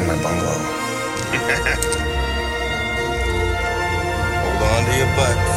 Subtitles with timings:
[0.00, 0.50] in my bungalow?
[4.40, 5.52] Hold on to your butts.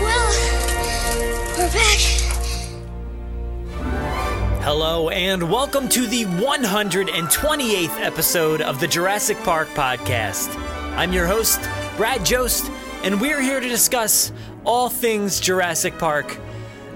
[0.00, 0.30] Well,
[1.58, 2.00] we're back.
[4.62, 10.54] Hello, and welcome to the 128th episode of the Jurassic Park podcast.
[10.96, 11.60] I'm your host,
[11.96, 12.68] Brad Jost,
[13.04, 14.32] and we're here to discuss
[14.64, 16.36] all things Jurassic Park.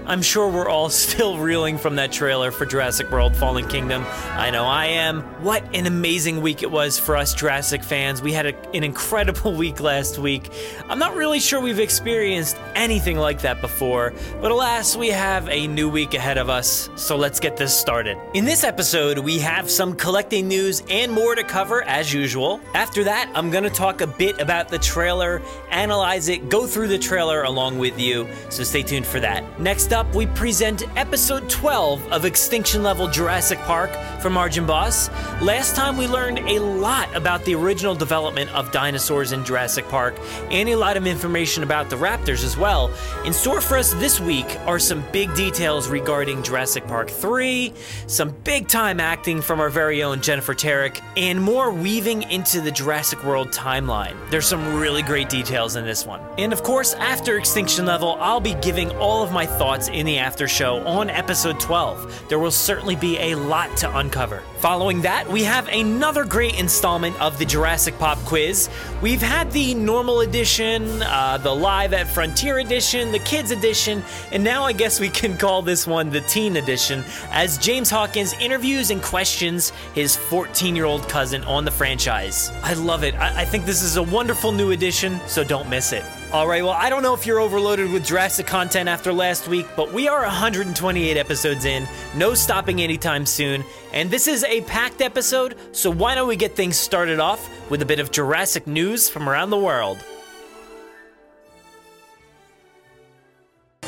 [0.09, 4.03] I'm sure we're all still reeling from that trailer for Jurassic World Fallen Kingdom.
[4.31, 5.21] I know I am.
[5.43, 8.19] What an amazing week it was for us Jurassic fans.
[8.19, 10.49] We had a, an incredible week last week.
[10.89, 15.67] I'm not really sure we've experienced anything like that before, but alas, we have a
[15.67, 18.17] new week ahead of us, so let's get this started.
[18.33, 22.61] In this episode, we have some collecting news and more to cover as usual.
[22.73, 26.87] After that, I'm going to talk a bit about the trailer, analyze it, go through
[26.87, 29.59] the trailer along with you, so stay tuned for that.
[29.59, 35.09] Next up, we present episode 12 of Extinction Level Jurassic Park from Arjan Bos.
[35.41, 40.15] Last time we learned a lot about the original development of dinosaurs in Jurassic Park
[40.51, 42.91] and a lot of information about the raptors as well.
[43.25, 47.73] In store for us this week are some big details regarding Jurassic Park 3,
[48.07, 52.71] some big time acting from our very own Jennifer Tarrick, and more weaving into the
[52.71, 54.15] Jurassic World timeline.
[54.29, 56.21] There's some really great details in this one.
[56.37, 60.17] And of course, after Extinction Level, I'll be giving all of my thoughts in the
[60.17, 62.29] after show on episode 12.
[62.29, 64.43] There will certainly be a lot to uncover.
[64.57, 68.69] Following that, we have another great installment of the Jurassic Pop quiz.
[69.01, 74.43] We've had the normal edition, uh, the live at Frontier edition, the kids edition, and
[74.43, 78.91] now I guess we can call this one the teen edition, as James Hawkins interviews
[78.91, 82.51] and questions his 14 year old cousin on the franchise.
[82.63, 83.15] I love it.
[83.15, 86.03] I-, I think this is a wonderful new edition, so don't miss it.
[86.31, 89.65] All right, well, I don't know if you're overloaded with Jurassic content after last week,
[89.75, 93.63] but we are 128 episodes in, no stopping anytime soon,
[93.93, 97.81] and this is a packed episode, so why don't we get things started off with
[97.81, 100.05] a bit of Jurassic news from around the world?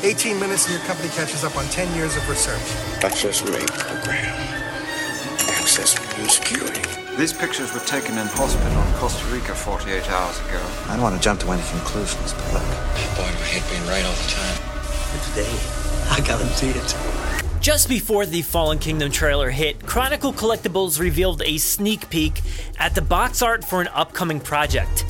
[0.02, 3.04] 18 minutes and your company catches up on 10 years of research.
[3.04, 4.34] Access rate program.
[5.60, 7.01] Access new security.
[7.18, 10.58] These pictures were taken in hospital in Costa Rica 48 hours ago.
[10.88, 12.62] I don't want to jump to any conclusions, but look.
[12.62, 14.56] Boy, my head being right all the time.
[15.12, 15.52] For today,
[16.10, 16.96] I guarantee it.
[17.60, 22.40] Just before the Fallen Kingdom trailer hit, Chronicle Collectibles revealed a sneak peek
[22.78, 25.04] at the box art for an upcoming project.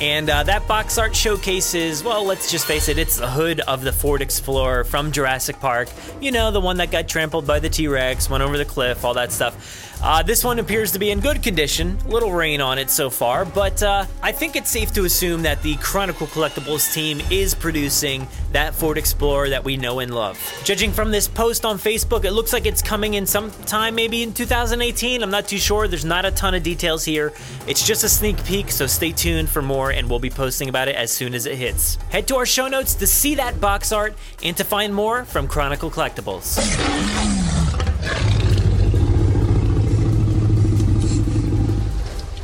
[0.00, 3.82] And uh, that box art showcases, well, let's just face it, it's the hood of
[3.82, 5.88] the Ford Explorer from Jurassic Park.
[6.20, 9.04] You know, the one that got trampled by the T Rex, went over the cliff,
[9.04, 9.87] all that stuff.
[10.00, 13.44] Uh, this one appears to be in good condition, little rain on it so far,
[13.44, 18.28] but uh, I think it's safe to assume that the Chronicle Collectibles team is producing
[18.52, 20.38] that Ford Explorer that we know and love.
[20.64, 24.32] Judging from this post on Facebook, it looks like it's coming in sometime maybe in
[24.32, 25.22] 2018.
[25.22, 25.88] I'm not too sure.
[25.88, 27.32] There's not a ton of details here.
[27.66, 30.86] It's just a sneak peek, so stay tuned for more, and we'll be posting about
[30.86, 31.96] it as soon as it hits.
[32.10, 34.14] Head to our show notes to see that box art
[34.44, 36.56] and to find more from Chronicle Collectibles.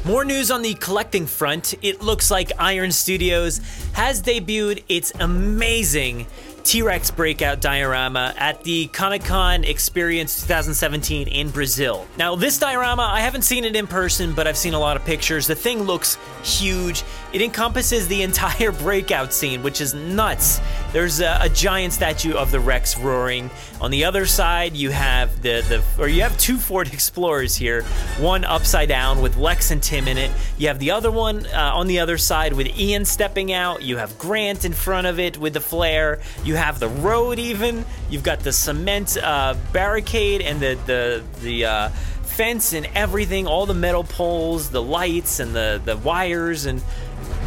[0.04, 1.72] More news on the collecting front.
[1.80, 3.62] It looks like Iron Studios
[3.94, 6.26] has debuted its amazing
[6.62, 12.06] T Rex breakout diorama at the Comic Con Experience 2017 in Brazil.
[12.18, 15.06] Now, this diorama, I haven't seen it in person, but I've seen a lot of
[15.06, 15.46] pictures.
[15.46, 17.02] The thing looks huge.
[17.34, 20.60] It encompasses the entire breakout scene, which is nuts.
[20.92, 23.50] There's a, a giant statue of the Rex roaring.
[23.80, 27.82] On the other side, you have the, the or you have two Ford Explorers here.
[28.20, 30.30] One upside down with Lex and Tim in it.
[30.58, 33.82] You have the other one uh, on the other side with Ian stepping out.
[33.82, 36.20] You have Grant in front of it with the flare.
[36.44, 37.84] You have the road even.
[38.08, 41.64] You've got the cement uh, barricade and the the the.
[41.64, 41.90] Uh,
[42.34, 46.82] fence and everything all the metal poles the lights and the the wires and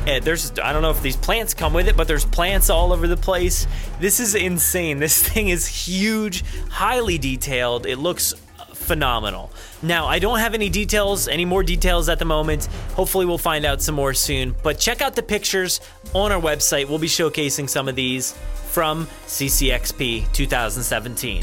[0.07, 2.94] and there's I don't know if these plants come with it, but there's plants all
[2.94, 3.68] over the place.
[4.00, 5.00] This is insane.
[5.00, 7.86] This thing is huge, highly detailed.
[7.86, 8.33] It looks
[8.74, 9.51] phenomenal.
[9.83, 12.68] Now, I don't have any details, any more details at the moment.
[12.95, 14.56] Hopefully, we'll find out some more soon.
[14.63, 15.81] But check out the pictures
[16.13, 16.88] on our website.
[16.88, 18.33] We'll be showcasing some of these
[18.71, 21.42] from CCXP 2017.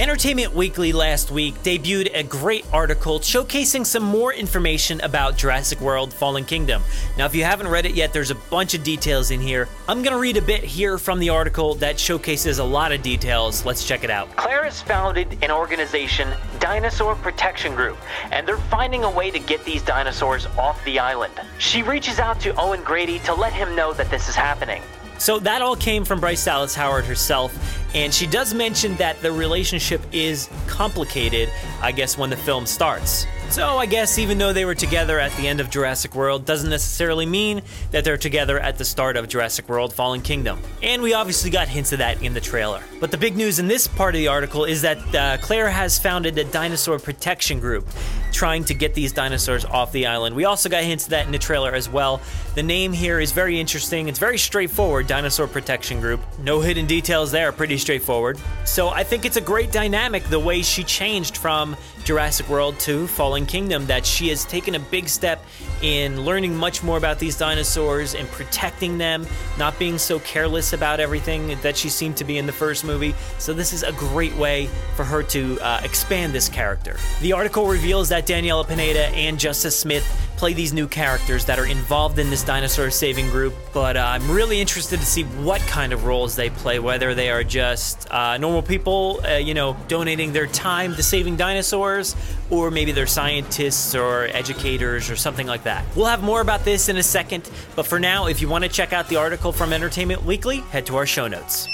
[0.00, 6.12] Entertainment Weekly last week debuted a great article showcasing some more information about Jurassic World
[6.12, 6.82] Fallen Kingdom.
[7.16, 9.68] Now, if you haven't read it yet, there's a bunch of details in here.
[9.86, 13.02] I'm going to read a bit here from the article that showcases a lot of
[13.02, 13.64] details.
[13.64, 14.34] Let's check it out.
[14.34, 17.96] Claire has founded an organization, Dinosaur Protection Group,
[18.32, 21.34] and they're finding a way to get these dinosaurs off the island.
[21.58, 24.82] She reaches out to Owen Grady to let him know that this is happening.
[25.24, 27.56] So that all came from Bryce Dallas Howard herself,
[27.94, 31.50] and she does mention that the relationship is complicated,
[31.80, 33.26] I guess, when the film starts.
[33.48, 36.68] So I guess even though they were together at the end of Jurassic World doesn't
[36.68, 40.58] necessarily mean that they're together at the start of Jurassic World Fallen Kingdom.
[40.82, 42.82] And we obviously got hints of that in the trailer.
[43.00, 45.98] But the big news in this part of the article is that uh, Claire has
[45.98, 47.86] founded a dinosaur protection group
[48.34, 50.36] trying to get these dinosaurs off the island.
[50.36, 52.20] We also got hints of that in the trailer as well.
[52.54, 54.08] The name here is very interesting.
[54.08, 56.20] It's very straightforward Dinosaur Protection Group.
[56.40, 58.38] No hidden details there, pretty straightforward.
[58.64, 63.06] So I think it's a great dynamic the way she changed from Jurassic World to
[63.06, 65.42] Fallen Kingdom, that she has taken a big step
[65.84, 69.26] in learning much more about these dinosaurs and protecting them,
[69.58, 73.14] not being so careless about everything that she seemed to be in the first movie.
[73.38, 76.96] So, this is a great way for her to uh, expand this character.
[77.20, 80.06] The article reveals that Daniela Pineda and Justice Smith
[80.44, 84.30] play these new characters that are involved in this dinosaur saving group, but uh, I'm
[84.30, 88.36] really interested to see what kind of roles they play, whether they are just uh,
[88.36, 92.14] normal people, uh, you know, donating their time to saving dinosaurs,
[92.50, 95.82] or maybe they're scientists or educators or something like that.
[95.96, 98.68] We'll have more about this in a second, but for now, if you want to
[98.68, 101.66] check out the article from Entertainment Weekly, head to our show notes.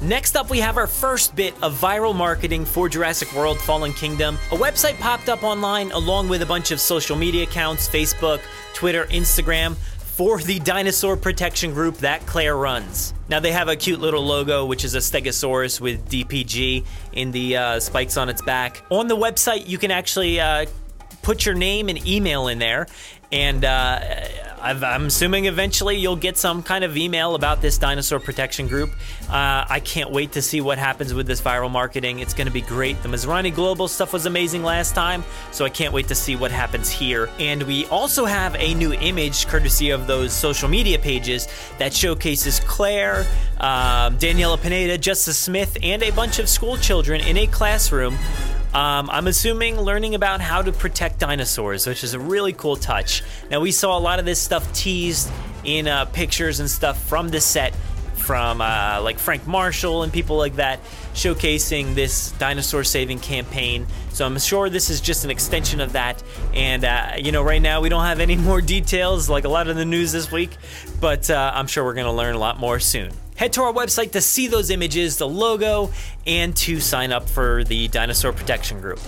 [0.00, 4.36] Next up, we have our first bit of viral marketing for Jurassic World Fallen Kingdom.
[4.52, 8.40] A website popped up online along with a bunch of social media accounts Facebook,
[8.74, 13.12] Twitter, Instagram for the dinosaur protection group that Claire runs.
[13.28, 17.56] Now, they have a cute little logo, which is a Stegosaurus with DPG in the
[17.56, 18.84] uh, spikes on its back.
[18.90, 20.66] On the website, you can actually uh,
[21.22, 22.86] put your name and email in there,
[23.32, 24.00] and uh,
[24.60, 28.90] I'm assuming eventually you'll get some kind of email about this dinosaur protection group.
[29.28, 32.18] Uh, I can't wait to see what happens with this viral marketing.
[32.18, 33.00] It's going to be great.
[33.02, 35.22] The Masrani Global stuff was amazing last time,
[35.52, 37.28] so I can't wait to see what happens here.
[37.38, 41.46] And we also have a new image, courtesy of those social media pages,
[41.78, 43.26] that showcases Claire,
[43.60, 48.18] um, Daniela Pineda, Justice Smith, and a bunch of school children in a classroom
[48.74, 53.22] um, I'm assuming learning about how to protect dinosaurs, which is a really cool touch.
[53.50, 55.30] Now, we saw a lot of this stuff teased
[55.64, 57.74] in uh, pictures and stuff from the set
[58.28, 60.80] from uh, like Frank Marshall and people like that
[61.14, 63.86] showcasing this dinosaur saving campaign.
[64.10, 66.22] So I'm sure this is just an extension of that.
[66.52, 69.68] And, uh, you know, right now we don't have any more details like a lot
[69.68, 70.50] of the news this week,
[71.00, 73.12] but uh, I'm sure we're going to learn a lot more soon.
[73.38, 75.92] Head to our website to see those images, the logo,
[76.26, 78.98] and to sign up for the Dinosaur Protection Group.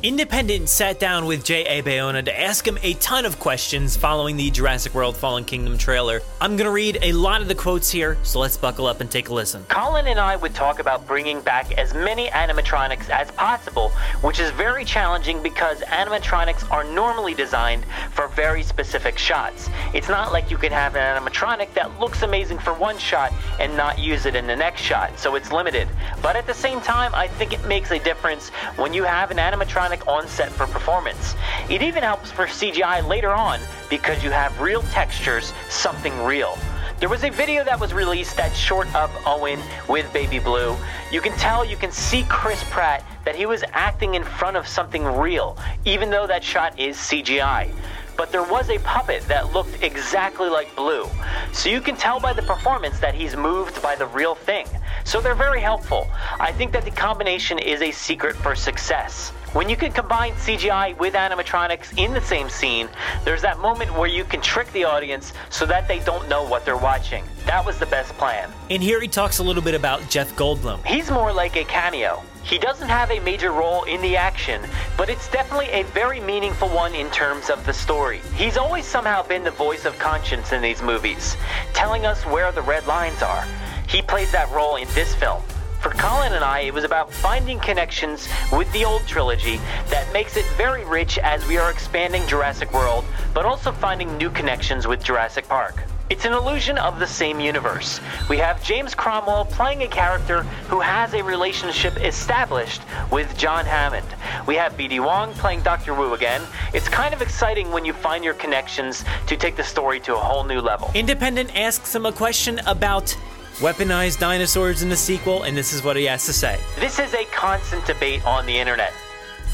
[0.00, 1.82] Independent sat down with J.A.
[1.82, 6.20] Bayona to ask him a ton of questions following the Jurassic World Fallen Kingdom trailer.
[6.40, 9.10] I'm going to read a lot of the quotes here, so let's buckle up and
[9.10, 9.64] take a listen.
[9.64, 13.88] Colin and I would talk about bringing back as many animatronics as possible,
[14.20, 19.68] which is very challenging because animatronics are normally designed for very specific shots.
[19.94, 23.76] It's not like you can have an animatronic that looks amazing for one shot and
[23.76, 25.88] not use it in the next shot, so it's limited.
[26.22, 29.38] But at the same time, I think it makes a difference when you have an
[29.38, 31.34] animatronic on set for performance.
[31.68, 36.58] It even helps for CGI later on because you have real textures, something real.
[36.98, 40.76] There was a video that was released that's short of Owen with Baby Blue.
[41.12, 44.66] You can tell, you can see Chris Pratt that he was acting in front of
[44.66, 47.70] something real, even though that shot is CGI
[48.18, 51.06] but there was a puppet that looked exactly like Blue.
[51.52, 54.66] So you can tell by the performance that he's moved by the real thing.
[55.04, 56.08] So they're very helpful.
[56.40, 59.32] I think that the combination is a secret for success.
[59.54, 62.86] When you can combine CGI with animatronics in the same scene,
[63.24, 66.66] there's that moment where you can trick the audience so that they don't know what
[66.66, 67.24] they're watching.
[67.46, 68.52] That was the best plan.
[68.68, 70.84] And here he talks a little bit about Jeff Goldblum.
[70.84, 72.22] He's more like a cameo.
[72.44, 74.60] He doesn't have a major role in the action,
[74.98, 78.20] but it's definitely a very meaningful one in terms of the story.
[78.34, 81.38] He's always somehow been the voice of conscience in these movies,
[81.72, 83.46] telling us where the red lines are.
[83.88, 85.42] He plays that role in this film.
[85.80, 89.58] For Colin and I, it was about finding connections with the old trilogy
[89.90, 94.28] that makes it very rich as we are expanding Jurassic World, but also finding new
[94.28, 95.84] connections with Jurassic Park.
[96.10, 98.00] It's an illusion of the same universe.
[98.28, 102.82] We have James Cromwell playing a character who has a relationship established
[103.12, 104.06] with John Hammond.
[104.46, 105.94] We have BD Wong playing Dr.
[105.94, 106.42] Wu again.
[106.74, 110.18] It's kind of exciting when you find your connections to take the story to a
[110.18, 110.90] whole new level.
[110.94, 113.16] Independent asks him a question about
[113.58, 116.58] weaponized dinosaurs in the sequel, and this is what he has to say.
[116.78, 118.92] This is a constant debate on the internet.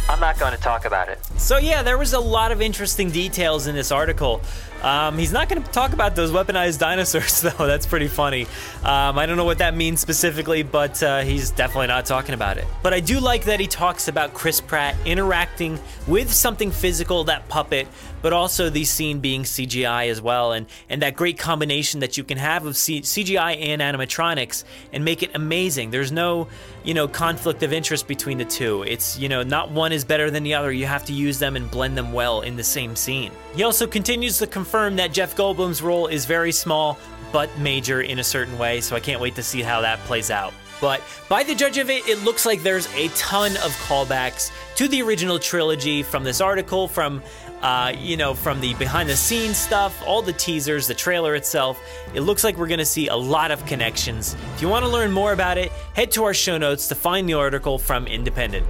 [0.08, 1.18] I'm not going to talk about it.
[1.38, 4.42] So, yeah, there was a lot of interesting details in this article.
[4.82, 7.66] Um, he's not going to talk about those weaponized dinosaurs, though.
[7.66, 8.42] That's pretty funny.
[8.82, 12.58] Um, I don't know what that means specifically, but uh, he's definitely not talking about
[12.58, 12.66] it.
[12.82, 17.48] But I do like that he talks about Chris Pratt interacting with something physical, that
[17.48, 17.88] puppet,
[18.24, 22.24] but also the scene being CGI as well, and, and that great combination that you
[22.24, 24.64] can have of C- CGI and animatronics
[24.94, 25.90] and make it amazing.
[25.90, 26.48] There's no,
[26.84, 28.82] you know, conflict of interest between the two.
[28.84, 30.72] It's, you know, not one is better than the other.
[30.72, 33.30] You have to use them and blend them well in the same scene.
[33.54, 36.98] He also continues to confirm that Jeff Goldblum's role is very small
[37.30, 40.30] but major in a certain way, so I can't wait to see how that plays
[40.30, 40.54] out.
[40.80, 44.88] But by the judge of it, it looks like there's a ton of callbacks to
[44.88, 47.22] the original trilogy from this article, from
[47.62, 51.80] uh, you know, from the behind the scenes stuff, all the teasers, the trailer itself.
[52.14, 54.36] It looks like we're going to see a lot of connections.
[54.54, 57.28] If you want to learn more about it, head to our show notes to find
[57.28, 58.66] the article from Independent.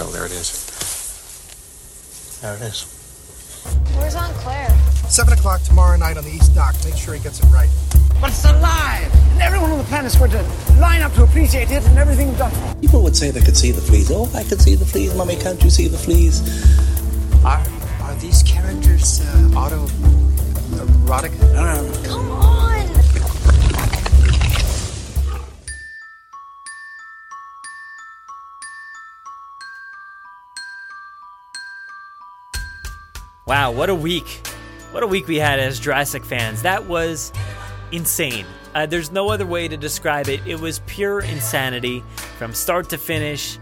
[0.00, 0.64] Oh, there it is.
[2.40, 2.94] There it is.
[3.96, 4.70] Where's Aunt Claire?
[5.08, 6.74] 7 o'clock tomorrow night on the East Dock.
[6.84, 7.70] Make sure he gets it right.
[8.20, 9.12] But it's alive!
[9.32, 10.42] And everyone on the planet's going to
[10.78, 12.52] line up to appreciate it and everything done.
[12.80, 14.10] People would say they could see the fleas.
[14.12, 15.14] Oh, I can see the fleas.
[15.14, 16.42] Mummy, can't you see the fleas?
[17.44, 17.64] Are,
[18.02, 19.86] are these characters uh, auto
[20.76, 21.32] erotic?
[21.40, 22.02] No, no, no.
[22.02, 22.58] Come on!
[33.46, 34.46] Wow, what a week.
[34.90, 36.62] What a week we had as Jurassic fans.
[36.62, 37.32] That was
[37.92, 38.44] insane.
[38.74, 40.40] Uh, there's no other way to describe it.
[40.44, 42.04] It was pure insanity
[42.36, 43.58] from start to finish.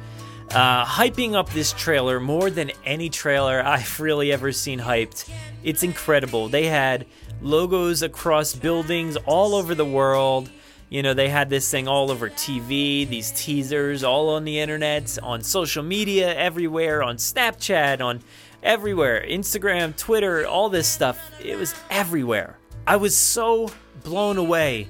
[0.50, 5.30] Uh, hyping up this trailer more than any trailer I've really ever seen hyped.
[5.64, 6.48] It's incredible.
[6.48, 7.06] They had
[7.42, 10.50] logos across buildings all over the world.
[10.88, 15.18] You know, they had this thing all over TV, these teasers all on the internet,
[15.20, 18.22] on social media, everywhere, on Snapchat, on
[18.62, 21.18] everywhere Instagram, Twitter, all this stuff.
[21.42, 22.56] It was everywhere.
[22.86, 23.70] I was so
[24.04, 24.86] blown away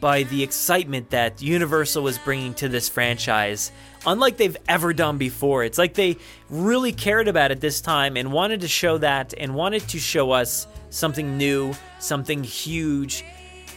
[0.00, 3.72] by the excitement that Universal was bringing to this franchise,
[4.06, 5.64] unlike they've ever done before.
[5.64, 6.16] It's like they
[6.48, 10.30] really cared about it this time and wanted to show that and wanted to show
[10.30, 13.24] us something new, something huge.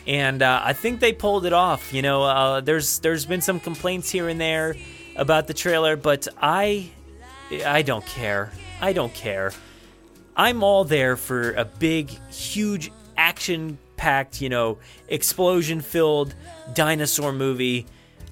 [0.07, 1.93] And uh, I think they pulled it off.
[1.93, 4.75] You know, uh, there's there's been some complaints here and there
[5.15, 6.89] about the trailer, but I
[7.65, 8.51] I don't care.
[8.81, 9.51] I don't care.
[10.35, 14.77] I'm all there for a big, huge, action packed, you know,
[15.09, 16.33] explosion filled
[16.73, 17.85] dinosaur movie.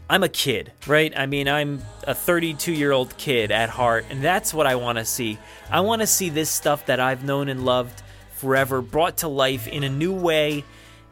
[0.09, 1.11] I'm a kid, right?
[1.17, 4.97] I mean, I'm a 32 year old kid at heart, and that's what I want
[4.97, 5.37] to see.
[5.69, 9.67] I want to see this stuff that I've known and loved forever brought to life
[9.67, 10.63] in a new way.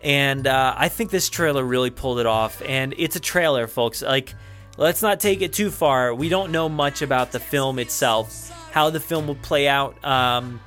[0.02, 2.62] And uh, I think this trailer really pulled it off.
[2.66, 4.02] And it's a trailer, folks.
[4.02, 4.34] Like,
[4.78, 6.14] let's not take it too far.
[6.14, 10.04] We don't know much about the film itself, how the film will play out.
[10.06, 10.62] Um,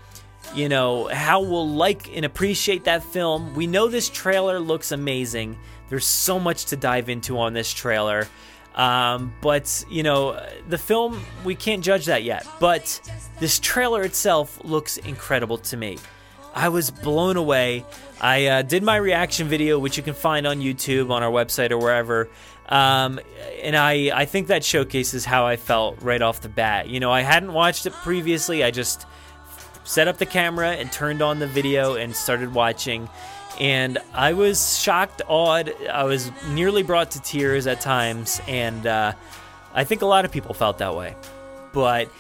[0.55, 3.55] you know, how we'll like and appreciate that film.
[3.55, 5.59] We know this trailer looks amazing.
[5.89, 8.27] There's so much to dive into on this trailer.
[8.75, 12.47] Um, but, you know, the film, we can't judge that yet.
[12.61, 13.01] But
[13.41, 15.99] this trailer itself looks incredible to me.
[16.55, 17.85] I was blown away.
[18.21, 21.71] I uh, did my reaction video, which you can find on YouTube, on our website,
[21.71, 22.29] or wherever.
[22.69, 23.21] Um,
[23.63, 26.89] and I, I think that showcases how I felt right off the bat.
[26.89, 28.63] You know, I hadn't watched it previously.
[28.63, 29.07] I just
[29.85, 33.09] set up the camera and turned on the video and started watching.
[33.59, 35.73] And I was shocked, awed.
[35.91, 38.41] I was nearly brought to tears at times.
[38.47, 39.13] And uh,
[39.75, 41.17] I think a lot of people felt that way.
[41.73, 42.11] But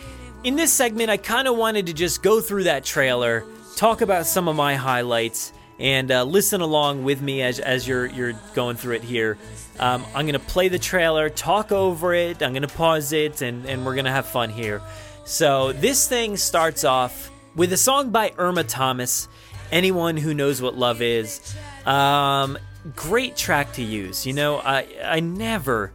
[0.45, 3.45] in this segment, I kind of wanted to just go through that trailer,
[3.77, 8.07] talk about some of my highlights, and uh, listen along with me as, as you're,
[8.07, 9.39] you're going through it here.
[9.79, 13.43] Um, I'm going to play the trailer, talk over it, I'm going to pause it,
[13.43, 14.83] and, and we're going to have fun here.
[15.25, 19.29] So, this thing starts off with a song by Irma Thomas,
[19.71, 21.55] Anyone Who Knows What Love Is.
[21.85, 22.59] Um,
[22.97, 24.27] great track to use.
[24.27, 25.93] You know, I, I never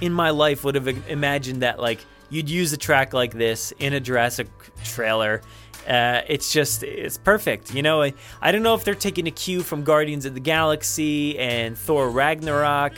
[0.00, 3.92] in my life would have imagined that, like, you'd use a track like this in
[3.92, 4.48] a Jurassic
[4.84, 5.42] trailer.
[5.88, 9.30] Uh, it's just it's perfect you know I, I don't know if they're taking a
[9.30, 12.94] cue from guardians of the galaxy and thor ragnarok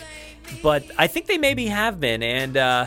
[0.62, 2.87] but i think they maybe have been and uh,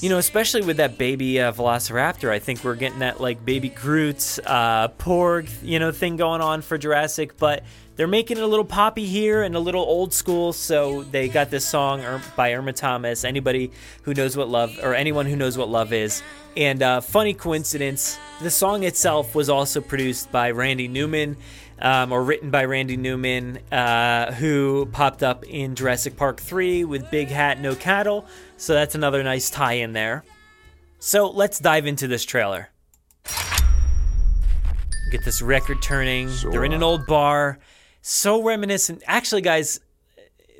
[0.00, 3.68] you know especially with that baby uh, velociraptor i think we're getting that like baby
[3.68, 7.62] groot uh, porg you know thing going on for jurassic but
[7.96, 11.50] they're making it a little poppy here and a little old school so they got
[11.50, 12.04] this song
[12.36, 13.70] by irma thomas anybody
[14.02, 16.22] who knows what love or anyone who knows what love is
[16.56, 21.36] and uh, funny coincidence, the song itself was also produced by Randy Newman.
[21.78, 27.10] Um, or written by Randy Newman, uh, who popped up in Jurassic Park 3 with
[27.10, 28.26] Big Hat, No Cattle.
[28.56, 30.24] So that's another nice tie in there.
[30.98, 32.70] So let's dive into this trailer.
[35.10, 36.30] Get this record turning.
[36.50, 37.58] They're in an old bar.
[38.00, 39.02] So reminiscent.
[39.06, 39.80] Actually, guys,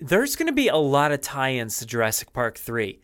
[0.01, 3.01] there's going to be a lot of tie ins to Jurassic Park 3.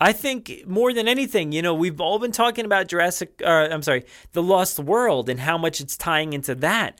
[0.00, 3.82] I think more than anything, you know, we've all been talking about Jurassic, uh, I'm
[3.82, 6.98] sorry, The Lost World and how much it's tying into that.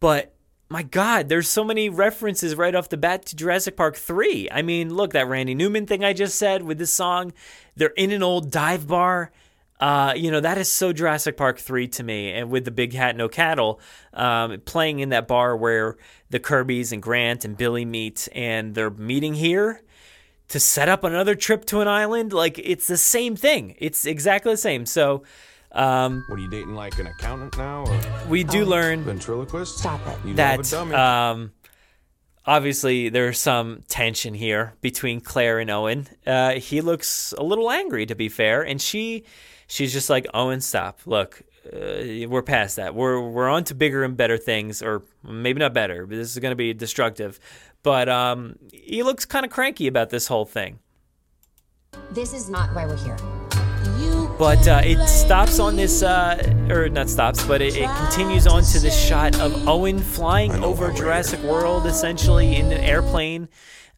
[0.00, 0.34] But
[0.68, 4.48] my God, there's so many references right off the bat to Jurassic Park 3.
[4.50, 7.32] I mean, look, that Randy Newman thing I just said with this song,
[7.74, 9.32] they're in an old dive bar.
[9.80, 12.32] Uh, you know, that is so Jurassic Park 3 to me.
[12.32, 13.80] And with the Big Hat, No Cattle,
[14.12, 15.96] um, playing in that bar where
[16.30, 19.82] the Kirbys and Grant and Billy meet, and they're meeting here
[20.48, 22.32] to set up another trip to an island.
[22.32, 23.76] Like, it's the same thing.
[23.78, 24.84] It's exactly the same.
[24.84, 25.22] So,
[25.72, 27.84] um, What are you dating like an accountant now?
[27.86, 29.78] Or we do learn ventriloquist?
[29.78, 30.18] Stop it.
[30.24, 31.52] You love a that um,
[32.46, 36.08] obviously there's some tension here between Claire and Owen.
[36.26, 39.24] Uh, he looks a little angry, to be fair, and she
[39.66, 41.00] she's just like Owen, stop.
[41.06, 42.94] Look, uh, we're past that.
[42.94, 46.06] We're we're on to bigger and better things, or maybe not better.
[46.06, 47.38] But this is going to be destructive.
[47.82, 50.80] But um, he looks kind of cranky about this whole thing.
[52.10, 53.16] This is not why we're here.
[54.38, 56.40] But uh, it stops on this, uh,
[56.70, 60.92] or not stops, but it, it continues on to this shot of Owen flying over
[60.92, 63.48] Jurassic World, essentially in an airplane.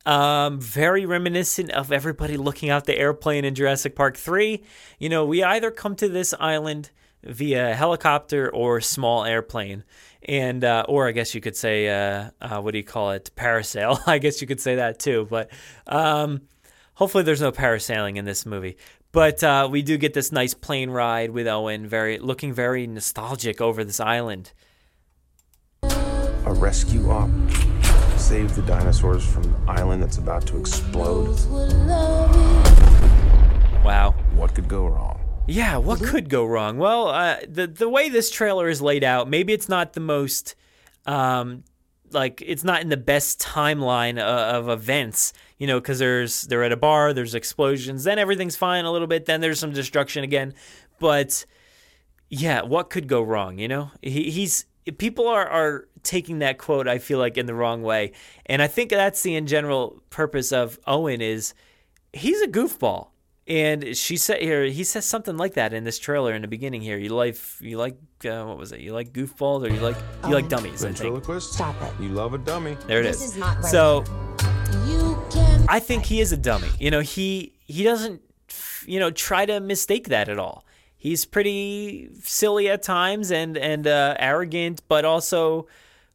[0.07, 4.63] Um, very reminiscent of everybody looking out the airplane in Jurassic Park 3.
[4.99, 6.91] You know, we either come to this island
[7.23, 9.85] via helicopter or small airplane.
[10.27, 13.31] And, uh, or I guess you could say, uh, uh, what do you call it?
[13.37, 14.01] Parasail.
[14.07, 15.27] I guess you could say that too.
[15.29, 15.51] But
[15.87, 16.43] um,
[16.95, 18.79] hopefully there's no parasailing in this movie.
[19.13, 23.61] But uh, we do get this nice plane ride with Owen, very looking very nostalgic
[23.61, 24.53] over this island.
[25.83, 27.29] A rescue op.
[28.17, 31.37] Save the dinosaurs from the island that's about to explode.
[33.85, 34.15] Wow.
[34.35, 35.19] What could go wrong?
[35.49, 36.79] Yeah, what could go wrong?
[36.79, 40.55] Well, uh, the the way this trailer is laid out, maybe it's not the most,
[41.07, 41.65] um,
[42.13, 46.65] like it's not in the best timeline of, of events, you know, because there's they're
[46.65, 50.25] at a bar, there's explosions, then everything's fine a little bit, then there's some destruction
[50.25, 50.55] again,
[50.99, 51.45] but
[52.31, 53.59] yeah, what could go wrong?
[53.59, 54.65] You know, he, he's
[54.97, 58.13] people are are taking that quote I feel like in the wrong way,
[58.47, 61.53] and I think that's the in general purpose of Owen is
[62.13, 63.09] he's a goofball.
[63.47, 66.83] And she said here, he says something like that in this trailer in the beginning.
[66.83, 68.79] Here, you like, you like, uh, what was it?
[68.79, 70.83] You like goofballs, or you like, you like dummies?
[70.83, 71.55] Ventriloquist?
[71.55, 71.93] Stop it.
[72.01, 72.77] You love a dummy.
[72.87, 73.33] There it This is.
[73.33, 73.65] is not right.
[73.65, 74.05] So,
[75.71, 76.69] I think he is a dummy.
[76.81, 78.21] You know, he he doesn't,
[78.85, 80.65] you know, try to mistake that at all.
[80.97, 85.69] He's pretty silly at times and and uh, arrogant, but also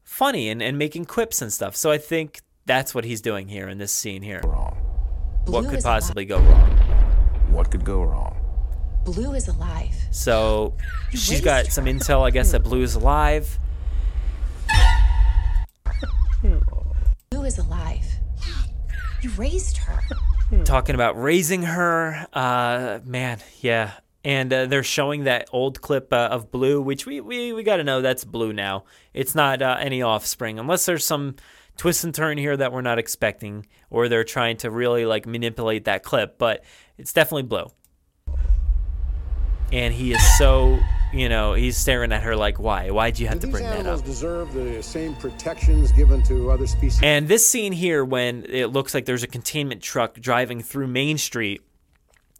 [0.03, 1.75] funny and, and making quips and stuff.
[1.75, 4.41] So I think that's what he's doing here in this scene here.
[4.43, 4.75] Wrong.
[5.45, 6.71] What Blue could is possibly go wrong?
[7.49, 8.35] What could go wrong?
[9.05, 9.95] Blue is alive.
[10.11, 10.73] So
[11.11, 13.57] she's got some intel, I guess, that Blue is alive.
[17.29, 18.04] Blue is alive.
[19.21, 20.01] You raised her.
[20.65, 22.27] Talking about raising her.
[22.33, 23.93] Uh, man, yeah.
[24.23, 27.77] And uh, they're showing that old clip uh, of Blue, which we, we, we got
[27.77, 28.85] to know that's Blue now.
[29.13, 31.35] It's not uh, any offspring, unless there's some
[31.77, 35.85] twist and turn here that we're not expecting, or they're trying to really like manipulate
[35.85, 36.37] that clip.
[36.37, 36.63] But
[36.97, 37.67] it's definitely Blue.
[39.71, 40.79] And he is so,
[41.11, 42.89] you know, he's staring at her like, why?
[42.91, 44.05] Why'd you have to Do these bring that animals up?
[44.05, 46.99] deserve the same protections given to other species?
[47.03, 51.17] And this scene here, when it looks like there's a containment truck driving through Main
[51.17, 51.61] Street,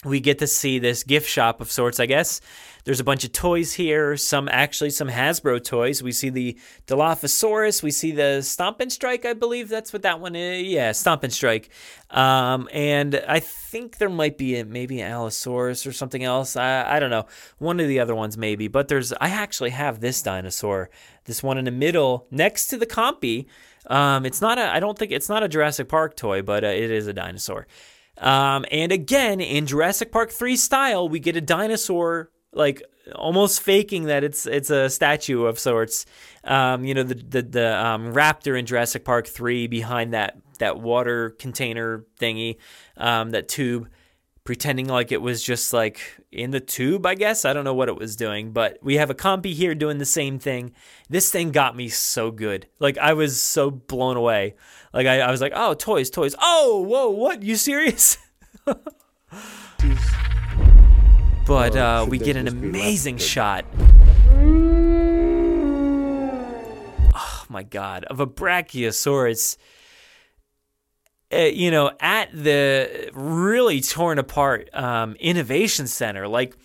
[0.04, 2.42] we get to see this gift shop of sorts, I guess.
[2.86, 6.04] There's a bunch of toys here, some actually some Hasbro toys.
[6.04, 10.20] We see the Dilophosaurus, we see the Stomp and Strike, I believe that's what that
[10.20, 10.68] one is.
[10.68, 11.72] Yeah, Stomp and Strike.
[12.12, 16.56] Um, and I think there might be a, maybe an Allosaurus or something else.
[16.56, 17.26] I, I don't know.
[17.58, 20.92] One of the other ones maybe, but there's I actually have this dinosaur,
[21.24, 23.48] this one in the middle next to the Compy.
[23.88, 26.68] Um, it's not a I don't think it's not a Jurassic Park toy, but uh,
[26.68, 27.66] it is a dinosaur.
[28.20, 32.82] Um, and again, in Jurassic Park 3 style, we get a dinosaur like
[33.14, 36.06] almost faking that it's it's a statue of sorts.
[36.44, 40.80] Um, you know, the the, the um, raptor in Jurassic Park 3 behind that that
[40.80, 42.58] water container thingy,
[42.98, 43.90] um, that tube,
[44.46, 46.00] pretending like it was just like
[46.32, 47.46] in the tube, I guess.
[47.46, 50.06] I don't know what it was doing, but we have a compy here doing the
[50.06, 50.72] same thing.
[51.10, 52.68] This thing got me so good.
[52.80, 54.56] Like I was so blown away.
[54.94, 56.36] Like I, I was like, oh, toys, toys.
[56.42, 57.44] Oh, whoa, what?
[57.44, 58.18] You serious?
[61.46, 63.66] but Or uh, we get an just be left amazing shot.
[67.14, 69.58] Oh my god, of a Brachiosaurus.
[71.34, 76.56] Uh, you know, at the really torn apart um, innovation center, like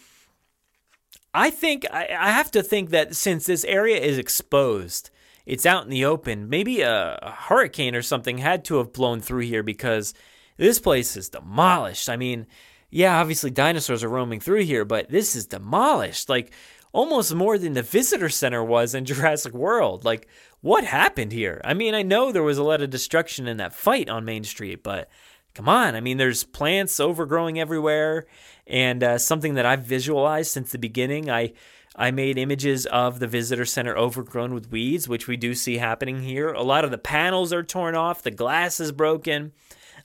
[1.33, 5.11] I think I, I have to think that since this area is exposed,
[5.47, 6.49] it's out in the open.
[6.49, 10.13] Maybe a, a hurricane or something had to have blown through here because
[10.57, 12.09] this place is demolished.
[12.09, 12.47] I mean,
[12.91, 16.29] yeah, obviously dinosaurs are roaming through here, but this is demolished.
[16.29, 16.53] Like
[16.93, 20.05] almost more than the visitor center was in Jurassic World.
[20.05, 20.29] Like,
[20.61, 21.61] what happened here?
[21.65, 24.45] I mean, I know there was a lot of destruction in that fight on Main
[24.45, 25.09] Street, but
[25.55, 25.95] come on.
[25.95, 28.27] I mean, there's plants overgrowing everywhere,
[28.67, 31.31] and uh, something that I've visualized since the beginning.
[31.31, 31.53] I
[31.97, 36.23] I made images of the visitor center overgrown with weeds, which we do see happening
[36.23, 36.53] here.
[36.53, 39.53] A lot of the panels are torn off, the glass is broken.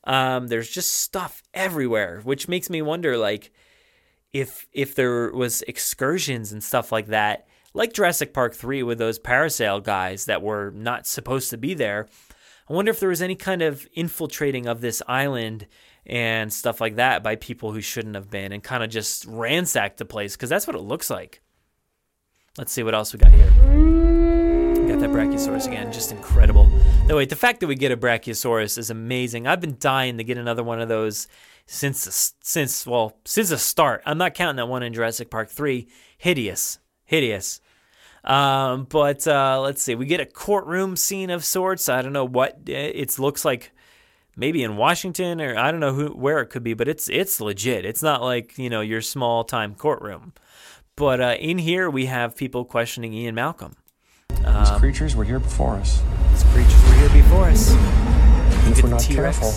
[0.05, 3.51] Um, there's just stuff everywhere, which makes me wonder, like,
[4.33, 9.19] if if there was excursions and stuff like that, like Jurassic Park 3 with those
[9.19, 12.07] parasail guys that were not supposed to be there.
[12.69, 15.67] I wonder if there was any kind of infiltrating of this island
[16.05, 19.97] and stuff like that by people who shouldn't have been and kind of just ransacked
[19.97, 21.41] the place because that's what it looks like.
[22.57, 24.24] Let's see what else we got here.
[24.87, 26.69] Got that Brachiosaurus again, just incredible.
[27.07, 29.47] No, wait, the fact that we get a Brachiosaurus is amazing.
[29.47, 31.27] I've been dying to get another one of those
[31.65, 34.03] since since well since the start.
[34.05, 35.87] I'm not counting that one in Jurassic Park three.
[36.19, 37.61] Hideous, hideous.
[38.23, 41.89] Um, but uh, let's see, we get a courtroom scene of sorts.
[41.89, 43.71] I don't know what it looks like.
[44.37, 47.41] Maybe in Washington or I don't know who where it could be, but it's it's
[47.41, 47.85] legit.
[47.85, 50.33] It's not like you know your small time courtroom.
[50.95, 53.77] But uh, in here we have people questioning Ian Malcolm.
[54.43, 56.01] Um, these creatures were here before us.
[56.31, 57.71] These creatures were here before us.
[58.67, 59.39] If we're not T-Rex.
[59.39, 59.51] careful,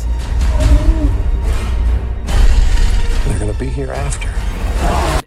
[3.29, 4.29] they're going to be here after.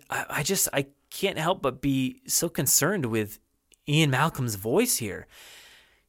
[0.09, 3.39] I, I just I can't help but be so concerned with
[3.87, 5.27] Ian Malcolm's voice here.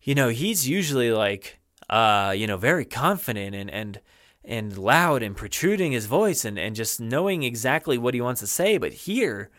[0.01, 1.61] You know, he's usually like
[1.93, 4.01] uh, you know, very confident and and
[4.45, 8.47] and loud and protruding his voice and, and just knowing exactly what he wants to
[8.47, 8.79] say.
[8.79, 9.51] But here,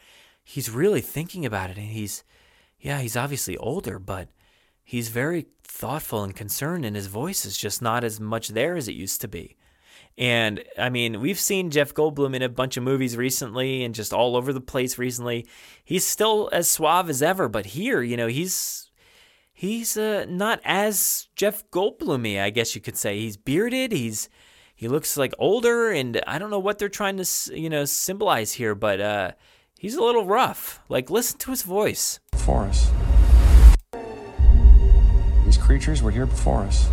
[0.44, 2.24] he's really thinking about it and he's
[2.84, 4.28] yeah, he's obviously older, but
[4.84, 8.90] he's very thoughtful and concerned and his voice is just not as much there as
[8.90, 9.56] it used to be.
[10.18, 14.14] And I mean, we've seen Jeff Goldblum in a bunch of movies recently and just
[14.14, 15.48] all over the place recently.
[15.84, 18.92] He's still as suave as ever, but here, you know, he's
[19.54, 23.18] he's uh, not as Jeff Goldblumy, I guess you could say.
[23.18, 24.28] He's bearded, he's
[24.76, 27.26] he looks like older and I don't know what they're trying to,
[27.58, 29.32] you know, symbolize here, but uh
[29.84, 30.82] he's a little rough.
[30.90, 32.20] Like listen to his voice.
[32.38, 32.90] For us.
[35.46, 36.90] These creatures were here before us.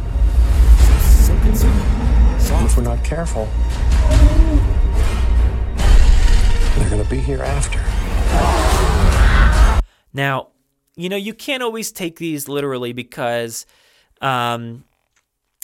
[1.32, 3.48] If we're not careful,
[6.76, 7.78] they're going to be here after.
[10.12, 10.48] Now,
[10.96, 13.66] you know, you can't always take these literally because
[14.20, 14.82] um,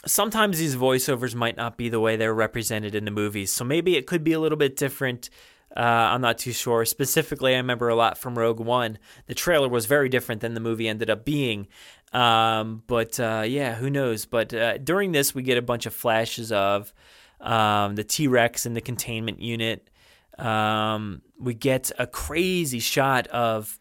[0.06, 3.52] sometimes these voiceovers might not be the way they're represented in the movies.
[3.52, 5.28] So maybe it could be a little bit different.
[5.76, 6.84] Uh, I'm not too sure.
[6.86, 8.98] Specifically, I remember a lot from Rogue One.
[9.26, 11.68] The trailer was very different than the movie ended up being.
[12.12, 14.24] Um, but uh, yeah, who knows?
[14.24, 16.94] But uh, during this, we get a bunch of flashes of
[17.40, 19.90] um, the T Rex in the containment unit.
[20.38, 23.78] Um, we get a crazy shot of,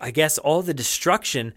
[0.00, 1.52] I guess, all the destruction.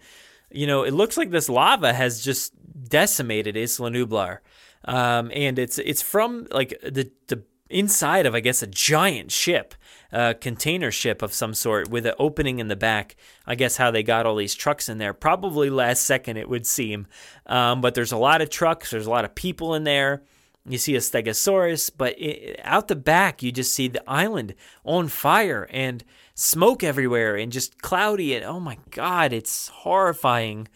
[0.50, 2.52] You know, it looks like this lava has just
[2.88, 4.38] decimated Isla Nublar.
[4.84, 9.74] Um, and it's it's from like the the inside of I guess a giant ship
[10.12, 13.16] a container ship of some sort with an opening in the back.
[13.46, 15.12] I guess how they got all these trucks in there.
[15.12, 17.06] Probably last second, it would seem.
[17.46, 20.22] Um, but there's a lot of trucks, there's a lot of people in there.
[20.66, 24.54] You see a stegosaurus, but it, out the back, you just see the island
[24.84, 26.04] on fire and
[26.34, 28.34] smoke everywhere and just cloudy.
[28.34, 30.68] And oh my God, it's horrifying.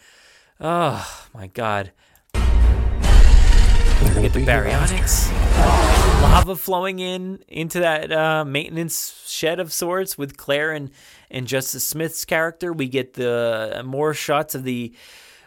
[0.61, 1.93] Oh my God.
[2.35, 5.92] At the baryonyx.
[6.23, 10.91] Lava flowing in into that uh, maintenance shed of sorts with Claire and,
[11.31, 12.73] and Justice Smith's character.
[12.73, 14.93] We get the uh, more shots of the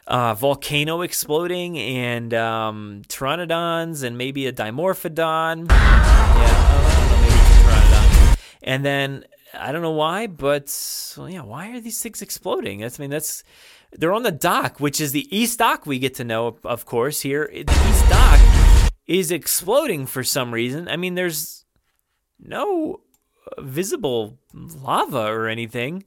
[0.07, 5.69] uh, volcano exploding and um, pteranodons and maybe a dimorphodon.
[5.69, 6.71] Yeah,
[7.91, 8.35] know.
[8.63, 10.75] And then I don't know why, but
[11.17, 12.81] well, yeah, why are these things exploding?
[12.81, 13.43] That's I mean that's
[13.91, 17.21] they're on the dock, which is the east dock we get to know, of course.
[17.21, 18.14] Here, the east dock
[19.07, 20.87] is exploding for some reason.
[20.87, 21.65] I mean, there's
[22.39, 23.01] no
[23.59, 26.03] visible lava or anything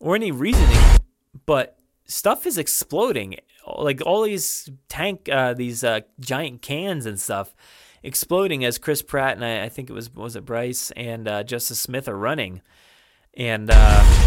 [0.00, 1.00] or any reasoning,
[1.46, 3.36] but stuff is exploding.
[3.66, 7.54] Like all these tank, uh, these uh, giant cans and stuff
[8.02, 11.42] exploding as Chris Pratt and I, I think it was was it Bryce and uh,
[11.42, 12.60] Justice Smith are running,
[13.34, 14.24] and uh,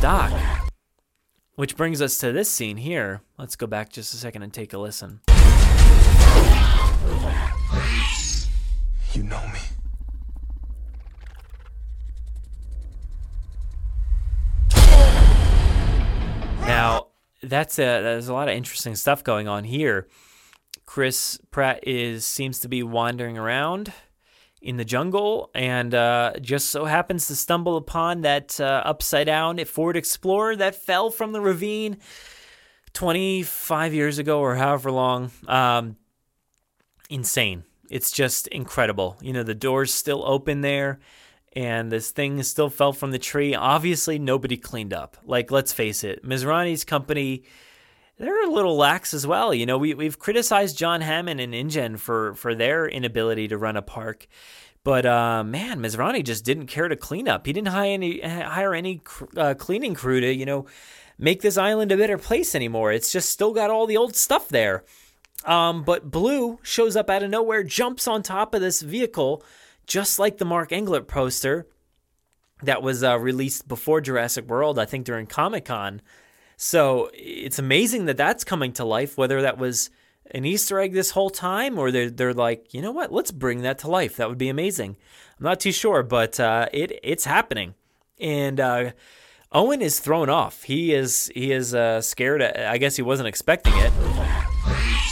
[0.00, 0.70] Dock.
[1.56, 3.22] Which brings us to this scene here.
[3.36, 5.20] Let's go back just a second and take a listen.
[9.12, 9.58] You know me.
[16.66, 17.08] Now,
[17.42, 20.06] that's a there's a lot of interesting stuff going on here.
[20.86, 23.92] Chris Pratt is seems to be wandering around
[24.60, 29.64] in the jungle and uh, just so happens to stumble upon that uh, upside down
[29.64, 31.98] Ford Explorer that fell from the ravine
[32.92, 35.30] 25 years ago or however long.
[35.46, 35.96] Um,
[37.08, 37.64] insane.
[37.90, 39.16] It's just incredible.
[39.22, 41.00] You know, the door's still open there
[41.54, 43.54] and this thing still fell from the tree.
[43.54, 45.16] Obviously, nobody cleaned up.
[45.24, 47.44] Like, let's face it, Masrani's company,
[48.18, 49.54] they're a little lax as well.
[49.54, 53.76] You know, we, we've criticized John Hammond and InGen for, for their inability to run
[53.76, 54.26] a park.
[54.84, 57.46] But uh, man, Masrani just didn't care to clean up.
[57.46, 59.00] He didn't hire any, hire any
[59.36, 60.66] uh, cleaning crew to, you know,
[61.18, 62.92] make this island a better place anymore.
[62.92, 64.84] It's just still got all the old stuff there.
[65.44, 69.42] Um, but Blue shows up out of nowhere, jumps on top of this vehicle,
[69.86, 71.66] just like the Mark Englert poster
[72.62, 76.02] that was uh, released before Jurassic World, I think during Comic Con.
[76.56, 79.90] So it's amazing that that's coming to life, whether that was
[80.32, 83.62] an Easter egg this whole time or they're, they're like, you know what, let's bring
[83.62, 84.16] that to life.
[84.16, 84.96] That would be amazing.
[85.38, 87.74] I'm not too sure, but uh, it it's happening.
[88.18, 88.90] And uh,
[89.52, 90.64] Owen is thrown off.
[90.64, 92.42] He is he is uh, scared.
[92.42, 93.92] I guess he wasn't expecting it.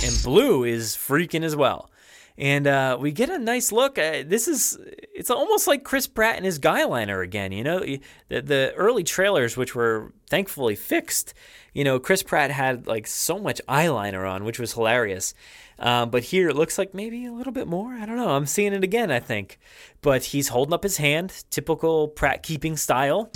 [0.04, 1.90] And Blue is freaking as well
[2.38, 3.98] and uh, we get a nice look.
[3.98, 4.78] Uh, this is
[5.14, 7.52] it's almost like Chris Pratt and his guyliner again.
[7.52, 11.32] You know, the, the early trailers, which were thankfully fixed.
[11.72, 15.34] You know, Chris Pratt had like so much eyeliner on, which was hilarious.
[15.78, 17.94] Um, but here it looks like maybe a little bit more.
[17.94, 18.30] I don't know.
[18.30, 19.10] I'm seeing it again.
[19.10, 19.58] I think,
[20.02, 23.30] but he's holding up his hand, typical Pratt keeping style.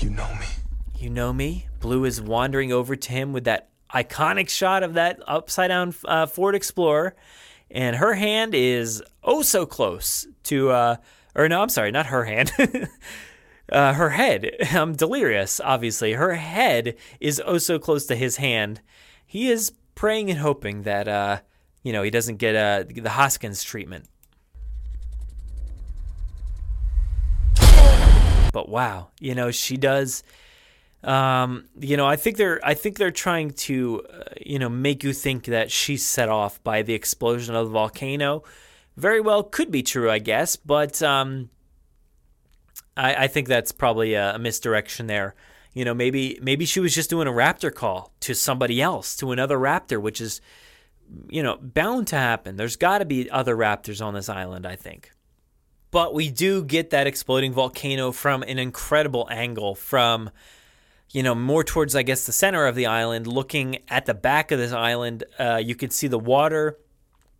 [0.00, 0.46] You know me.
[0.98, 1.66] You know me.
[1.80, 6.26] Blue is wandering over to him with that iconic shot of that upside down uh,
[6.26, 7.14] Ford Explorer.
[7.70, 10.96] And her hand is oh so close to uh
[11.34, 12.52] or no i'm sorry not her hand.
[13.68, 14.48] Uh, her head.
[14.70, 16.12] I'm delirious obviously.
[16.12, 18.80] Her head is oh so close to his hand.
[19.26, 21.40] He is praying and hoping that uh
[21.82, 24.04] you know he doesn't get uh the hoskins treatment.
[28.52, 30.22] But wow you know she does
[31.06, 35.04] um, you know, I think they're I think they're trying to uh, you know make
[35.04, 38.42] you think that she's set off by the explosion of the volcano.
[38.96, 41.50] Very well could be true, I guess, but um,
[42.96, 45.36] I, I think that's probably a, a misdirection there.
[45.74, 49.30] You know, maybe maybe she was just doing a raptor call to somebody else, to
[49.30, 50.40] another raptor, which is
[51.28, 52.56] you know bound to happen.
[52.56, 55.12] There's got to be other raptors on this island, I think.
[55.92, 60.30] But we do get that exploding volcano from an incredible angle from
[61.10, 64.50] you know, more towards, I guess, the center of the island, looking at the back
[64.50, 66.78] of this island, uh, you could see the water,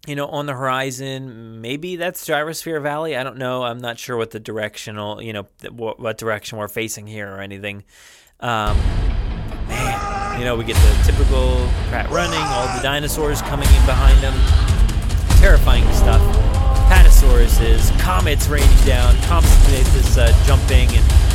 [0.07, 1.61] you know, on the horizon.
[1.61, 3.17] Maybe that's Gyrosphere Valley.
[3.17, 3.65] I don't know.
[3.65, 7.41] I'm not sure what the directional, you know, what, what direction we're facing here or
[7.41, 7.85] anything.
[8.41, 8.77] Um,
[9.69, 14.23] man, you know, we get the typical Pratt running, all the dinosaurs coming in behind
[14.23, 14.35] them.
[15.41, 16.23] Terrifying stuff.
[16.89, 21.26] Patosauruses, comets raining down, Compsognathus uh, jumping, and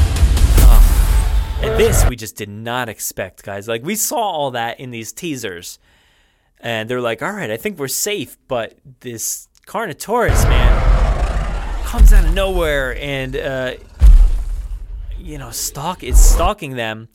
[1.62, 3.67] and this we just did not expect, guys.
[3.67, 5.78] Like we saw all that in these teasers.
[6.60, 12.26] And they're like, all right, I think we're safe, but this Carnotaurus, man, comes out
[12.26, 13.74] of nowhere and uh,
[15.17, 17.10] you know, stalk is stalking them.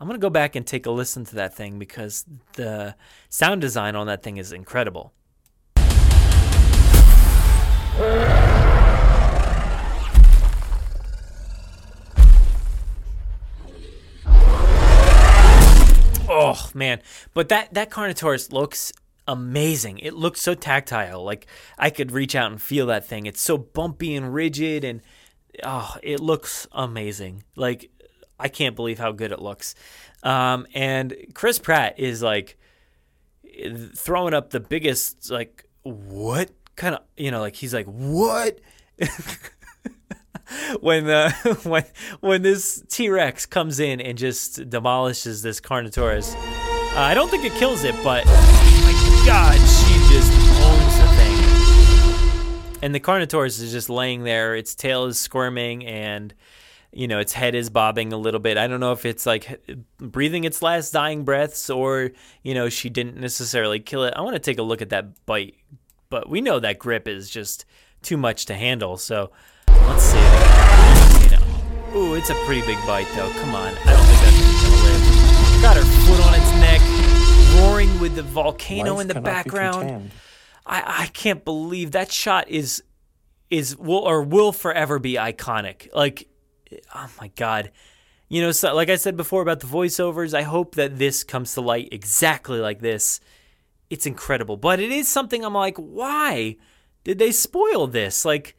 [0.00, 2.96] I'm gonna go back and take a listen to that thing because the
[3.28, 5.12] sound design on that thing is incredible.
[16.32, 17.00] Oh man,
[17.34, 18.92] but that that Carnotaurus looks
[19.28, 19.98] amazing.
[19.98, 21.22] It looks so tactile.
[21.22, 21.46] Like
[21.78, 23.26] I could reach out and feel that thing.
[23.26, 25.02] It's so bumpy and rigid and
[25.62, 27.44] oh, it looks amazing.
[27.56, 27.90] Like
[28.38, 29.74] I can't believe how good it looks.
[30.22, 32.58] Um, and Chris Pratt is like
[33.94, 38.58] throwing up the biggest like what kind of you know like he's like what
[40.80, 41.84] when uh, when
[42.20, 46.34] when this T Rex comes in and just demolishes this Carnotaurus.
[46.34, 52.78] Uh, I don't think it kills it, but my God, she just owns the thing.
[52.82, 54.56] And the Carnotaurus is just laying there.
[54.56, 56.34] Its tail is squirming, and
[56.92, 58.58] you know its head is bobbing a little bit.
[58.58, 59.60] I don't know if it's like
[59.98, 62.10] breathing its last dying breaths, or
[62.42, 64.14] you know she didn't necessarily kill it.
[64.16, 65.54] I want to take a look at that bite,
[66.10, 67.64] but we know that grip is just
[68.02, 68.96] too much to handle.
[68.96, 69.30] So
[69.88, 70.62] Let's see it
[71.94, 73.30] Ooh, it's a pretty big bite, though.
[73.30, 73.74] Come on.
[73.84, 75.62] I don't think that thing's gonna live.
[75.62, 80.10] got her foot on its neck, roaring with the volcano Life in the background.
[80.64, 82.82] I, I can't believe that shot is
[83.50, 85.94] is will or will forever be iconic.
[85.94, 86.28] Like,
[86.94, 87.70] oh my god.
[88.30, 91.52] You know, so like I said before about the voiceovers, I hope that this comes
[91.54, 93.20] to light exactly like this.
[93.90, 94.56] It's incredible.
[94.56, 96.56] But it is something I'm like, why
[97.04, 98.24] did they spoil this?
[98.24, 98.56] Like,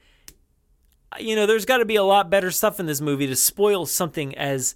[1.20, 3.86] you know, there's got to be a lot better stuff in this movie to spoil
[3.86, 4.76] something as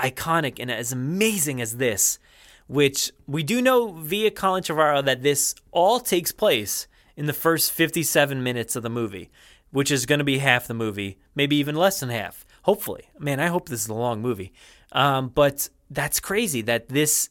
[0.00, 2.18] iconic and as amazing as this,
[2.66, 7.72] which we do know via Colin Trevorrow that this all takes place in the first
[7.72, 9.30] 57 minutes of the movie,
[9.70, 12.44] which is going to be half the movie, maybe even less than half.
[12.62, 13.08] Hopefully.
[13.18, 14.52] Man, I hope this is a long movie.
[14.92, 17.30] Um, but that's crazy that this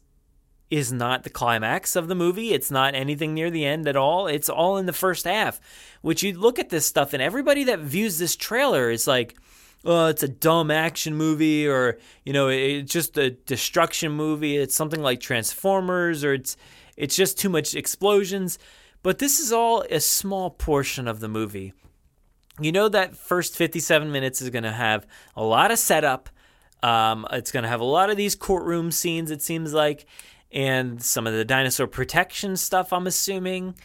[0.70, 2.54] is not the climax of the movie.
[2.54, 4.28] It's not anything near the end at all.
[4.28, 5.60] It's all in the first half,
[6.02, 9.36] which you look at this stuff, and everybody that views this trailer is like,
[9.86, 14.58] oh, it's a dumb action movie, or, you know, it's just a destruction movie.
[14.58, 16.58] It's something like Transformers, or it's,
[16.98, 18.58] it's just too much explosions.
[19.04, 21.74] But this is all a small portion of the movie.
[22.60, 26.30] You know that first 57 minutes is going to have a lot of setup.
[26.82, 30.08] Um, it's going to have a lot of these courtroom scenes, it seems like,
[30.52, 33.76] and some of the dinosaur protection stuff, I'm assuming.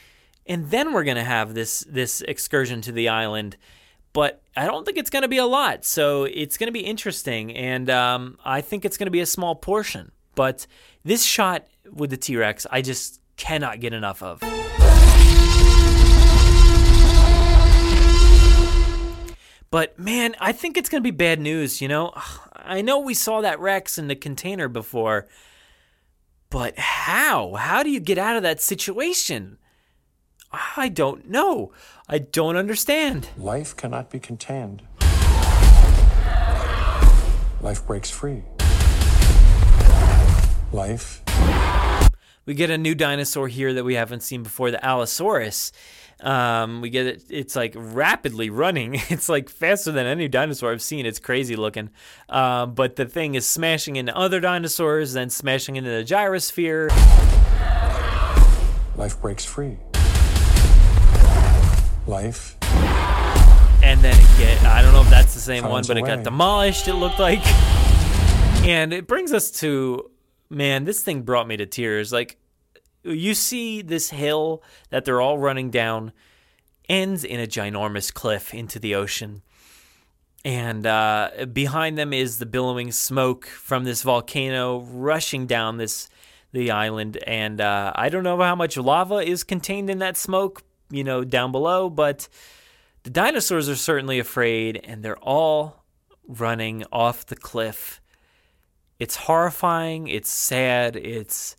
[0.46, 3.56] And then we're going to have this this excursion to the island.
[4.12, 5.84] But I don't think it's going to be a lot.
[5.84, 7.54] So it's going to be interesting.
[7.54, 10.10] And um, I think it's going to be a small portion.
[10.34, 10.66] But
[11.04, 14.40] this shot with the T Rex, I just cannot get enough of.
[19.70, 22.12] But man, I think it's going to be bad news, you know?
[22.56, 25.28] I know we saw that Rex in the container before,
[26.50, 27.54] but how?
[27.54, 29.56] How do you get out of that situation?
[30.52, 31.72] I don't know.
[32.08, 33.28] I don't understand.
[33.38, 34.82] Life cannot be contained.
[37.60, 38.42] Life breaks free.
[40.72, 41.22] Life.
[42.46, 45.70] We get a new dinosaur here that we haven't seen before, the Allosaurus.
[46.22, 49.00] Um, we get it, it's like rapidly running.
[49.10, 51.04] It's like faster than any dinosaur I've seen.
[51.04, 51.90] It's crazy looking.
[52.28, 56.90] Um, but the thing is smashing into other dinosaurs, then smashing into the gyrosphere.
[58.96, 59.78] Life breaks free.
[62.06, 62.56] Life.
[63.82, 66.06] And then it get, I don't know if that's the same one, but a it
[66.06, 67.44] got demolished, it looked like.
[68.64, 70.10] And it brings us to,
[70.50, 72.12] man, this thing brought me to tears.
[72.12, 72.36] Like,
[73.02, 76.12] you see this hill that they're all running down
[76.88, 79.42] ends in a ginormous cliff into the ocean.
[80.44, 86.08] And uh, behind them is the billowing smoke from this volcano rushing down this
[86.52, 87.18] the island.
[87.26, 91.24] And uh, I don't know how much lava is contained in that smoke, you know,
[91.24, 92.28] down below, but
[93.02, 95.84] the dinosaurs are certainly afraid, and they're all
[96.26, 98.00] running off the cliff.
[98.98, 100.08] It's horrifying.
[100.08, 100.96] It's sad.
[100.96, 101.56] It's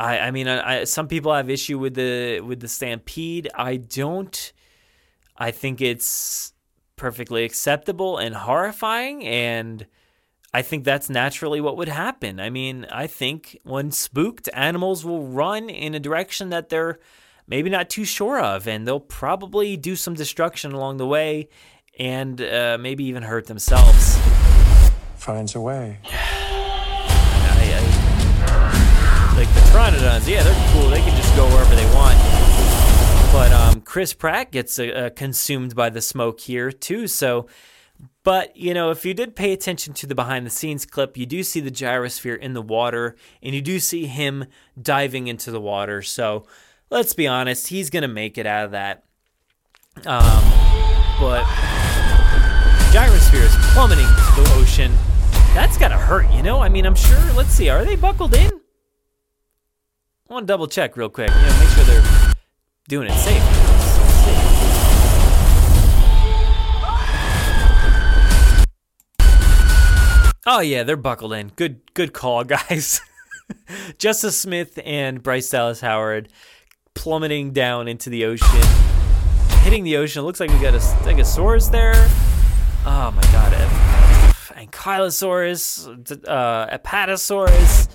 [0.00, 3.48] I, I mean, I, I, some people have issue with the with the stampede.
[3.54, 4.52] I don't.
[5.36, 6.54] I think it's
[6.96, 9.86] perfectly acceptable and horrifying, and
[10.54, 12.40] I think that's naturally what would happen.
[12.40, 16.98] I mean, I think when spooked, animals will run in a direction that they're
[17.46, 21.50] maybe not too sure of, and they'll probably do some destruction along the way,
[21.98, 24.18] and uh, maybe even hurt themselves.
[25.16, 25.98] Finds a way.
[29.40, 30.90] like the Pteranodons, yeah, they're cool.
[30.90, 32.18] They can just go wherever they want.
[33.32, 37.06] But um, Chris Pratt gets uh, uh, consumed by the smoke here too.
[37.06, 37.46] So,
[38.22, 41.24] but you know, if you did pay attention to the behind the scenes clip, you
[41.24, 44.44] do see the gyrosphere in the water, and you do see him
[44.80, 46.02] diving into the water.
[46.02, 46.44] So,
[46.90, 49.04] let's be honest, he's gonna make it out of that.
[50.04, 50.44] Um,
[51.18, 51.44] but
[52.92, 54.92] gyrosphere is plummeting to the ocean.
[55.54, 56.60] That's gotta hurt, you know.
[56.60, 57.32] I mean, I'm sure.
[57.32, 58.59] Let's see, are they buckled in?
[60.30, 61.28] I want to double check real quick.
[61.28, 62.32] You know, make sure they're
[62.86, 63.42] doing it safe.
[70.46, 71.48] Oh yeah, they're buckled in.
[71.56, 73.00] Good, good call, guys.
[73.98, 76.32] Justice Smith and Bryce Dallas Howard
[76.94, 78.62] plummeting down into the ocean,
[79.62, 80.22] hitting the ocean.
[80.22, 81.94] It looks like we got a Stegosaurus there.
[82.86, 83.52] Oh my god,
[84.54, 87.88] Ankylosaurus, uh, Apatosaurus.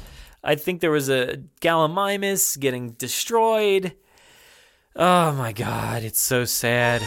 [0.48, 3.96] I think there was a Gallimimus getting destroyed.
[4.96, 7.02] Oh my god, it's so sad.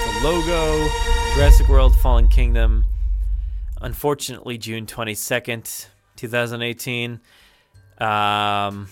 [0.00, 0.88] The logo,
[1.34, 2.86] Jurassic World Fallen Kingdom.
[3.82, 7.20] Unfortunately, June 22nd, 2018.
[7.98, 8.88] Um,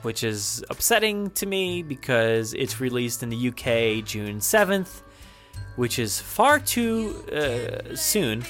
[0.00, 5.02] which is upsetting to me because it's released in the UK June 7th,
[5.76, 8.42] which is far too uh, soon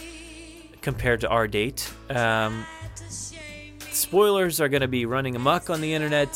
[0.83, 1.91] compared to our date.
[2.11, 2.67] Um,
[3.91, 6.29] spoilers are going to be running amok on the internet.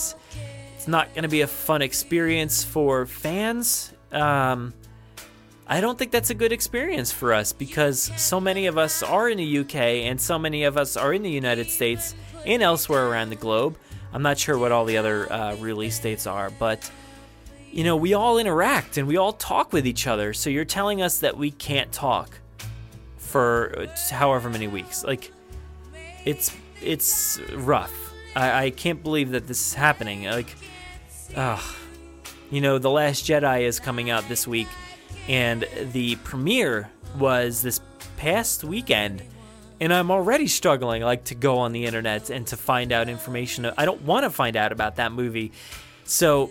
[0.77, 3.93] It's not going to be a fun experience for fans.
[4.13, 4.73] Um,
[5.67, 9.29] I don't think that's a good experience for us because so many of us are
[9.29, 13.09] in the UK and so many of us are in the United States and elsewhere
[13.09, 13.77] around the globe.
[14.13, 16.89] I'm not sure what all the other uh, release dates are, but
[17.73, 20.33] you know, we all interact and we all talk with each other.
[20.33, 22.39] So you're telling us that we can't talk
[23.27, 25.05] for however many weeks.
[25.05, 25.33] Like,
[26.25, 26.53] it's
[26.83, 27.93] it's rough.
[28.35, 30.25] I, I can't believe that this is happening.
[30.25, 30.55] Like,
[31.35, 31.63] ugh.
[32.51, 34.69] You know, The Last Jedi is coming out this week,
[35.29, 37.81] and the premiere was this
[38.17, 39.23] past weekend.
[39.81, 43.71] And I'm already struggling, like, to go on the internet and to find out information.
[43.77, 45.53] I don't want to find out about that movie.
[46.05, 46.51] So,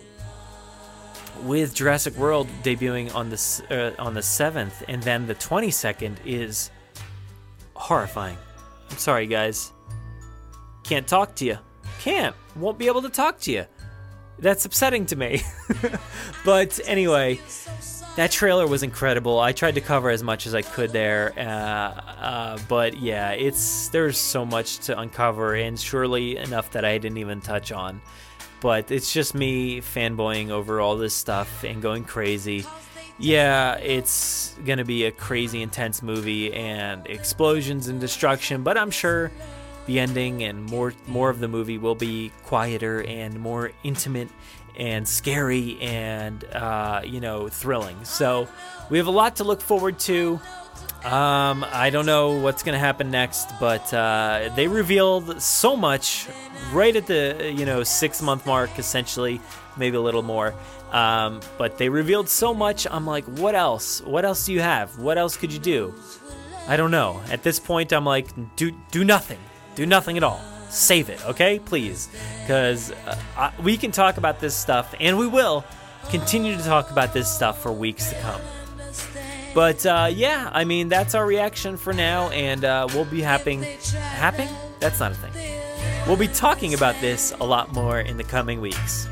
[1.42, 6.20] with Jurassic World debuting on the uh, on the seventh, and then the twenty second
[6.24, 6.70] is
[7.74, 8.38] horrifying.
[8.90, 9.72] I'm sorry, guys.
[10.84, 11.58] Can't talk to you.
[12.00, 12.34] Can't.
[12.54, 13.66] Won't be able to talk to you.
[14.38, 15.42] That's upsetting to me.
[16.44, 17.40] but anyway,
[18.16, 19.40] that trailer was incredible.
[19.40, 23.88] I tried to cover as much as I could there, uh, uh, but yeah, it's
[23.88, 28.00] there's so much to uncover, and surely enough that I didn't even touch on.
[28.66, 32.66] But it's just me fanboying over all this stuff and going crazy.
[33.16, 39.30] Yeah, it's gonna be a crazy intense movie and explosions and destruction, but I'm sure
[39.86, 44.30] the ending and more more of the movie will be quieter and more intimate
[44.76, 48.04] and scary and uh, you know thrilling.
[48.04, 48.48] So
[48.90, 50.40] we have a lot to look forward to.
[51.06, 56.26] Um, I don't know what's gonna happen next, but uh, they revealed so much
[56.72, 59.40] right at the you know six month mark, essentially,
[59.76, 60.52] maybe a little more.
[60.90, 62.88] Um, but they revealed so much.
[62.90, 64.00] I'm like, what else?
[64.02, 64.98] What else do you have?
[64.98, 65.94] What else could you do?
[66.66, 67.22] I don't know.
[67.30, 68.26] At this point, I'm like,
[68.56, 69.38] do do nothing.
[69.76, 70.40] Do nothing at all.
[70.70, 71.60] Save it, okay?
[71.60, 72.08] Please.
[72.40, 72.90] Because
[73.36, 75.64] uh, we can talk about this stuff, and we will
[76.10, 78.40] continue to talk about this stuff for weeks to come.
[79.56, 83.62] But uh, yeah, I mean, that's our reaction for now, and uh, we'll be happing.
[83.62, 84.50] Happing?
[84.80, 85.32] That's not a thing.
[86.06, 89.08] We'll be talking about this a lot more in the coming weeks.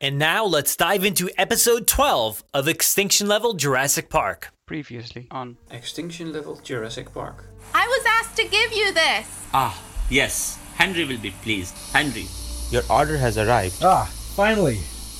[0.00, 4.52] And now let's dive into episode 12 of Extinction Level Jurassic Park.
[4.64, 7.46] Previously on Extinction Level Jurassic Park.
[7.74, 9.26] I was asked to give you this.
[9.52, 9.76] Ah,
[10.08, 10.56] yes.
[10.76, 11.74] Henry will be pleased.
[11.92, 12.26] Henry.
[12.70, 13.82] Your order has arrived.
[13.82, 14.04] Ah,
[14.36, 14.78] finally.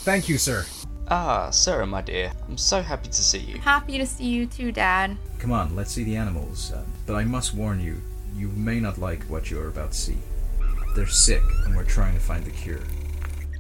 [0.09, 0.65] Thank you, sir.
[1.09, 2.33] Ah, Sarah, my dear.
[2.49, 3.59] I'm so happy to see you.
[3.59, 5.19] Happy to see you too, Dad.
[5.39, 6.73] Come on, let's see the animals.
[6.73, 8.01] Uh, but I must warn you,
[8.35, 10.17] you may not like what you are about to see.
[10.97, 12.81] They're sick, and we're trying to find the cure.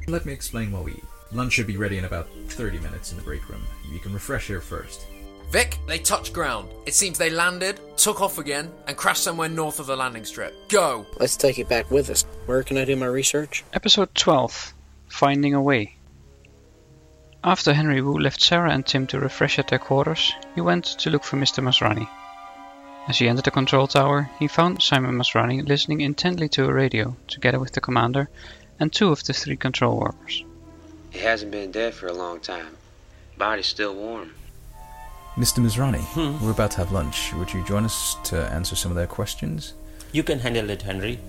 [0.07, 1.05] Let me explain while we eat.
[1.33, 3.61] Lunch should be ready in about 30 minutes in the break room.
[3.93, 5.07] You can refresh here first.
[5.51, 6.71] Vic, they touched ground.
[6.87, 10.55] It seems they landed, took off again, and crashed somewhere north of the landing strip.
[10.71, 11.05] Go!
[11.21, 12.25] Let's take it back with us.
[12.47, 13.65] Where can I do my research?
[13.75, 14.73] Episode 12
[15.09, 15.98] Finding a Way.
[17.45, 21.11] After Henry Wu left Sarah and Tim to refresh at their quarters, he went to
[21.11, 21.63] look for Mr.
[21.63, 22.09] Masrani.
[23.07, 27.17] As he entered the control tower, he found Simon Masrani listening intently to a radio,
[27.29, 28.29] together with the commander
[28.81, 30.45] and two of the three control workers.
[31.11, 32.77] He hasn't been dead for a long time.
[33.39, 34.35] Body's still warm.
[35.37, 35.61] Mr.
[35.61, 36.45] Masrani, hmm.
[36.45, 37.33] we're about to have lunch.
[37.35, 39.75] Would you join us to answer some of their questions?
[40.11, 41.21] You can handle it, Henry.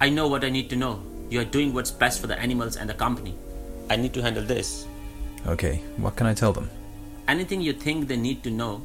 [0.00, 1.02] I know what I need to know.
[1.28, 3.34] You are doing what's best for the animals and the company.
[3.90, 4.86] I need to handle this.
[5.46, 6.70] Okay, what can I tell them?
[7.26, 8.82] Anything you think they need to know,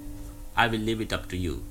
[0.55, 1.63] I will leave it up to you.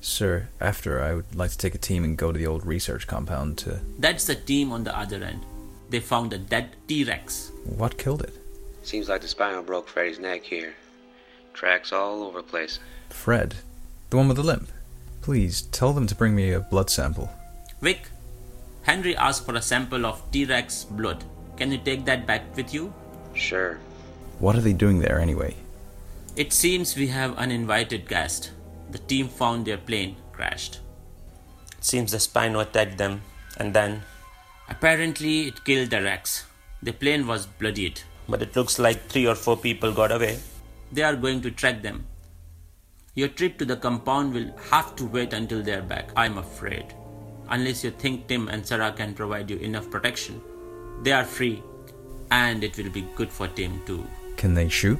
[0.00, 3.06] Sir, after I would like to take a team and go to the old research
[3.06, 3.80] compound to.
[3.98, 5.44] That's the team on the other end.
[5.90, 7.50] They found a dead T Rex.
[7.64, 8.32] What killed it?
[8.82, 10.74] Seems like the Spino broke Freddy's neck here.
[11.52, 12.78] Tracks all over the place.
[13.10, 13.56] Fred?
[14.08, 14.68] The one with the limp?
[15.20, 17.30] Please, tell them to bring me a blood sample.
[17.82, 18.08] Vic,
[18.82, 21.24] Henry asked for a sample of T Rex blood.
[21.56, 22.94] Can you take that back with you?
[23.34, 23.78] Sure.
[24.40, 25.54] What are they doing there anyway?
[26.34, 28.52] It seems we have an uninvited guest.
[28.90, 30.80] The team found their plane crashed.
[31.76, 33.20] It seems the Spino attacked them,
[33.58, 34.02] and then.
[34.70, 36.46] Apparently, it killed the Rex.
[36.82, 38.00] The plane was bloodied.
[38.28, 40.38] But it looks like three or four people got away.
[40.90, 42.06] They are going to track them.
[43.14, 46.94] Your trip to the compound will have to wait until they are back, I'm afraid.
[47.50, 50.40] Unless you think Tim and Sarah can provide you enough protection.
[51.02, 51.62] They are free,
[52.30, 54.06] and it will be good for Tim too.
[54.40, 54.98] Can they shoot?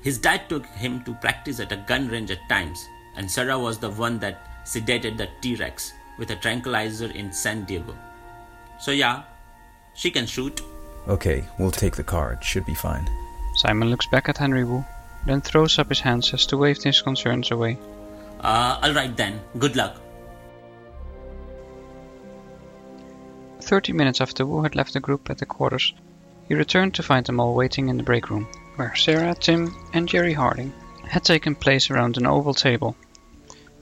[0.00, 3.78] His dad took him to practice at a gun range at times, and Sarah was
[3.78, 7.94] the one that sedated the T Rex with a tranquilizer in San Diego.
[8.80, 9.24] So, yeah,
[9.92, 10.62] she can shoot.
[11.08, 12.32] Okay, we'll take the car.
[12.32, 13.06] It should be fine.
[13.56, 14.82] Simon looks back at Henry Wu.
[15.26, 17.78] then throws up his hands as to wave his concerns away.
[18.40, 20.00] Uh, alright then, good luck.
[23.60, 25.92] Thirty minutes after Wu had left the group at the quarters,
[26.48, 30.08] he returned to find them all waiting in the break room, where Sarah, Tim, and
[30.08, 30.72] Jerry Harding
[31.08, 32.96] had taken place around an oval table.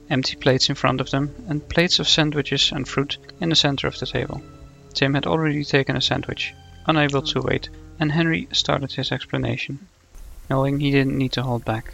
[0.09, 3.87] Empty plates in front of them, and plates of sandwiches and fruit in the center
[3.87, 4.41] of the table.
[4.93, 6.53] Tim had already taken a sandwich,
[6.85, 9.87] unable to wait, and Henry started his explanation,
[10.49, 11.93] knowing he didn't need to hold back.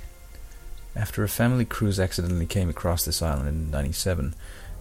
[0.96, 4.34] After a family cruise accidentally came across this island in 97,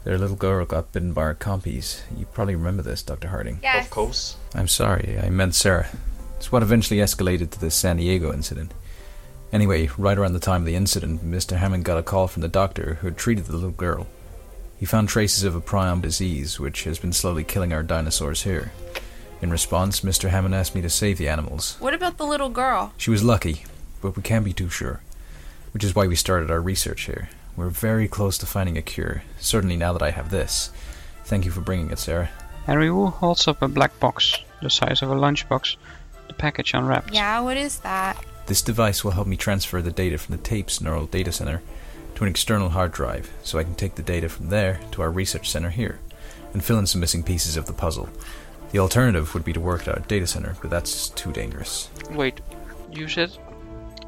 [0.08, 2.00] their little girl got bitten by our compies.
[2.16, 3.28] You probably remember this, Dr.
[3.28, 3.60] Harding.
[3.62, 3.84] Yes.
[3.84, 4.38] Of course.
[4.54, 5.90] I'm sorry, I meant Sarah.
[6.38, 8.72] It's what eventually escalated to the San Diego incident.
[9.52, 11.58] Anyway, right around the time of the incident, Mr.
[11.58, 14.06] Hammond got a call from the doctor who had treated the little girl.
[14.78, 18.72] He found traces of a prion disease, which has been slowly killing our dinosaurs here.
[19.42, 20.30] In response, Mr.
[20.30, 21.76] Hammond asked me to save the animals.
[21.80, 22.94] What about the little girl?
[22.96, 23.66] She was lucky,
[24.00, 25.02] but we can't be too sure.
[25.72, 27.28] Which is why we started our research here.
[27.58, 30.70] We're very close to finding a cure, certainly now that I have this.
[31.24, 32.30] Thank you for bringing it, Sarah.
[32.66, 35.74] Henry Wu holds up a black box, the size of a lunchbox,
[36.28, 37.12] the package unwrapped.
[37.12, 38.24] Yeah, what is that?
[38.46, 41.60] This device will help me transfer the data from the tapes neural data center
[42.14, 45.10] to an external hard drive, so I can take the data from there to our
[45.10, 45.98] research center here,
[46.52, 48.08] and fill in some missing pieces of the puzzle.
[48.70, 51.90] The alternative would be to work at our data center, but that's too dangerous.
[52.12, 52.40] Wait,
[52.92, 53.36] you said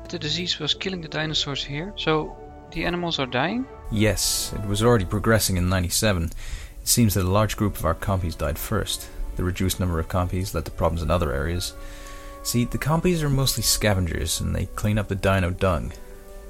[0.08, 2.36] the disease was killing the dinosaurs here, so
[2.72, 3.66] the animals are dying?
[3.90, 6.24] Yes, it was already progressing in 97.
[6.24, 6.32] It
[6.84, 9.08] seems that a large group of our compies died first.
[9.36, 11.74] The reduced number of compies led to problems in other areas.
[12.42, 15.92] See, the compies are mostly scavengers, and they clean up the dino dung.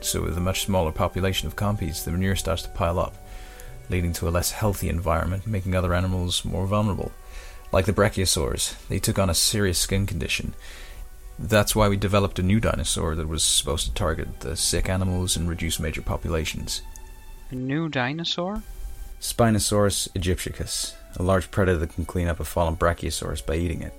[0.00, 3.16] So with a much smaller population of compies, the manure starts to pile up,
[3.88, 7.12] leading to a less healthy environment, making other animals more vulnerable.
[7.72, 10.54] Like the brachiosaurs, they took on a serious skin condition.
[11.42, 15.38] That's why we developed a new dinosaur that was supposed to target the sick animals
[15.38, 16.82] and reduce major populations.
[17.50, 18.62] A new dinosaur?
[19.22, 23.94] Spinosaurus aegyptiacus, a large predator that can clean up a fallen brachiosaurus by eating it.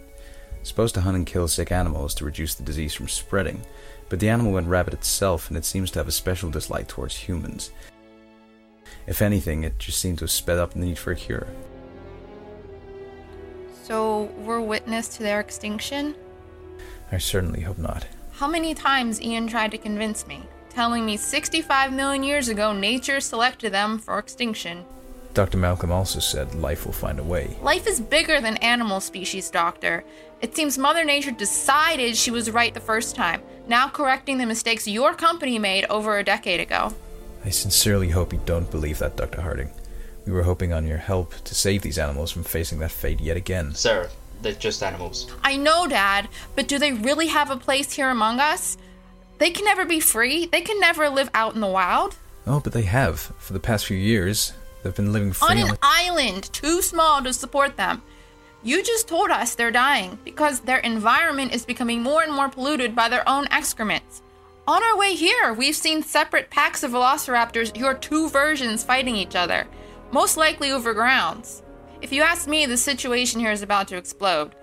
[0.61, 3.61] Supposed to hunt and kill sick animals to reduce the disease from spreading,
[4.07, 7.17] but the animal went rabid itself and it seems to have a special dislike towards
[7.17, 7.71] humans.
[9.07, 11.47] If anything, it just seemed to have sped up the need for a cure.
[13.83, 16.15] So we're witness to their extinction?
[17.11, 18.05] I certainly hope not.
[18.33, 23.19] How many times Ian tried to convince me, telling me 65 million years ago nature
[23.19, 24.85] selected them for extinction.
[25.33, 25.57] Dr.
[25.57, 27.55] Malcolm also said life will find a way.
[27.61, 30.03] Life is bigger than animal species, Doctor.
[30.41, 34.87] It seems Mother Nature decided she was right the first time, now correcting the mistakes
[34.87, 36.93] your company made over a decade ago.
[37.45, 39.41] I sincerely hope you don't believe that, Dr.
[39.41, 39.71] Harding.
[40.25, 43.37] We were hoping on your help to save these animals from facing that fate yet
[43.37, 43.73] again.
[43.73, 44.09] Sarah,
[44.41, 45.31] they're just animals.
[45.43, 48.77] I know, Dad, but do they really have a place here among us?
[49.37, 50.45] They can never be free.
[50.45, 52.15] They can never live out in the wild.
[52.45, 53.19] Oh, but they have.
[53.19, 57.23] For the past few years, they've been living free on an on island too small
[57.23, 58.01] to support them.
[58.63, 62.95] You just told us they're dying because their environment is becoming more and more polluted
[62.95, 64.21] by their own excrements.
[64.67, 69.35] On our way here, we've seen separate packs of velociraptors your two versions fighting each
[69.35, 69.65] other,
[70.11, 71.63] most likely over grounds.
[72.01, 74.55] If you ask me, the situation here is about to explode.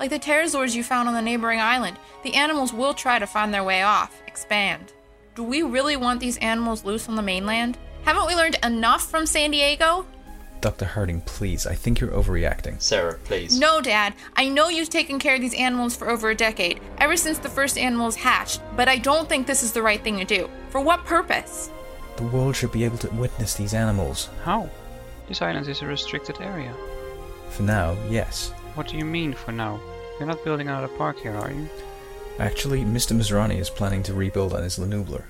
[0.00, 3.52] Like the pterosaurs you found on the neighboring island, the animals will try to find
[3.52, 4.94] their way off, expand.
[5.34, 7.76] Do we really want these animals loose on the mainland?
[8.04, 10.06] Haven't we learned enough from San Diego?
[10.62, 10.86] Dr.
[10.86, 12.80] Harding, please, I think you're overreacting.
[12.80, 13.58] Sarah, please.
[13.58, 14.14] No, Dad.
[14.36, 17.48] I know you've taken care of these animals for over a decade, ever since the
[17.48, 20.48] first animals hatched, but I don't think this is the right thing to do.
[20.70, 21.70] For what purpose?
[22.16, 24.30] The world should be able to witness these animals.
[24.44, 24.70] How?
[25.32, 26.74] This island is a restricted area.
[27.48, 28.50] For now, yes.
[28.74, 29.80] What do you mean for now?
[30.18, 31.70] You're not building another park here, are you?
[32.38, 33.16] Actually, Mr.
[33.16, 35.24] Masrani is planning to rebuild on Isla Nublar.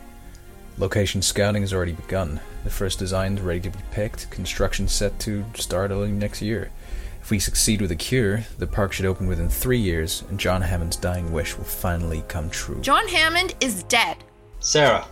[0.76, 2.40] Location scouting has already begun.
[2.64, 6.72] The first designs ready to be picked, construction set to start early next year.
[7.20, 10.62] If we succeed with a cure, the park should open within three years, and John
[10.62, 12.80] Hammond's dying wish will finally come true.
[12.80, 14.16] John Hammond is dead.
[14.58, 15.06] Sarah.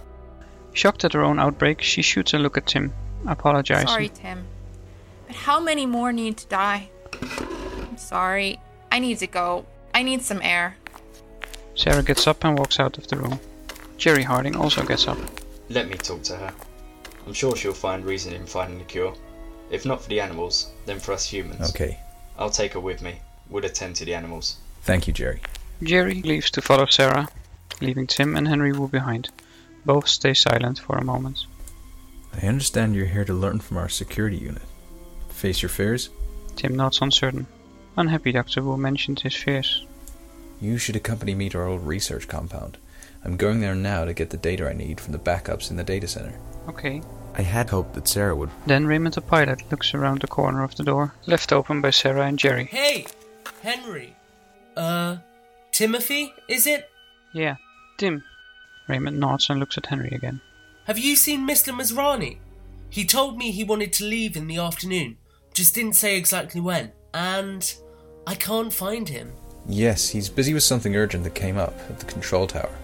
[0.72, 2.92] Shocked at her own outbreak, she shoots a look at Tim,
[3.28, 3.86] apologizing.
[3.86, 4.44] Sorry, Tim.
[5.30, 6.90] But how many more need to die?
[7.22, 8.58] I'm sorry.
[8.90, 9.64] I need to go.
[9.94, 10.74] I need some air.
[11.76, 13.38] Sarah gets up and walks out of the room.
[13.96, 15.18] Jerry Harding also gets up.
[15.68, 16.52] Let me talk to her.
[17.28, 19.14] I'm sure she'll find reason in finding the cure.
[19.70, 21.70] If not for the animals, then for us humans.
[21.70, 22.00] Okay.
[22.36, 23.20] I'll take her with me.
[23.48, 24.56] We'll attend to the animals.
[24.82, 25.42] Thank you, Jerry.
[25.80, 27.28] Jerry leaves to follow Sarah,
[27.80, 29.28] leaving Tim and Henry Wu behind.
[29.86, 31.46] Both stay silent for a moment.
[32.34, 34.62] I understand you're here to learn from our security unit.
[35.40, 36.10] Face your fears?
[36.54, 37.46] Tim nods uncertain,
[37.96, 38.62] unhappy Dr.
[38.62, 39.86] Wu mentioned his fears.
[40.60, 42.76] You should accompany me to our old research compound.
[43.24, 45.82] I'm going there now to get the data I need from the backups in the
[45.82, 46.38] data center.
[46.68, 47.00] Okay.
[47.34, 48.50] I had hoped that Sarah would.
[48.66, 52.26] Then Raymond the pilot looks around the corner of the door, left open by Sarah
[52.26, 52.66] and Jerry.
[52.66, 53.06] Hey,
[53.62, 54.14] Henry.
[54.76, 55.16] Uh,
[55.72, 56.90] Timothy, is it?
[57.32, 57.56] Yeah,
[57.96, 58.22] Tim.
[58.88, 60.42] Raymond nods and looks at Henry again.
[60.84, 61.72] Have you seen Mr.
[61.72, 62.36] Masrani?
[62.90, 65.16] He told me he wanted to leave in the afternoon,
[65.60, 67.74] just didn't say exactly when, and
[68.26, 69.30] I can't find him.
[69.68, 72.74] Yes, he's busy with something urgent that came up at the control tower.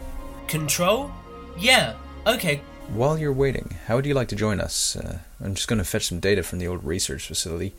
[0.47, 1.11] Control?
[1.59, 1.95] Yeah,
[2.27, 2.61] okay.
[2.89, 4.95] While you're waiting, how would you like to join us?
[4.95, 7.73] Uh, I'm just going to fetch some data from the old research facility.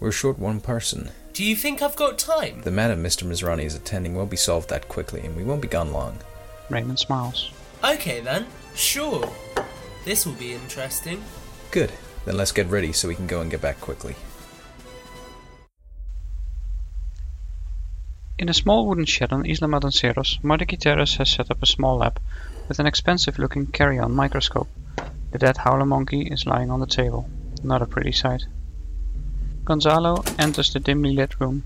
[0.00, 1.10] We're short one person.
[1.34, 2.62] Do you think I've got time?
[2.62, 3.24] The matter Mr.
[3.24, 6.16] Masrani is attending won't be solved that quickly, and we won't be gone long.
[6.70, 7.50] Raymond smiles.
[7.84, 9.30] Okay then, sure.
[10.06, 11.22] This will be interesting.
[11.70, 11.92] Good.
[12.24, 14.14] Then let's get ready so we can go and get back quickly.
[18.38, 21.98] In a small wooden shed on Isla Matanceros, Marty Gutierrez has set up a small
[21.98, 22.20] lab
[22.68, 24.68] with an expensive looking carry-on microscope.
[25.30, 27.28] The dead howler monkey is lying on the table.
[27.62, 28.44] Not a pretty sight.
[29.64, 31.64] Gonzalo enters the dimly lit room,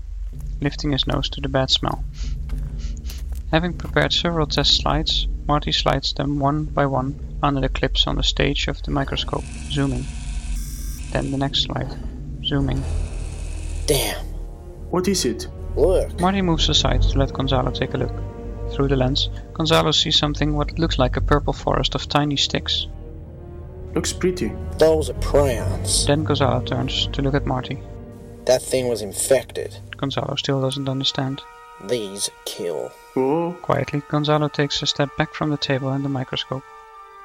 [0.61, 2.03] lifting his nose to the bad smell.
[3.51, 8.17] Having prepared several test slides, Marty slides them one by one under the clips on
[8.17, 10.05] the stage of the microscope, zooming.
[11.11, 11.95] Then the next slide,
[12.43, 12.83] zooming.
[13.85, 14.25] Damn.
[14.89, 15.47] What is it?
[15.75, 16.19] Look.
[16.19, 18.13] Marty moves aside to let Gonzalo take a look.
[18.71, 22.87] Through the lens, Gonzalo sees something what looks like a purple forest of tiny sticks.
[23.93, 24.51] Looks pretty.
[24.77, 26.05] Those are prions.
[26.05, 27.79] Then Gonzalo turns to look at Marty.
[28.45, 29.77] That thing was infected.
[29.97, 31.41] Gonzalo still doesn't understand.
[31.85, 32.91] These kill.
[33.15, 33.55] Oh.
[33.61, 36.63] Quietly, Gonzalo takes a step back from the table and the microscope.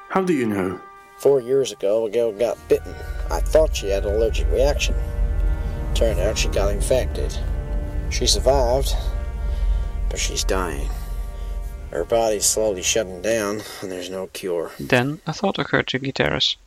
[0.09, 0.79] How do you know?
[1.17, 2.93] Four years ago, a girl got bitten.
[3.29, 4.95] I thought she had an allergic reaction.
[5.93, 7.37] Turned out she got infected.
[8.09, 8.95] She survived,
[10.09, 10.89] but she's dying.
[11.91, 14.71] Her body's slowly shutting down, and there's no cure.
[14.79, 16.57] Then a thought occurred to Gutierrez.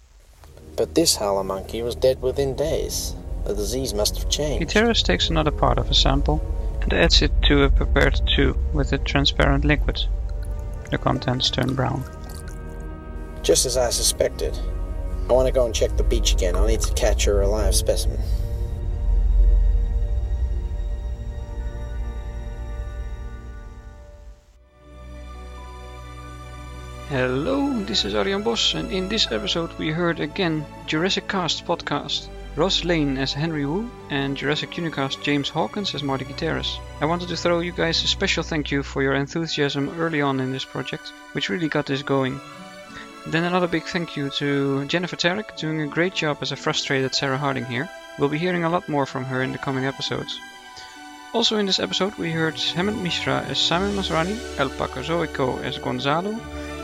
[0.77, 3.15] But this howler monkey was dead within days.
[3.45, 4.61] The disease must have changed.
[4.61, 6.41] Gutierrez takes another part of a sample
[6.83, 10.05] and adds it to a prepared tube with a transparent liquid.
[10.91, 12.05] The contents turn brown.
[13.47, 14.59] Just as I suspected.
[15.31, 16.57] I want to go and check the beach again.
[16.57, 18.19] I'll need to catch her a live specimen.
[27.09, 32.27] Hello, this is Arjan Bos, and in this episode we heard again Jurassic Cast podcast.
[32.57, 36.81] Ross Lane as Henry Wu and Jurassic Unicast James Hawkins as Marty Gutierrez.
[37.01, 40.41] I wanted to throw you guys a special thank you for your enthusiasm early on
[40.41, 42.41] in this project, which really got this going.
[43.29, 47.13] Then another big thank you to Jennifer Tarek, doing a great job as a frustrated
[47.13, 47.89] Sarah Harding here.
[48.19, 50.39] We'll be hearing a lot more from her in the coming episodes.
[51.33, 56.39] Also in this episode we heard Hemant Mishra as Simon Masrani, El Pacazoico as Gonzalo,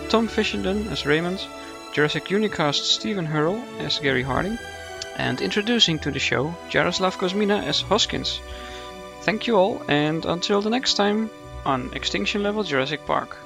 [0.08, 1.46] Tom Fishenden as Raymond,
[1.92, 4.58] Jurassic Unicast Stephen Hurl as Gary Harding,
[5.16, 8.40] and introducing to the show Jaroslav Kozmina as Hoskins.
[9.20, 11.30] Thank you all, and until the next time
[11.64, 13.38] on Extinction Level Jurassic Park.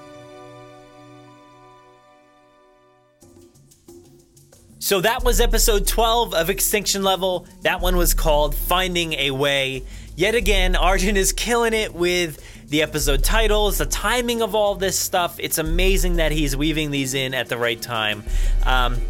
[4.86, 7.44] So that was episode 12 of Extinction Level.
[7.62, 9.82] That one was called Finding a Way.
[10.14, 14.96] Yet again, Arjan is killing it with the episode titles, the timing of all this
[14.96, 15.40] stuff.
[15.40, 18.22] It's amazing that he's weaving these in at the right time.
[18.64, 19.00] Um,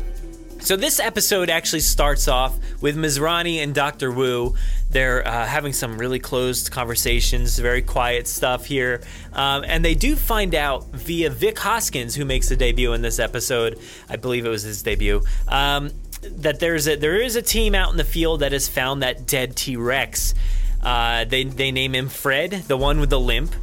[0.67, 4.11] so this episode actually starts off with Masrani and Dr.
[4.11, 4.57] Wu.
[4.91, 9.01] They're uh, having some really closed conversations, very quiet stuff here,
[9.33, 13.21] um, and they do find out via Vic Hoskins, who makes a debut in this
[13.21, 13.79] episode.
[14.09, 15.23] I believe it was his debut.
[15.47, 15.93] Um,
[16.23, 19.25] that there's a there is a team out in the field that has found that
[19.25, 20.35] dead T Rex.
[20.83, 23.55] Uh, they they name him Fred, the one with the limp.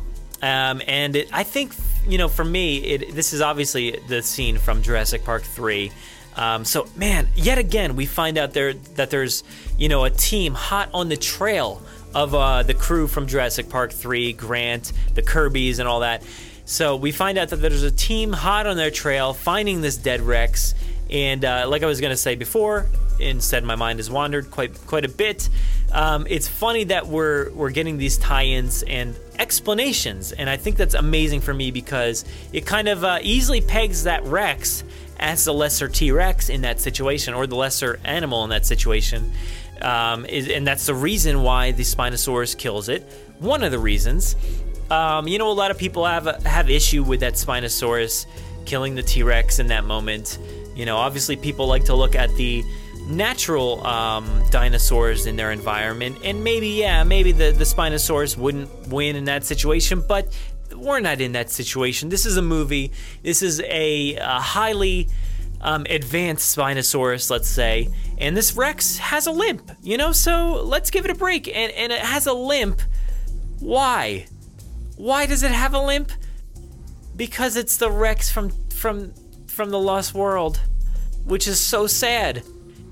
[0.41, 1.73] Um, and it, I think
[2.07, 5.91] you know, for me, it, this is obviously the scene from Jurassic Park three.
[6.35, 9.43] Um, so man, yet again, we find out there that there's
[9.77, 11.81] you know a team hot on the trail
[12.13, 16.23] of uh, the crew from Jurassic Park three, Grant, the Kirby's, and all that.
[16.65, 20.21] So we find out that there's a team hot on their trail, finding this dead
[20.21, 20.75] Rex.
[21.09, 22.87] And uh, like I was gonna say before,
[23.19, 25.49] instead my mind has wandered quite quite a bit.
[25.91, 30.93] Um, it's funny that we're we're getting these tie-ins and explanations, and I think that's
[30.93, 34.83] amazing for me because it kind of uh, easily pegs that Rex
[35.19, 39.31] as the lesser T-Rex in that situation, or the lesser animal in that situation.
[39.81, 43.03] Um, is, and that's the reason why the Spinosaurus kills it.
[43.39, 44.35] One of the reasons.
[44.89, 48.25] Um, you know, a lot of people have have issue with that Spinosaurus
[48.65, 50.39] killing the T-Rex in that moment.
[50.75, 52.63] You know, obviously people like to look at the
[53.07, 59.15] natural um, dinosaurs in their environment, and maybe, yeah, maybe the, the Spinosaurus wouldn't win
[59.15, 60.35] in that situation, but
[60.75, 62.09] we're not in that situation.
[62.09, 62.91] This is a movie.
[63.21, 65.09] This is a, a highly
[65.61, 69.71] um, advanced Spinosaurus, let's say, and this Rex has a limp.
[69.81, 71.47] You know, so let's give it a break.
[71.47, 72.81] And and it has a limp.
[73.59, 74.25] Why?
[74.97, 76.11] Why does it have a limp?
[77.15, 79.13] Because it's the Rex from from
[79.47, 80.59] from the Lost World,
[81.23, 82.43] which is so sad.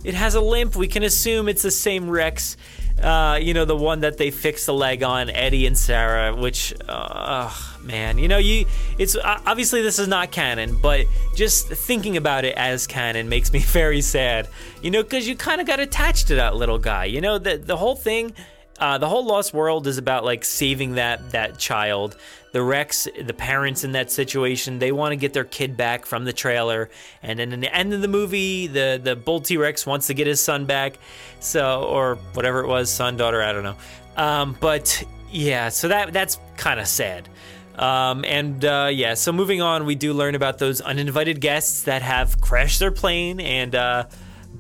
[0.04, 0.76] It has a limp.
[0.76, 2.58] We can assume it's the same Rex.
[3.02, 6.72] Uh, you know, the one that they fixed the leg on, Eddie and Sarah, which,
[6.88, 8.68] uh, oh, man, you know, you,
[8.99, 13.60] it's obviously this is not canon, but just thinking about it as canon makes me
[13.60, 14.47] very sad,
[14.84, 17.58] you know, because you kind of got attached to that little guy, you know, the,
[17.58, 18.34] the whole thing,
[18.82, 22.17] uh, the whole Lost World is about like saving that, that child
[22.51, 26.25] the Rex, the parents in that situation, they want to get their kid back from
[26.25, 26.89] the trailer.
[27.23, 30.13] And then in the end of the movie, the the bull T Rex wants to
[30.13, 30.97] get his son back,
[31.39, 33.77] so or whatever it was, son, daughter, I don't know.
[34.17, 37.29] Um, but yeah, so that that's kind of sad.
[37.75, 42.01] Um, and uh, yeah, so moving on, we do learn about those uninvited guests that
[42.01, 43.75] have crashed their plane and.
[43.75, 44.05] Uh,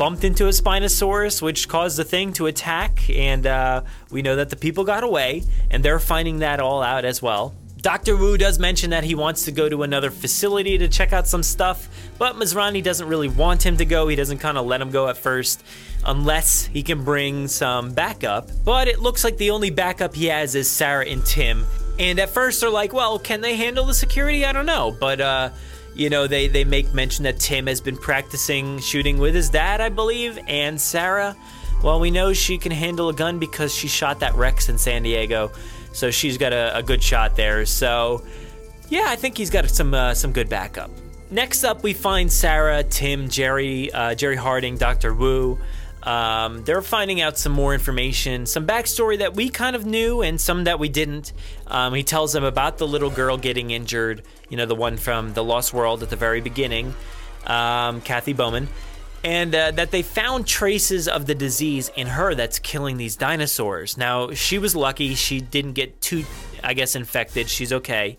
[0.01, 4.49] bumped into a Spinosaurus, which caused the thing to attack, and uh, we know that
[4.49, 7.53] the people got away, and they're finding that all out as well.
[7.83, 8.17] Dr.
[8.17, 11.43] Wu does mention that he wants to go to another facility to check out some
[11.43, 11.87] stuff,
[12.17, 14.07] but Masrani doesn't really want him to go.
[14.07, 15.63] He doesn't kind of let him go at first,
[16.03, 18.49] unless he can bring some backup.
[18.65, 21.63] But it looks like the only backup he has is Sarah and Tim.
[21.99, 24.45] And at first they're like, well, can they handle the security?
[24.45, 24.97] I don't know.
[24.99, 25.49] But, uh,
[26.01, 29.81] you know, they, they make mention that Tim has been practicing shooting with his dad,
[29.81, 31.35] I believe, and Sarah.
[31.83, 35.03] Well, we know she can handle a gun because she shot that Rex in San
[35.03, 35.51] Diego.
[35.93, 37.65] So she's got a, a good shot there.
[37.65, 38.23] So
[38.89, 40.91] yeah, I think he's got some uh, some good backup.
[41.29, 45.59] Next up, we find Sarah, Tim, Jerry, uh, Jerry Harding, Doctor Wu.
[46.03, 50.41] Um, they're finding out some more information, some backstory that we kind of knew and
[50.41, 51.33] some that we didn't.
[51.67, 55.33] Um, he tells them about the little girl getting injured, you know, the one from
[55.33, 56.93] the Lost World at the very beginning,
[57.45, 58.67] um, Kathy Bowman
[59.23, 63.97] and uh, that they found traces of the disease in her that's killing these dinosaurs.
[63.97, 66.25] Now, she was lucky; she didn't get too,
[66.63, 67.49] I guess, infected.
[67.49, 68.17] She's okay.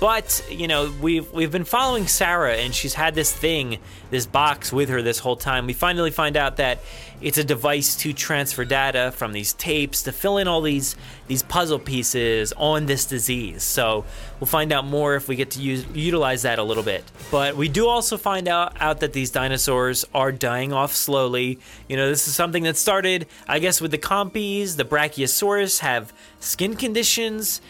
[0.00, 3.78] But you know, we've we've been following Sarah, and she's had this thing,
[4.10, 5.66] this box with her this whole time.
[5.66, 6.80] We finally find out that
[7.20, 11.42] it's a device to transfer data from these tapes to fill in all these these
[11.42, 13.62] puzzle pieces on this disease.
[13.62, 14.04] So
[14.38, 17.04] we'll find out more if we get to use utilize that a little bit.
[17.30, 21.58] But we do also find out out that these dinosaurs are dying off slowly.
[21.88, 24.76] You know, this is something that started, I guess, with the compies.
[24.76, 27.60] The Brachiosaurus have skin conditions,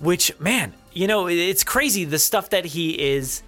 [0.00, 3.42] which man you know, it's crazy the stuff that he is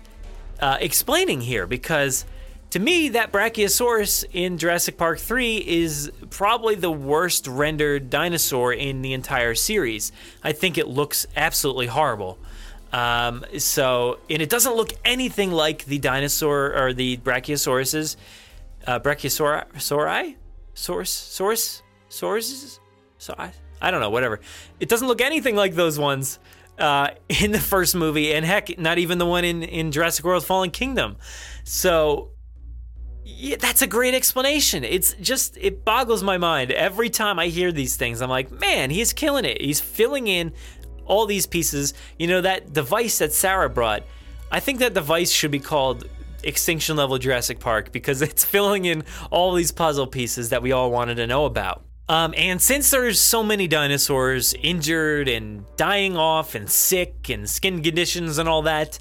[0.61, 2.25] uh, explaining here because
[2.71, 9.03] to me, that Brachiosaurus in Jurassic Park 3 is probably the worst rendered dinosaur in
[9.03, 10.13] the entire series.
[10.45, 12.39] I think it looks absolutely horrible.
[12.93, 18.15] Um, so, and it doesn't look anything like the dinosaur or the Brachiosauruses.
[18.87, 20.37] Uh, Brachiosauri?
[20.75, 21.11] Source?
[21.11, 21.83] Source?
[22.09, 22.79] Sources?
[23.19, 23.51] So I,
[23.83, 24.39] I don't know, whatever.
[24.79, 26.39] It doesn't look anything like those ones
[26.81, 30.45] uh, in the first movie, and heck, not even the one in, in Jurassic World
[30.45, 31.17] Fallen Kingdom.
[31.65, 32.31] So,
[33.25, 34.83] yeah, that's a great explanation.
[34.83, 36.73] It's just, it boggles my mind.
[36.73, 39.61] Every time I hear these things, I'm like, man, he's killing it.
[39.61, 40.53] He's filling in
[41.05, 41.95] all these pieces.
[42.19, 44.03] You know, that device that Sarah brought,
[44.51, 46.09] I think that device should be called
[46.43, 50.91] Extinction Level Jurassic Park because it's filling in all these puzzle pieces that we all
[50.91, 51.85] wanted to know about.
[52.11, 57.85] Um, and since there's so many dinosaurs injured and dying off and sick and skin
[57.85, 58.99] conditions and all that,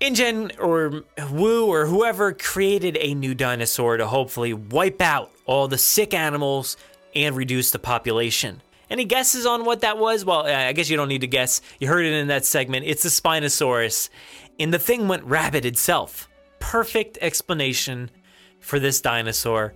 [0.00, 1.02] InGen or
[1.32, 6.76] Wu or whoever created a new dinosaur to hopefully wipe out all the sick animals
[7.16, 8.62] and reduce the population.
[8.88, 10.24] Any guesses on what that was?
[10.24, 11.62] Well, I guess you don't need to guess.
[11.80, 12.86] You heard it in that segment.
[12.86, 14.08] It's the Spinosaurus.
[14.60, 16.28] And the thing went rabid itself.
[16.60, 18.08] Perfect explanation
[18.60, 19.74] for this dinosaur.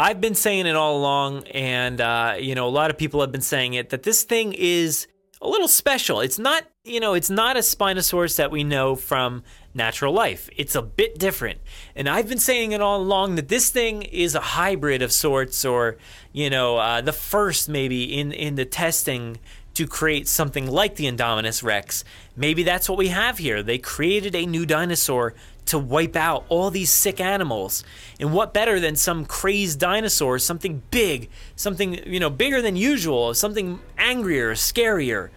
[0.00, 3.30] I've been saying it all along, and uh, you know, a lot of people have
[3.30, 5.06] been saying it that this thing is
[5.42, 6.20] a little special.
[6.20, 9.42] It's not, you know, it's not a Spinosaurus that we know from
[9.74, 10.48] natural life.
[10.56, 11.60] It's a bit different.
[11.94, 15.66] And I've been saying it all along that this thing is a hybrid of sorts,
[15.66, 15.98] or,
[16.32, 19.38] you know, uh, the first maybe in, in the testing
[19.74, 22.04] to create something like the Indominus Rex.
[22.36, 23.62] Maybe that's what we have here.
[23.62, 25.34] They created a new dinosaur
[25.66, 27.84] to wipe out all these sick animals.
[28.18, 33.34] And what better than some crazed dinosaur, something big, something, you know, bigger than usual,
[33.34, 35.30] something angrier, scarier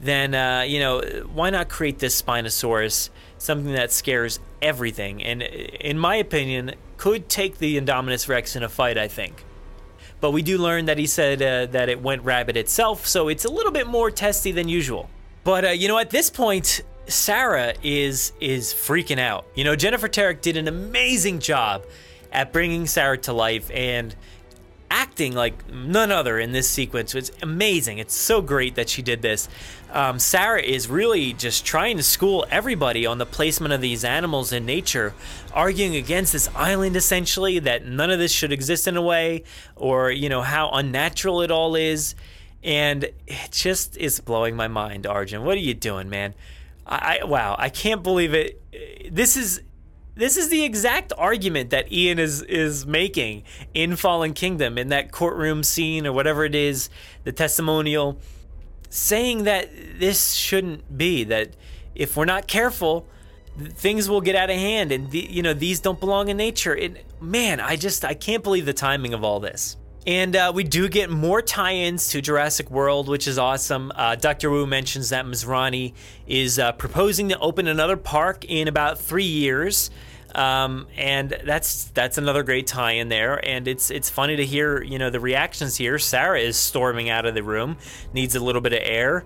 [0.00, 1.00] than, uh, you know,
[1.32, 5.22] why not create this Spinosaurus, something that scares everything?
[5.22, 9.44] And in my opinion, could take the Indominus Rex in a fight, I think.
[10.20, 13.44] but we do learn that he said uh, that it went rabid itself, so it's
[13.44, 15.08] a little bit more testy than usual.
[15.44, 19.46] But uh, you know, at this point, Sarah is is freaking out.
[19.54, 21.84] You know, Jennifer Tarek did an amazing job
[22.32, 24.14] at bringing Sarah to life and
[24.90, 27.14] acting like none other in this sequence.
[27.14, 27.98] It's amazing.
[27.98, 29.48] It's so great that she did this.
[29.92, 34.52] Um, Sarah is really just trying to school everybody on the placement of these animals
[34.52, 35.14] in nature,
[35.54, 39.44] arguing against this island essentially that none of this should exist in a way,
[39.76, 42.16] or you know how unnatural it all is,
[42.64, 45.04] and it just is blowing my mind.
[45.04, 46.34] Arjan, what are you doing, man?
[46.90, 48.60] I, I wow, I can't believe it.
[49.14, 49.62] This is
[50.16, 55.12] this is the exact argument that Ian is is making in Fallen Kingdom in that
[55.12, 56.90] courtroom scene or whatever it is,
[57.24, 58.18] the testimonial,
[58.90, 61.56] saying that this shouldn't be that
[61.94, 63.06] if we're not careful,
[63.56, 66.74] things will get out of hand and the, you know these don't belong in nature.
[66.74, 69.76] And man, I just I can't believe the timing of all this.
[70.06, 73.92] And uh, we do get more tie-ins to Jurassic World, which is awesome.
[73.94, 74.50] Uh, Dr.
[74.50, 75.92] Wu mentions that Masrani
[76.26, 79.90] is uh, proposing to open another park in about three years.
[80.34, 84.80] Um, and that's that's another great tie in there, and it's it's funny to hear
[84.80, 85.98] you know the reactions here.
[85.98, 87.78] Sarah is storming out of the room,
[88.12, 89.24] needs a little bit of air,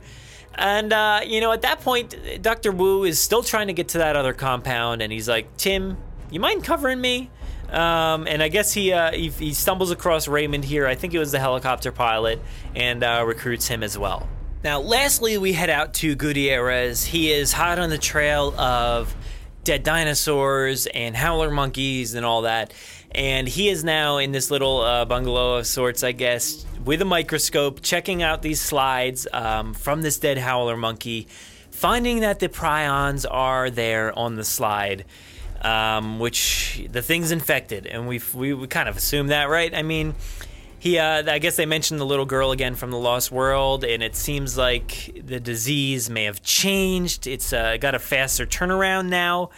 [0.55, 3.99] and uh, you know at that point, Doctor Wu is still trying to get to
[3.99, 5.99] that other compound, and he's like, Tim,
[6.31, 7.31] you mind covering me?
[7.71, 10.87] Um, and I guess he, uh, he, he stumbles across Raymond here.
[10.87, 12.41] I think it was the helicopter pilot,
[12.75, 14.29] and uh, recruits him as well.
[14.63, 17.05] Now, lastly, we head out to Gutierrez.
[17.05, 19.15] He is hot on the trail of
[19.63, 22.73] dead dinosaurs and howler monkeys and all that.
[23.11, 27.05] And he is now in this little uh, bungalow of sorts, I guess, with a
[27.05, 31.29] microscope, checking out these slides um, from this dead howler monkey,
[31.71, 35.05] finding that the prions are there on the slide.
[35.65, 39.75] Um, which the thing's infected, and we we kind of assume that, right?
[39.75, 40.15] I mean,
[40.85, 44.03] he uh, I guess they mentioned the little girl again from the Lost World, and
[44.03, 47.27] it seems like the disease may have changed.
[47.27, 49.49] It's uh, got a faster turnaround now,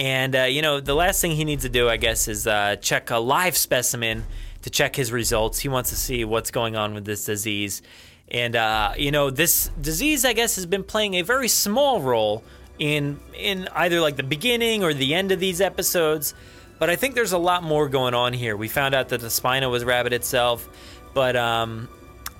[0.00, 2.74] and uh, you know the last thing he needs to do, I guess, is uh,
[2.74, 4.24] check a live specimen
[4.62, 5.60] to check his results.
[5.60, 7.80] He wants to see what's going on with this disease,
[8.26, 12.42] and uh, you know this disease, I guess, has been playing a very small role
[12.78, 16.34] in in either like the beginning or the end of these episodes.
[16.78, 18.56] But I think there's a lot more going on here.
[18.56, 20.68] We found out that the Spino was rabbit itself,
[21.12, 21.88] but um,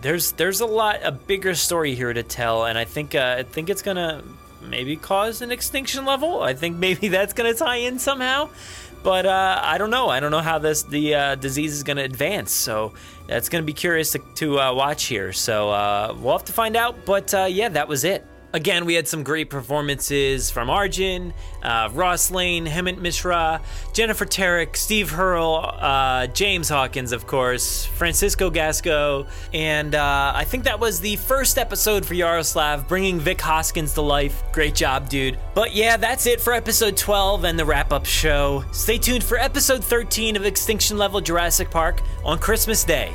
[0.01, 3.43] there's there's a lot a bigger story here to tell, and I think uh, I
[3.43, 4.23] think it's gonna
[4.63, 6.43] maybe cause an extinction level.
[6.43, 8.51] I think maybe that's gonna tie in somehow.
[9.03, 10.09] But uh, I don't know.
[10.09, 12.51] I don't know how this the uh, disease is going to advance.
[12.51, 12.95] So
[13.27, 15.33] that's going to be curious to, to uh, watch here.
[15.33, 17.07] So uh, we'll have to find out.
[17.07, 18.27] But uh, yeah, that was it.
[18.55, 23.61] Again, we had some great performances from Arjan, uh, Ross Lane, Hemant Mishra,
[23.93, 30.65] Jennifer Tarek, Steve Hurl, uh, James Hawkins, of course, Francisco Gasco, and uh, I think
[30.65, 34.43] that was the first episode for Yaroslav, bringing Vic Hoskins to life.
[34.53, 35.39] Great job, dude.
[35.55, 38.65] But yeah, that's it for episode 12 and the wrap up show.
[38.73, 43.13] Stay tuned for episode 13 of Extinction Level Jurassic Park on Christmas Day.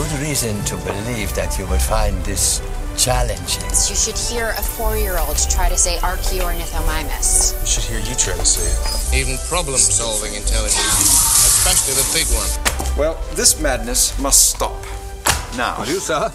[0.00, 2.62] Good reason to believe that you would find this
[2.96, 3.68] challenging.
[3.68, 7.60] You should hear a four-year-old try to say Archaeornithomimus.
[7.60, 9.20] You should hear you try to say it.
[9.20, 11.04] Even problem-solving intelligence,
[11.52, 12.96] especially the big one.
[12.96, 14.80] Well, this madness must stop.
[15.58, 15.74] Now.
[15.76, 16.32] Are you, sir?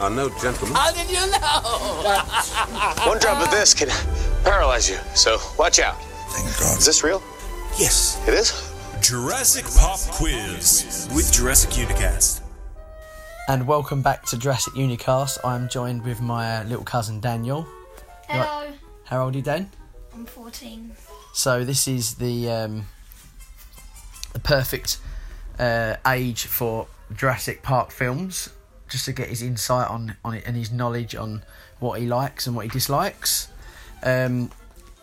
[0.00, 0.74] Are no gentlemen.
[0.74, 3.04] How did you know?
[3.10, 3.88] One drop of this can
[4.42, 6.00] paralyze you, so watch out.
[6.30, 6.78] Thank God.
[6.78, 7.22] Is this real?
[7.78, 8.26] Yes.
[8.26, 8.68] It is?
[9.00, 12.37] Jurassic Pop Quiz with Jurassic Unicast.
[13.48, 15.38] And welcome back to Jurassic Unicast.
[15.42, 17.66] I'm joined with my uh, little cousin Daniel.
[18.28, 18.44] Hello.
[18.44, 18.74] Right.
[19.04, 19.70] How old are you, Dan?
[20.12, 20.92] I'm 14.
[21.32, 22.84] So this is the um,
[24.34, 24.98] the perfect
[25.58, 28.50] uh, age for Jurassic Park films,
[28.86, 31.42] just to get his insight on on it and his knowledge on
[31.78, 33.48] what he likes and what he dislikes.
[34.02, 34.50] Um,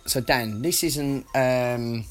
[0.05, 2.05] so Dan, this isn't um,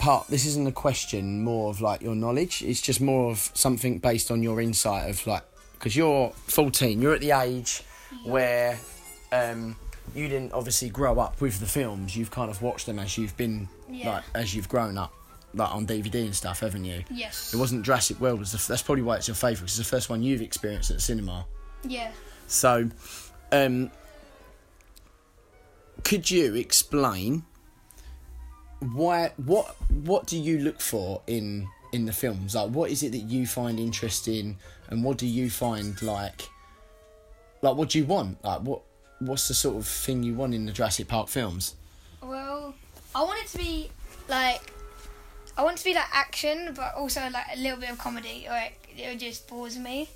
[0.00, 0.26] part.
[0.28, 2.62] This isn't a question more of like your knowledge.
[2.62, 5.44] It's just more of something based on your insight of like
[5.74, 7.00] because you're 14.
[7.00, 7.82] You're at the age
[8.24, 8.78] where
[9.32, 9.76] um,
[10.14, 12.16] you didn't obviously grow up with the films.
[12.16, 14.10] You've kind of watched them as you've been Yeah.
[14.16, 15.12] like as you've grown up,
[15.54, 17.04] like on DVD and stuff, haven't you?
[17.10, 17.54] Yes.
[17.54, 18.40] It wasn't Jurassic World.
[18.40, 19.68] Was the, f- that's probably why it's your favourite.
[19.68, 21.46] 'cause it's the first one you've experienced at the cinema.
[21.84, 22.10] Yeah.
[22.48, 22.90] So,
[23.52, 23.90] um,
[26.04, 27.44] could you explain
[28.80, 32.54] why what what do you look for in in the films?
[32.54, 34.56] Like, what is it that you find interesting,
[34.88, 36.48] and what do you find like
[37.62, 38.42] like what do you want?
[38.44, 38.82] Like, what
[39.18, 41.74] what's the sort of thing you want in the Jurassic Park films?
[42.22, 42.74] Well
[43.14, 43.90] I want it to be
[44.28, 44.72] like
[45.56, 48.46] I want it to be like action, but also like a little bit of comedy,
[48.48, 50.08] like it, just bores me.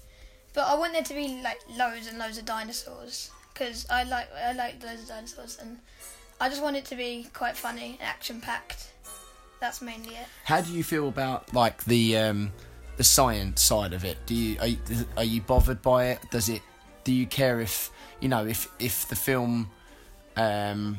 [0.55, 4.29] But I want there to be like loads and loads of dinosaurs because I like
[4.33, 5.79] I like loads of dinosaurs, and
[6.41, 8.93] I just want it to be quite funny, action packed.
[9.61, 10.27] That's mainly it.
[10.45, 12.53] How do you feel about like the um,
[12.97, 14.19] the science side of it?
[14.27, 14.79] Do you are, you
[15.17, 16.21] are you bothered by it?
[16.31, 16.63] Does it?
[17.05, 19.71] Do you care if you know if if the film?
[20.37, 20.99] Um,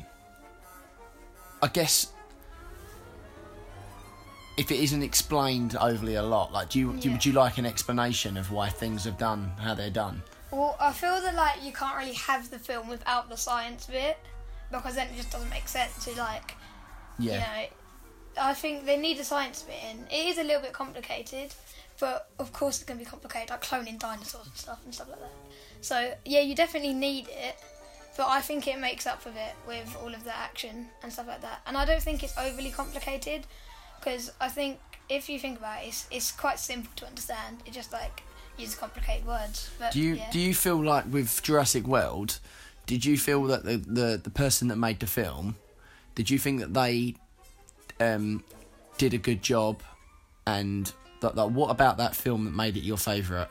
[1.61, 2.11] I guess
[4.57, 7.57] if it isn't explained overly a lot, like do you, do you would you like
[7.57, 10.21] an explanation of why things are done how they're done?
[10.51, 14.17] Well, I feel that like you can't really have the film without the science bit
[14.71, 16.55] because then it just doesn't make sense to like
[17.19, 17.33] Yeah.
[17.33, 17.67] you know.
[18.37, 20.05] I think they need the science bit in.
[20.11, 21.53] It is a little bit complicated,
[22.01, 25.07] but of course it's going to be complicated, like cloning dinosaurs and stuff and stuff
[25.09, 25.31] like that.
[25.79, 27.55] So yeah, you definitely need it,
[28.17, 31.27] but I think it makes up for it with all of the action and stuff
[31.27, 31.61] like that.
[31.65, 33.47] And I don't think it's overly complicated
[33.99, 37.59] because I think if you think about it, it's, it's quite simple to understand.
[37.65, 38.21] It just like
[38.57, 39.69] uses complicated words.
[39.79, 40.29] But Do you yeah.
[40.31, 42.39] do you feel like with Jurassic World,
[42.85, 45.55] did you feel that the, the, the person that made the film,
[46.15, 47.15] did you think that they
[47.99, 48.43] um,
[48.97, 49.81] did a good job,
[50.47, 53.47] and that, that what about that film that made it your favourite?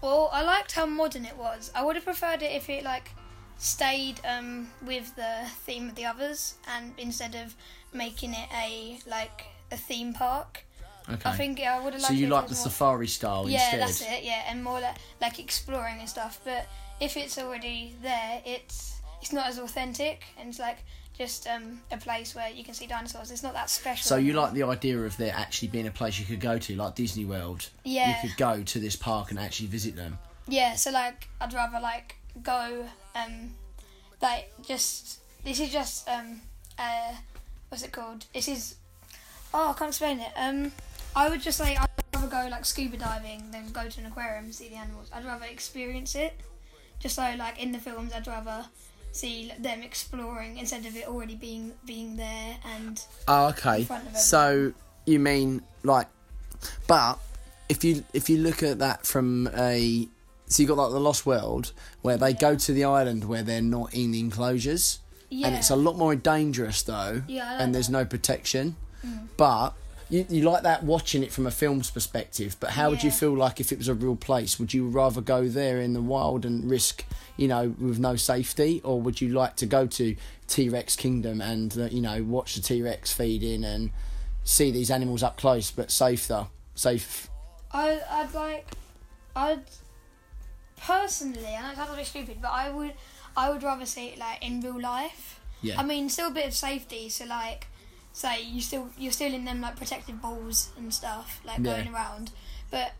[0.00, 1.70] Well, I liked how modern it was.
[1.74, 3.10] I would have preferred it if it like
[3.56, 7.54] stayed um, with the theme of the others, and instead of
[7.92, 10.64] making it a like a theme park.
[11.08, 11.28] Okay.
[11.28, 12.14] I think I would have liked.
[12.14, 13.80] So you like the more- safari style Yeah, instead?
[13.80, 14.24] that's it.
[14.24, 16.40] Yeah, and more like, like exploring and stuff.
[16.44, 16.66] But
[17.00, 20.78] if it's already there, it's it's not as authentic, and it's like
[21.16, 23.30] just um, a place where you can see dinosaurs.
[23.30, 24.06] It's not that special.
[24.06, 26.76] So you like the idea of there actually being a place you could go to,
[26.76, 27.68] like Disney World.
[27.84, 28.08] Yeah.
[28.08, 30.18] You could go to this park and actually visit them.
[30.48, 32.84] Yeah, so like I'd rather like go
[33.14, 33.50] um
[34.20, 36.40] like just this is just um
[36.78, 37.12] uh
[37.68, 38.26] what's it called?
[38.34, 38.76] This is
[39.54, 40.32] oh I can't explain it.
[40.36, 40.72] Um
[41.16, 44.46] I would just say I'd rather go like scuba diving than go to an aquarium
[44.46, 45.10] and see the animals.
[45.14, 46.34] I'd rather experience it.
[47.00, 48.66] Just so like in the films I'd rather
[49.12, 53.80] see them exploring instead of it already being being there and Oh, okay.
[53.80, 54.72] in front of So
[55.06, 56.08] you mean like,
[56.86, 57.18] but
[57.68, 60.08] if you if you look at that from a
[60.46, 61.72] so you got like the Lost World
[62.02, 64.98] where they go to the island where they're not in enclosures,
[65.30, 68.76] and it's a lot more dangerous though, Yeah, like and there's no protection.
[69.04, 69.28] Mm.
[69.36, 69.70] But
[70.14, 72.56] you, you like that watching it from a film's perspective.
[72.60, 74.60] But how would you feel like if it was a real place?
[74.60, 77.04] Would you rather go there in the wild and risk,
[77.36, 80.14] you know, with no safety, or would you like to go to
[80.46, 83.90] T Rex Kingdom and uh, you know watch the T Rex feeding and
[84.44, 87.28] see these animals up close, but safe though, safe?
[87.72, 88.68] I, I'd like,
[89.34, 89.62] I'd
[90.80, 92.92] personally, and it sounds a bit stupid, but I would,
[93.36, 95.40] I would rather see it like in real life.
[95.60, 95.80] Yeah.
[95.80, 97.08] I mean, still a bit of safety.
[97.08, 97.66] So like,
[98.14, 101.64] say you still you're still in them like protective balls and stuff, like Yeah.
[101.64, 102.30] going around.
[102.70, 102.92] But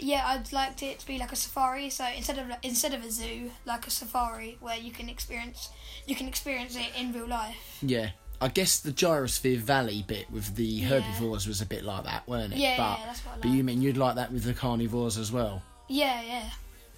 [0.00, 1.88] yeah, I'd like it to be like a safari.
[1.90, 5.68] So instead of instead of a zoo, like a safari where you can experience
[6.06, 7.78] you can experience it in real life.
[7.82, 8.10] Yeah.
[8.40, 10.88] I guess the Gyrosphere Valley bit with the Yeah.
[10.88, 12.58] herbivores was a bit like that, weren't it?
[12.58, 13.42] Yeah, but, yeah, that's what I like.
[13.42, 15.62] But you mean you'd like that with the carnivores as well?
[15.88, 16.50] Yeah, yeah.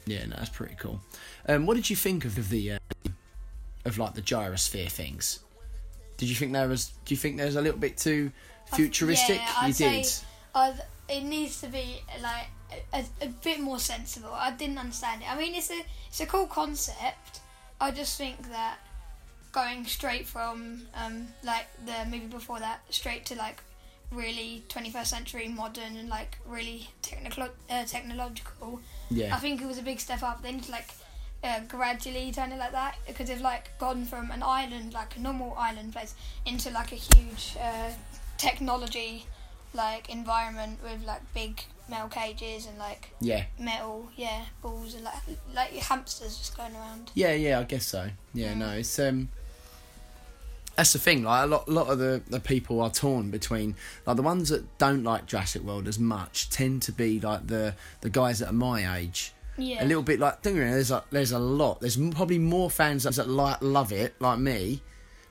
[0.06, 1.00] Yeah, no, that's pretty cool.
[1.46, 2.78] Um, what did you think of the uh,
[3.84, 5.40] of like the gyrosphere things?
[6.16, 6.92] Did you think there was?
[7.04, 8.30] Do you think there was a little bit too
[8.72, 9.36] futuristic?
[9.36, 10.12] Yeah, I'd you say did.
[10.54, 12.46] I'd, it needs to be like
[12.92, 14.32] a, a bit more sensible.
[14.32, 15.30] I didn't understand it.
[15.30, 17.40] I mean, it's a it's a cool concept.
[17.80, 18.78] I just think that
[19.52, 23.62] going straight from um, like the movie before that straight to like
[24.10, 29.34] really 21st century modern and like really technical uh, technological Yeah.
[29.34, 30.86] i think it was a big step up they need to like
[31.44, 35.20] uh, gradually turn it like that because they've like gone from an island like a
[35.20, 36.14] normal island place
[36.46, 37.90] into like a huge uh,
[38.38, 39.26] technology
[39.74, 43.44] like environment with like big metal cages and like Yeah.
[43.58, 45.22] metal yeah balls and like
[45.54, 48.08] like hamsters just going around Yeah, yeah, I guess so.
[48.32, 49.28] Yeah, no, it's um.
[50.76, 51.22] That's the thing.
[51.22, 53.76] Like a lot, lot of the, the people are torn between
[54.06, 57.74] like the ones that don't like Jurassic World as much tend to be like the
[58.00, 59.33] the guys that are my age.
[59.56, 59.84] Yeah.
[59.84, 61.80] A little bit like don't get me wrong, there's a there's a lot.
[61.80, 64.82] There's probably more fans that, like love it like me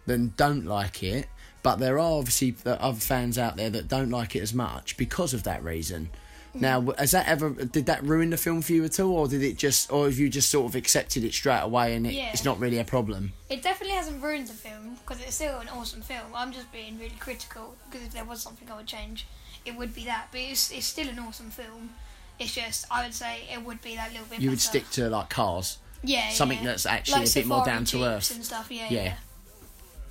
[0.06, 1.28] than don't like it.
[1.62, 5.34] But there are obviously other fans out there that don't like it as much because
[5.34, 6.10] of that reason.
[6.56, 6.62] Mm.
[6.62, 9.42] Now, has that ever did that ruin the film for you at all, or did
[9.42, 12.32] it just, or have you just sort of accepted it straight away and it, Yeah.
[12.34, 13.32] it's not really a problem?
[13.50, 16.28] It definitely hasn't ruined the film because it's still an awesome film.
[16.36, 19.26] I'm just being really critical because if there was something I would change,
[19.66, 20.28] it would be that.
[20.32, 21.92] But it's, it's still an awesome film.
[22.40, 24.40] It's just I would say it would be that little bit.
[24.40, 24.50] You better.
[24.52, 25.78] would stick to like cars.
[26.04, 26.30] Yeah.
[26.30, 26.66] Something yeah.
[26.66, 28.68] that's actually like a bit more down to earth and stuff.
[28.70, 29.04] Yeah, yeah.
[29.04, 29.14] yeah.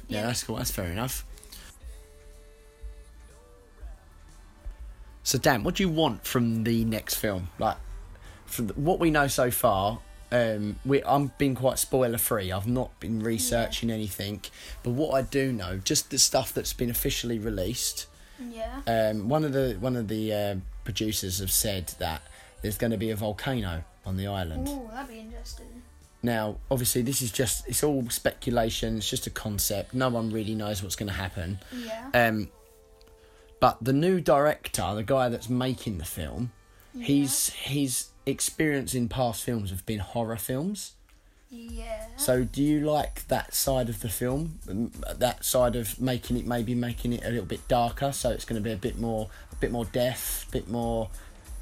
[0.09, 0.57] Yeah, that's cool.
[0.57, 1.25] That's fair enough.
[5.23, 7.49] So Dan, what do you want from the next film?
[7.59, 7.77] Like,
[8.45, 10.01] from the, what we know so far,
[10.31, 12.51] um, we I'm been quite spoiler free.
[12.51, 13.95] I've not been researching yeah.
[13.95, 14.43] anything,
[14.83, 18.07] but what I do know, just the stuff that's been officially released,
[18.51, 18.80] yeah.
[18.86, 22.22] Um, one of the one of the uh, producers have said that
[22.62, 24.68] there's going to be a volcano on the island.
[24.68, 25.82] Ooh, that'd be interesting.
[26.22, 28.99] Now, obviously, this is just it's all speculation.
[28.99, 29.93] It's just a concept.
[29.95, 31.59] No one really knows what's going to happen.
[31.76, 32.09] Yeah.
[32.14, 32.49] Um,
[33.61, 36.53] but the new director, the guy that's making the film,
[36.99, 40.93] he's his experience in past films have been horror films.
[41.55, 42.07] Yeah.
[42.16, 44.59] So, do you like that side of the film?
[44.68, 48.46] Um, That side of making it maybe making it a little bit darker, so it's
[48.46, 51.11] going to be a bit more, a bit more death, a bit more,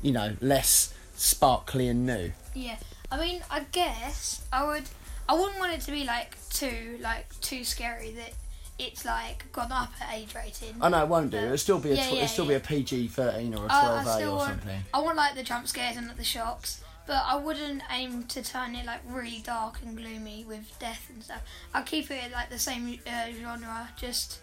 [0.00, 2.32] you know, less sparkly and new.
[2.54, 2.76] Yeah.
[3.10, 4.84] I mean, I guess I would.
[5.28, 8.32] I wouldn't want it to be like too like too scary that
[8.78, 10.74] it's like gone up at age rating.
[10.80, 11.36] I know it won't do.
[11.38, 12.50] It'll still be a Yeah, tw- yeah, it'll still yeah.
[12.50, 14.80] be a PG thirteen or a twelve I A still or want, something.
[14.94, 18.40] I want like the jump scares and like the shocks, but I wouldn't aim to
[18.40, 21.42] turn it like really dark and gloomy with death and stuff.
[21.74, 24.38] I'll keep it like the same uh, genre, just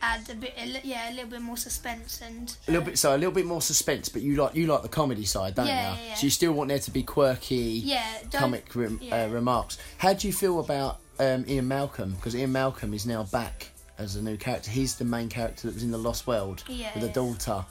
[0.00, 3.16] add a bit, a yeah, a little bit more suspense and A little bit, so
[3.16, 5.94] a little bit more suspense, but you like you like the comedy side, don't Yeah,
[5.94, 5.98] you?
[6.00, 6.14] yeah, yeah.
[6.14, 9.24] So you still want there to be quirky, Yeah, comic rem- yeah.
[9.24, 9.78] uh, remarks.
[9.98, 12.12] How do you feel about um, Ian Malcolm?
[12.12, 13.68] Because Ian Malcolm is now back
[13.98, 14.70] as a new character.
[14.70, 17.12] He's the main character that was in the Lost World Yeah, with a yeah.
[17.12, 17.64] daughter.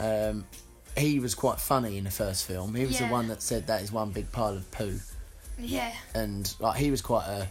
[0.00, 0.44] Um,
[0.98, 2.74] he was quite funny in the first film.
[2.74, 3.06] He was Yeah.
[3.06, 5.00] the one that said that is one big pile of poo,
[5.58, 5.92] yeah.
[6.14, 7.48] and like he was quite a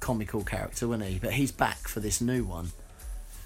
[0.00, 1.18] comical character, wasn't he?
[1.18, 2.72] But he's back for this new one.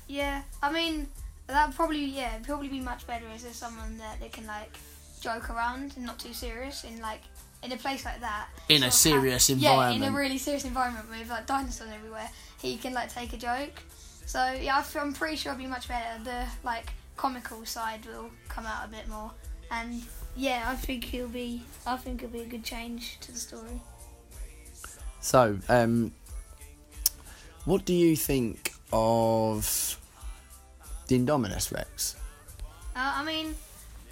[0.08, 1.08] Yeah, I mean
[1.46, 4.76] that probably yeah probably be much better if there's someone that they can like
[5.20, 7.20] joke around and not too serious in like
[7.62, 8.48] in a place like that.
[8.68, 12.28] In a serious of serious Yeah, in a really serious environment with like dinosaurs everywhere,
[12.60, 13.82] he can like take a joke.
[14.26, 16.22] So yeah, I feel, I'm pretty sure it'll be much better.
[16.24, 16.92] The like
[17.22, 19.30] comical side will come out a bit more,
[19.70, 20.02] and
[20.34, 23.80] yeah, I think he'll be I think it'll be a good change to the story.
[25.20, 26.10] So, um,
[27.64, 29.96] what do you think of
[31.06, 32.16] the Indominus Rex?
[32.96, 33.54] Uh, I mean,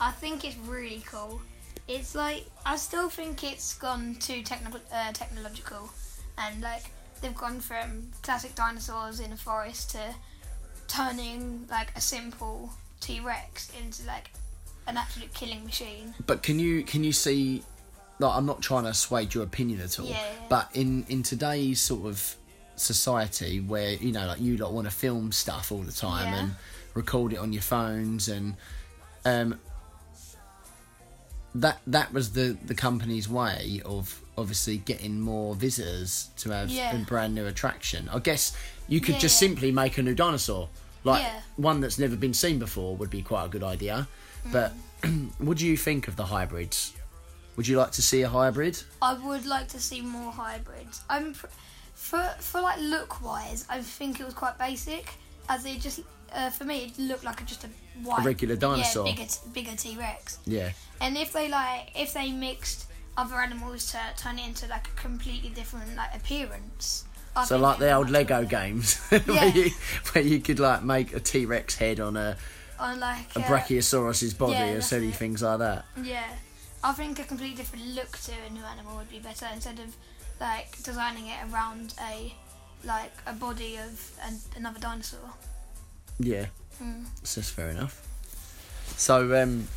[0.00, 1.40] I think it's really cool.
[1.88, 5.90] It's like I still think it's gone too technical, uh, technological,
[6.38, 6.84] and like
[7.20, 10.14] they've gone from classic dinosaurs in a forest to
[10.86, 12.70] turning like a simple
[13.00, 14.30] T Rex into like
[14.86, 16.14] an absolute killing machine.
[16.26, 17.62] But can you can you see?
[18.18, 20.06] Like, I'm not trying to sway your opinion at all.
[20.06, 20.22] Yeah.
[20.48, 22.34] But in in today's sort of
[22.76, 26.40] society, where you know, like you lot want to film stuff all the time Yeah.
[26.40, 26.54] and
[26.94, 28.56] record it on your phones, and
[29.24, 29.58] um,
[31.54, 36.94] that that was the the company's way of obviously getting more visitors to have Yeah.
[36.94, 38.08] a brand new attraction.
[38.10, 38.56] I guess
[38.88, 39.48] you could Yeah, just yeah.
[39.48, 40.68] simply make a new dinosaur,
[41.04, 41.40] like Yeah.
[41.56, 44.06] one that's never been seen before, would be quite a good idea.
[44.52, 44.72] But
[45.02, 45.30] Mm.
[45.38, 46.92] what do you think of the hybrids?
[47.56, 48.82] Would you like to see a hybrid?
[49.02, 51.02] I would like to see more hybrids.
[51.08, 51.46] I'm pr-
[51.94, 55.12] for for like look wise, I think it was quite basic.
[55.48, 56.00] As it just
[56.32, 57.68] uh, for me, it looked like a, just a
[58.02, 59.06] white, regular dinosaur.
[59.06, 60.38] yeah, bigger bigger T Rex.
[60.46, 60.70] Yeah.
[61.00, 62.86] And if they like, if they mixed
[63.16, 67.04] other animals to turn it into like a completely different like appearance.
[67.36, 69.44] I so like the old Lego games, where Yeah.
[69.46, 69.70] you
[70.12, 72.36] where you could like make a T Rex head on a,
[72.78, 75.14] On like a uh, Brachiosaurus's body yeah, or silly it.
[75.14, 75.84] things like that.
[76.02, 76.28] Yeah,
[76.82, 79.94] I think a completely different look to a new animal would be better instead of
[80.40, 82.34] like designing it around a
[82.84, 85.20] like a body of an, another dinosaur.
[86.18, 86.46] Yeah,
[86.82, 87.04] Mm.
[87.20, 88.06] that's fair enough.
[88.96, 89.68] So, um,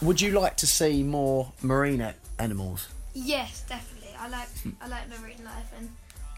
[0.00, 2.88] would you like to see more marine a- animals?
[3.14, 4.10] Yes, definitely.
[4.18, 4.48] I like
[4.80, 5.88] I like marine life, and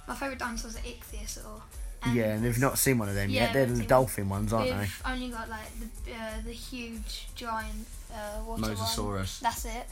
[0.09, 1.61] my favourite dinosaurs are ichthyosaur.
[2.03, 3.53] And yeah, and they've not seen one of them Yeah, yet.
[3.53, 4.77] They're the dolphin ones, aren't they?
[4.79, 5.67] We've only got like
[6.05, 8.71] the uh, the huge giant uh, water one.
[8.77, 9.41] Mosasaurus.
[9.41, 9.87] That's it.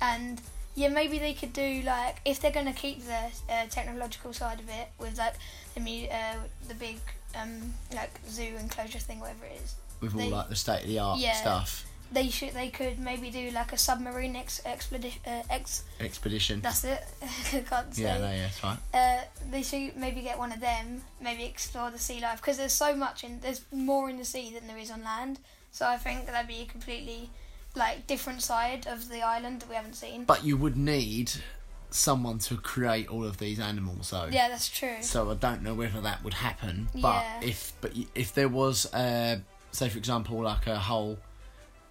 [0.00, 0.40] And
[0.74, 4.68] yeah, maybe they could do like if they're gonna keep the uh, technological side of
[4.68, 5.34] it with like
[5.74, 6.34] the mu- uh,
[6.68, 6.98] the big
[7.40, 9.74] um, like zoo enclosure thing, whatever it is.
[10.00, 11.86] With all They- like the state of the art yeah, stuff.
[12.12, 12.52] They should.
[12.54, 15.20] They could maybe do like a submarine ex- expedition.
[15.26, 15.82] Uh, ex.
[16.00, 16.60] Expedition.
[16.60, 17.02] That's it.
[17.68, 18.02] Can't say.
[18.02, 18.78] yeah, no, yeah, that's right.
[18.92, 19.20] Uh,
[19.50, 21.02] they should maybe get one of them.
[21.20, 24.52] Maybe explore the sea life because there's so much in there's more in the sea
[24.52, 25.40] than there is on land.
[25.72, 27.30] So I think that'd be a completely
[27.74, 30.24] like different side of the island that we haven't seen.
[30.24, 31.32] But you would need
[31.90, 34.28] someone to create all of these animals, though.
[34.30, 34.96] yeah, that's true.
[35.00, 36.88] So I don't know whether that would happen.
[36.92, 37.40] But Yeah.
[37.42, 39.38] if but if there was, uh,
[39.72, 41.18] say for example, like a whole,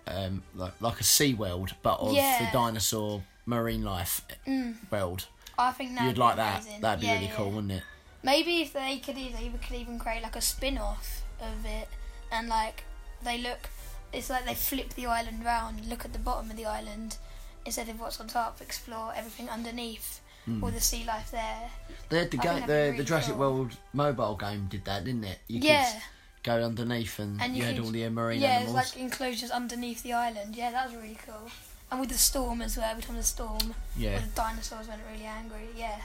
[0.07, 2.39] um, like like a sea world, but of Yeah.
[2.45, 4.75] the dinosaur marine life Mm.
[4.91, 5.27] world,
[5.57, 6.61] I think that'd you'd like that.
[6.61, 6.81] amazing.
[6.81, 7.35] That'd be Yeah, really yeah.
[7.35, 7.83] cool, wouldn't it?
[8.23, 11.87] Maybe if they could either, they could even create like a spin off of it,
[12.31, 12.83] and like
[13.23, 13.69] they look
[14.11, 17.17] it's like they flip the island round, look at the bottom of the island
[17.65, 20.61] instead of what's on top, explore everything underneath, Mm.
[20.61, 21.69] all the sea life there.
[22.09, 23.39] They had the I game, the, that'd the Jurassic cool.
[23.39, 25.39] World mobile game did that, didn't it?
[25.47, 25.89] You Yeah.
[25.91, 26.01] could
[26.43, 28.77] go underneath and, And you, you had could- all the marine yeah, animals.
[28.79, 30.55] it's like enclosures underneath the island.
[30.55, 31.49] Yeah, that was really cool.
[31.91, 34.19] And with the storm as well, every time the storm, Yeah.
[34.19, 35.67] the dinosaurs went really angry.
[35.75, 36.01] Yeah,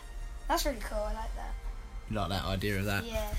[0.47, 0.99] that's really cool.
[0.99, 1.55] I like that.
[2.11, 3.05] You like that idea of that?
[3.05, 3.35] Yeah.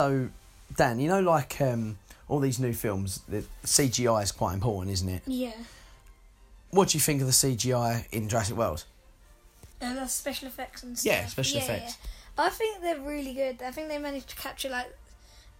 [0.00, 0.28] So,
[0.76, 1.98] Dan, you know, like um,
[2.28, 5.22] all these new films, the CGI is quite important, isn't it?
[5.26, 5.52] Yeah.
[6.70, 8.84] What do you think of the CGI in Jurassic World?
[9.80, 11.12] Uh, that's special effects and stuff.
[11.12, 11.96] Yeah, special effects.
[12.38, 12.44] Yeah.
[12.46, 13.62] I think they're really good.
[13.62, 14.92] I think they managed to capture like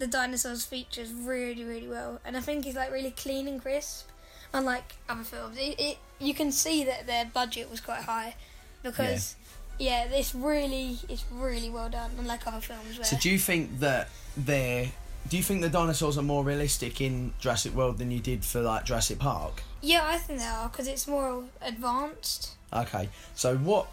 [0.02, 4.08] the dinosaurs' features really, really well, and I think it's like really clean and crisp.
[4.52, 8.34] Unlike other films, it, it you can see that their budget was quite high
[8.82, 9.36] because
[9.78, 12.10] yeah, it's really it's really well done.
[12.18, 14.90] Unlike other films, where So, do you think that they're.
[15.28, 18.60] Do you think the dinosaurs are more realistic in Jurassic World than you did for
[18.60, 19.62] like Jurassic Park?
[19.80, 22.56] yeah, I think they are because it's more advanced.
[22.72, 23.86] Okay, so what?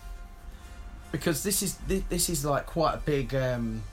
[1.11, 3.83] Because this is thi- this is like quite a big um,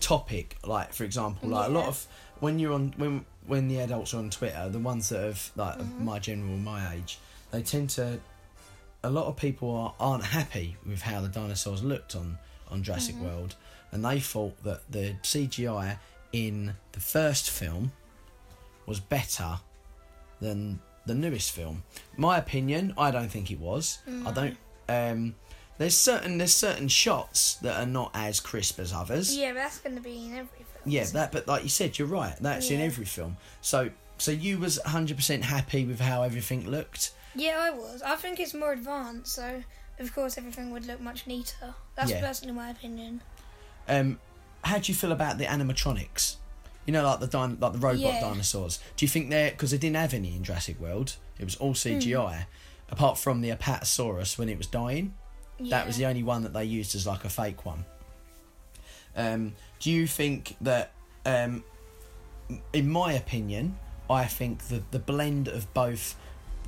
[0.00, 0.56] topic.
[0.64, 2.06] Like for example, like a lot of
[2.40, 5.78] when you're on when when the adults are on Twitter, the ones that have like
[5.78, 6.00] Mhm.
[6.00, 7.18] my general my age,
[7.50, 8.20] they tend to.
[9.04, 12.38] A lot of people are, aren't happy with how the dinosaurs looked on
[12.68, 13.22] on Jurassic Mhm.
[13.22, 13.54] World,
[13.92, 15.98] and they thought that the CGI
[16.32, 17.92] in the first film
[18.86, 19.60] was better
[20.40, 21.84] than the newest film.
[22.16, 23.98] My opinion, I don't think it was.
[24.26, 24.56] I don't.
[24.88, 25.34] Um,
[25.78, 29.36] there's certain there's certain shots that are not as crisp as others.
[29.36, 30.66] Yeah, but that's going to be in every film.
[30.84, 31.32] Yeah, that.
[31.32, 32.34] But like you said, you're right.
[32.40, 33.36] That's in every film.
[33.60, 37.12] So so you was 100 percent happy with how everything looked.
[37.34, 38.02] Yeah, I was.
[38.02, 39.62] I think it's more advanced, so
[40.00, 41.74] of course everything would look much neater.
[41.94, 42.20] That's Yeah.
[42.20, 43.20] personally my opinion.
[43.88, 44.18] Um,
[44.64, 46.36] how do you feel about the animatronics?
[46.86, 48.20] You know, like the din- like the robot Yeah.
[48.20, 48.80] dinosaurs.
[48.96, 51.16] Do you think they're because they didn't have any in Jurassic World?
[51.38, 52.46] It was all CGI,
[52.90, 55.14] apart from the Apatosaurus when it was dying.
[55.60, 57.84] That was the only one that they used as like a fake one.
[59.16, 60.92] Um, do you think that,
[61.26, 61.64] um,
[62.72, 63.78] in my opinion,
[64.08, 66.16] I think the the blend of both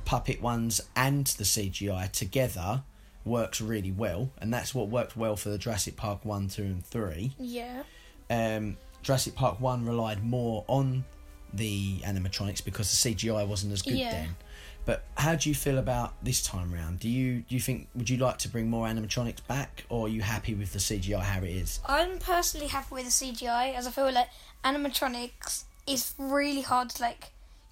[0.05, 2.83] puppet ones and the CGI together
[3.25, 6.85] works really well, and that's what worked well for the Jurassic Park one, two, and
[6.85, 7.33] three.
[7.39, 7.83] Yeah.
[8.29, 11.05] Um, Jurassic Park one relied more on
[11.53, 14.11] the animatronics because the CGI wasn't as good Yeah.
[14.11, 14.37] then.
[14.85, 17.01] But how do you feel about this time round?
[17.01, 20.09] Do you do you think would you like to bring more animatronics back, or are
[20.09, 21.81] you happy with the CGI how it is?
[21.87, 24.29] I'm personally happy with the CGI, as I feel like
[24.65, 27.31] animatronics is really hard to like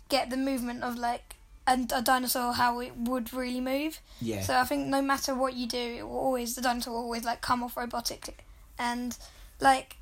[0.08, 1.36] get the movement of like
[1.66, 4.00] a, a dinosaur how it would really move.
[4.20, 4.42] Yeah.
[4.42, 7.24] So I think no matter what you do, it will always the dinosaur will always
[7.24, 8.44] like come off robotic,
[8.78, 9.16] and
[9.60, 9.96] like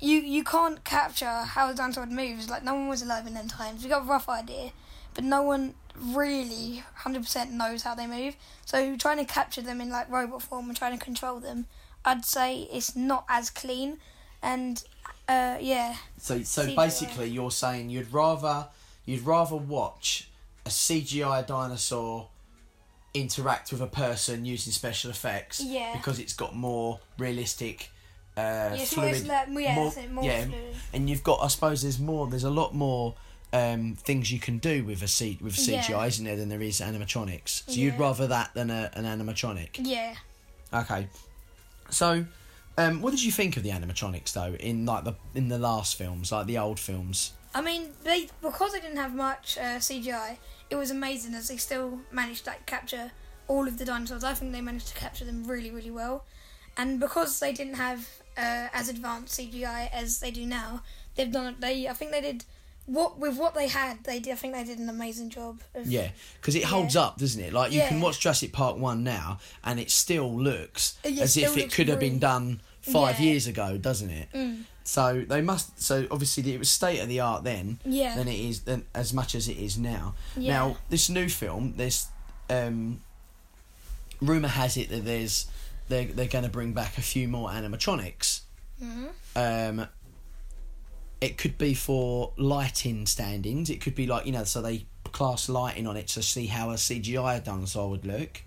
[0.00, 2.50] you you can't capture how the dinosaur moves.
[2.50, 3.82] like no one was alive in them times.
[3.82, 4.72] We got a rough idea,
[5.14, 8.36] but no one really hundred percent knows how they move.
[8.64, 11.66] So trying to capture them in like robot form and trying to control them,
[12.04, 13.98] I'd say it's not as clean,
[14.42, 14.82] and
[15.28, 15.96] uh, yeah.
[16.18, 16.76] So so CGI.
[16.76, 18.68] basically, you're saying you'd rather
[19.04, 20.28] you'd rather watch
[20.64, 22.28] a CGI dinosaur
[23.14, 25.92] interact with a person using special effects Yeah.
[25.94, 27.90] because it's got more realistic
[28.38, 30.74] uh, Yeah, fluid like- yeah, more, more yeah fluid.
[30.94, 33.14] and you've got I suppose there's more there's a lot more
[33.52, 36.04] um, things you can do with a C, with CGI Yeah.
[36.06, 40.14] isn't there than there is animatronics so you'd rather that than a, an animatronic Yeah.
[40.72, 41.08] Okay.
[41.90, 42.24] So,
[42.78, 45.96] um, what did you think of the animatronics though in like the in the last
[45.96, 47.32] films, like the old films?
[47.54, 50.38] I mean, they because they didn't have much uh, CGI,
[50.70, 53.10] it was amazing as they still managed to like, capture
[53.46, 54.24] all of the dinosaurs.
[54.24, 56.24] I think they managed to capture them really, really well.
[56.78, 58.08] And because they didn't have
[58.38, 60.82] uh, as advanced CGI as they do now,
[61.14, 61.56] they've done.
[61.60, 62.46] They, I think they did
[62.86, 64.04] what with what they had.
[64.04, 64.32] They did.
[64.32, 65.60] I think they did an amazing job.
[65.74, 66.10] Of, Yeah,
[66.40, 67.52] because it holds up, doesn't it?
[67.52, 71.32] Like you can watch Jurassic Park one now, and it still looks Uh, yeah, as
[71.32, 73.26] still if it looks could have been done five Yeah.
[73.26, 74.28] years ago, doesn't it?
[74.34, 74.64] Mm.
[74.84, 75.80] So they must.
[75.80, 77.78] So obviously it was state of the art then.
[77.84, 78.16] Yeah.
[78.16, 80.14] Than it is than as much as it is now.
[80.36, 80.52] Yeah.
[80.52, 82.06] Now this new film, this
[82.50, 83.00] um,
[84.20, 85.46] rumor has it that there's
[85.88, 88.40] they're they're going to bring back a few more animatronics.
[88.82, 89.08] Mhm.
[89.36, 89.88] Um,
[91.22, 93.70] it could be for lighting standings.
[93.70, 96.70] It could be like you know, so they class lighting on it to see how
[96.70, 98.42] a CGI dinosaur would look,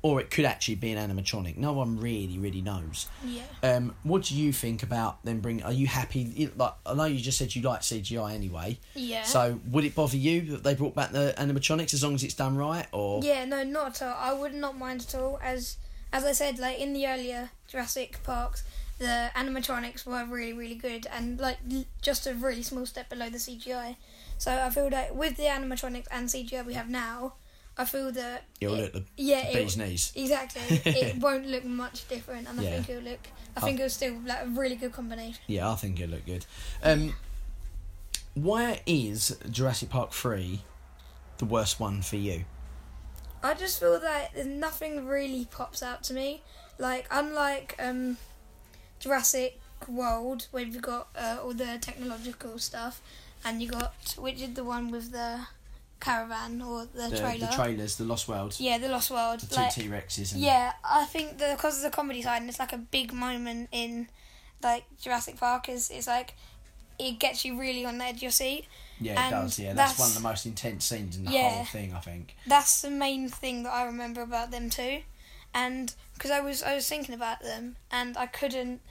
[0.00, 1.56] or it could actually be an animatronic.
[1.56, 3.08] No one really, really knows.
[3.24, 3.42] Yeah.
[3.64, 5.64] Um, what do you think about them bring?
[5.64, 6.48] Are you happy?
[6.56, 8.78] Like I know you just said you like CGI anyway.
[8.94, 9.24] Yeah.
[9.24, 12.34] So would it bother you that they brought back the animatronics as long as it's
[12.34, 12.86] done right?
[12.92, 14.16] Or Yeah, no, not at all.
[14.16, 15.40] I would not mind at all.
[15.42, 15.78] As
[16.12, 18.62] as I said, like in the earlier Jurassic Parks,
[19.00, 21.58] the animatronics were really really good and like
[22.02, 23.96] just a really small step below the CGI.
[24.38, 27.34] So I feel that with the animatronics and CGI we have now,
[27.76, 30.12] I feel that It'll look the, yeah, the it- bee's knees.
[30.14, 30.62] Exactly.
[30.84, 32.70] it won't look much different, and I Yeah.
[32.70, 33.28] think it'll look.
[33.56, 35.40] I I- think it'll still like a really good combination.
[35.46, 36.44] Yeah, I think it'll look good.
[36.82, 37.14] Um,
[38.34, 40.62] why is Jurassic Park 3
[41.38, 42.44] the worst one for you?
[43.42, 46.42] I just feel that there's nothing really pops out to me.
[46.78, 48.16] Like unlike um,
[49.00, 49.58] Jurassic
[49.88, 53.00] World, where you've got uh, all the technological stuff,
[53.44, 55.40] and you got which is the one with the
[56.00, 57.46] caravan or the, the, trailer.
[57.46, 58.56] the trailers, the Lost World.
[58.58, 59.40] Yeah, the Lost World.
[59.40, 60.32] The two like, T Rexes.
[60.32, 63.12] And Yeah, I think the because of the comedy side, and it's like a big
[63.12, 64.08] moment in
[64.62, 65.68] like Jurassic Park.
[65.68, 66.34] Is is like
[66.98, 68.66] it gets you really on the edge of your seat.
[69.00, 69.58] Yeah, it does.
[69.58, 71.48] Yeah, that's, one of the most intense scenes in the Yeah.
[71.48, 71.94] whole thing.
[71.94, 72.36] I think.
[72.46, 75.00] That's the main thing that I remember about them too,
[75.54, 78.82] and because I was I was thinking about them, and I couldn't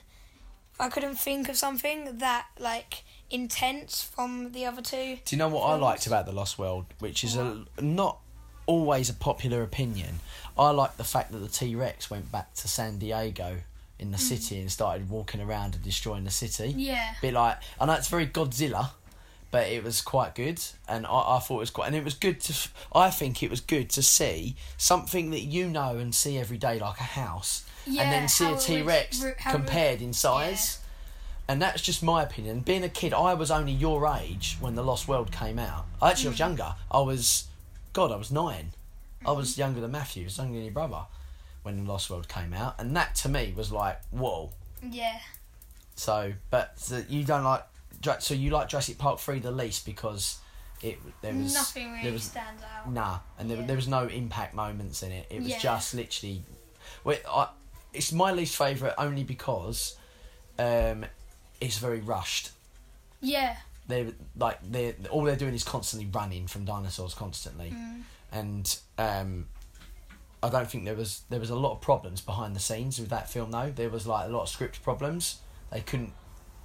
[0.80, 5.18] I couldn't think of something that like intense from the other two.
[5.24, 8.18] Do you know what I liked about the Lost World, which is a not
[8.66, 10.18] always a popular opinion?
[10.58, 13.58] I like the fact that the T Rex went back to San Diego
[14.00, 14.20] in the Mm.
[14.20, 16.74] city and started walking around and destroying the city.
[16.76, 17.14] Yeah.
[17.22, 18.90] bit like I know it's very Godzilla,
[19.50, 22.14] but it was quite good, and I, I thought it was quite, and it was
[22.14, 22.68] good to.
[22.94, 26.78] I think it was good to see something that you know and see every day,
[26.78, 30.78] like a house, and then see a T Rex ru- how it- compared in size.
[31.48, 32.60] And that's just my opinion.
[32.60, 35.84] Being a kid, I was only your age when The Lost World came out.
[36.00, 36.46] I Actually, I was Mm.
[36.46, 36.74] younger.
[36.92, 37.44] I was,
[37.92, 38.72] God, I was nine.
[39.26, 39.60] I was Mm-hmm.
[39.62, 40.22] younger than Matthew.
[40.22, 41.06] I was younger than your brother
[41.64, 42.76] when The Lost World came out.
[42.78, 44.52] And that to me was like, whoa.
[44.88, 45.18] Yeah.
[45.96, 47.64] So, but so you don't like,
[48.20, 50.38] so you like Jurassic Park 3 the least because
[50.82, 52.90] it there was Nothing really there was, stands out.
[52.90, 55.26] Nah, and there, there was no impact moments in it.
[55.30, 55.58] It was Yeah.
[55.58, 56.42] just literally.
[57.04, 57.48] Wait, I,
[57.92, 59.96] it's my least favourite only because
[60.58, 61.04] um,
[61.60, 62.50] it's very rushed.
[63.20, 63.56] Yeah.
[63.86, 68.02] They're like they all they're doing is constantly running from dinosaurs constantly, Mm.
[68.30, 69.48] and um,
[70.42, 73.08] I don't think there was there was a lot of problems behind the scenes with
[73.10, 73.70] that film though.
[73.74, 75.40] There was like a lot of script problems.
[75.72, 76.12] They couldn't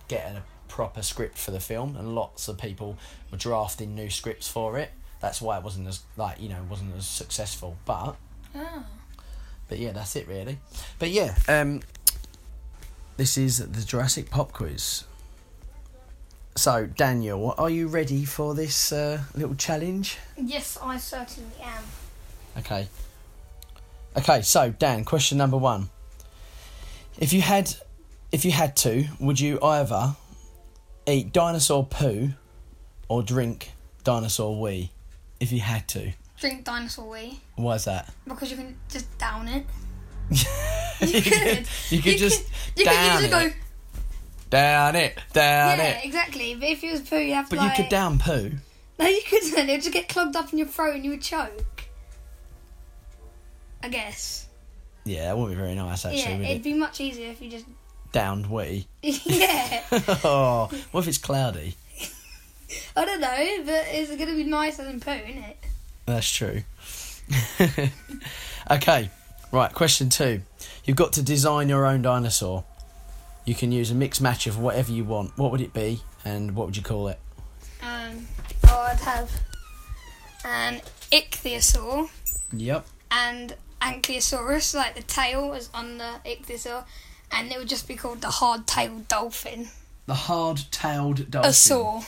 [0.07, 2.97] get a proper script for the film, and lots of people
[3.31, 4.91] were drafting new scripts for it.
[5.21, 7.77] That's why it wasn't as like you know wasn't as successful.
[7.85, 8.15] But
[8.55, 8.83] Oh.
[9.67, 10.59] but yeah, that's it really.
[10.99, 11.81] But yeah, um,
[13.17, 15.03] this is the Jurassic Pop Quiz.
[16.55, 20.17] So Daniel, are you ready for this uh, little challenge?
[20.37, 21.83] Yes, I certainly am.
[22.57, 22.87] Okay.
[24.17, 25.89] Okay, so Dan, question number one.
[27.17, 27.75] If you had,
[28.31, 30.15] if you had to, would you either
[31.07, 32.29] eat dinosaur poo
[33.07, 33.71] or drink
[34.03, 34.91] dinosaur wee?
[35.39, 38.13] If you had to, Drink dinosaur wee why is that?
[38.27, 39.65] because you can just down it.
[41.01, 42.45] you could, you could just
[42.75, 43.55] You down could it, usually go.
[44.49, 45.83] down it, down it.
[45.83, 46.05] yeah, it.
[46.05, 46.55] exactly.
[46.55, 48.51] But if it was poo, you have to But you could down poo.
[48.97, 49.57] No, you couldn't.
[49.67, 51.83] It would just get clogged up in your throat and you would choke.
[53.83, 54.47] I guess.
[55.03, 56.63] Yeah, that wouldn't be very nice actually, yeah, would it'd it?
[56.63, 57.65] be much easier if you just.
[58.15, 58.87] Downed wee.
[59.01, 59.83] yeah.
[60.23, 61.75] oh, what if it's cloudy?
[62.95, 65.57] I don't know, but it's going to be nicer than poo, isn't it?
[66.05, 66.61] That's true.
[68.71, 69.09] okay,
[69.51, 69.73] right.
[69.73, 70.43] Question two.
[70.85, 72.63] You've got to design your own dinosaur.
[73.43, 75.37] You can use a mixed match of whatever you want.
[75.37, 77.19] What would it be, and what would you call it?
[77.83, 78.27] Um,
[78.69, 79.29] oh, I'd have
[80.45, 80.79] an
[81.11, 82.09] ichthyosaur
[82.53, 82.85] Yep.
[83.11, 86.85] and Ankylosaurus, like the tail was on the ichthyosaur,
[87.31, 89.69] and it would just be called the hard-tailed dolphin.
[90.05, 91.49] The hard-tailed dolphin.
[91.49, 92.03] A saw.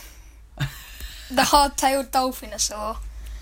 [1.30, 2.96] the hard-tailed dolphinosaur.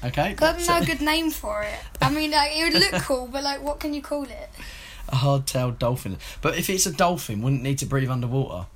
[0.04, 0.34] Okay.
[0.34, 1.78] Got so- no good name for it.
[2.00, 4.50] I mean, like it would look cool, but like, what can you call it?
[5.08, 6.16] a hard-tailed dolphin.
[6.42, 8.66] But if it's a dolphin, wouldn't it need to breathe underwater.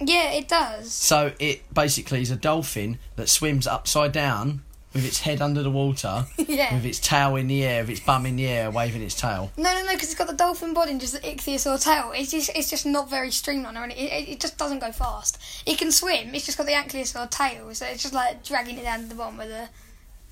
[0.00, 0.92] Yeah, it does.
[0.92, 4.62] So it basically is a dolphin that swims upside down
[4.94, 6.74] with its head under the water, Yeah.
[6.74, 9.50] with its tail in the air, with its bum in the air, waving its tail.
[9.56, 12.12] No, no, no, because it's got the dolphin body and just the ichthyosaur tail.
[12.14, 14.06] It's just, it's just not very streamlined, or anything.
[14.06, 15.38] It, it, it just doesn't go fast.
[15.66, 16.34] It can swim.
[16.34, 19.14] It's just got the ankylosaur tail, so it's just like dragging it down to the
[19.14, 19.68] bottom of the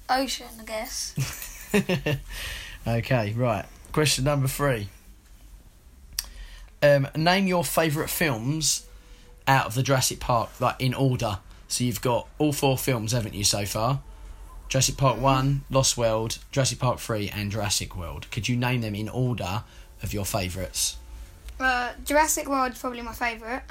[0.09, 1.15] ocean, I guess.
[2.87, 3.67] Okay, right.
[3.93, 4.89] Question number three.
[6.83, 8.87] Um, name your favourite films
[9.47, 11.39] out of the Jurassic Park, like in order.
[11.69, 14.01] So you've got all four films, haven't you, so far?
[14.71, 18.31] Jurassic Park 1, Lost World, Jurassic Park 3, and Jurassic World.
[18.31, 19.65] Could you name them in order
[20.01, 20.97] of your favourites?
[21.59, 23.63] Uh, Jurassic World's probably my favourite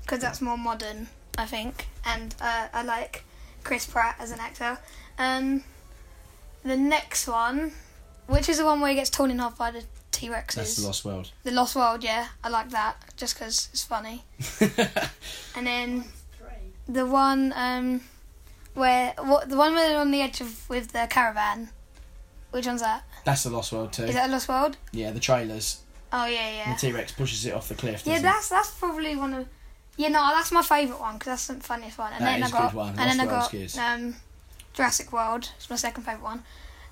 [0.00, 3.24] because that's more modern, I think, and uh, I like
[3.64, 4.78] Chris Pratt as an actor.
[5.18, 5.62] Um,
[6.64, 7.72] the next one,
[8.26, 10.54] which is the one where he gets torn in half by the T Rexes.
[10.54, 11.32] That's the Lost World.
[11.44, 14.24] The Lost World, yeah, I like that just because it's funny.
[15.54, 16.04] and then
[16.88, 18.00] the one um,
[18.74, 21.70] where what the one where they're on the edge of with the caravan.
[22.50, 23.04] Which one's that?
[23.24, 24.04] That's the Lost World too.
[24.04, 24.76] Is that a Lost World?
[24.92, 25.80] Yeah, the trailers.
[26.12, 26.62] Oh yeah, yeah.
[26.70, 28.02] And the T Rex pushes it off the cliff.
[28.04, 29.46] Yeah, that's that's probably one of.
[29.96, 32.12] Yeah, no, that's my favourite one because that's the funniest one.
[32.12, 32.88] And That then is I got, a good one.
[32.88, 34.16] and Lost then I got um,
[34.72, 35.50] Jurassic World.
[35.56, 36.42] It's my second favourite one.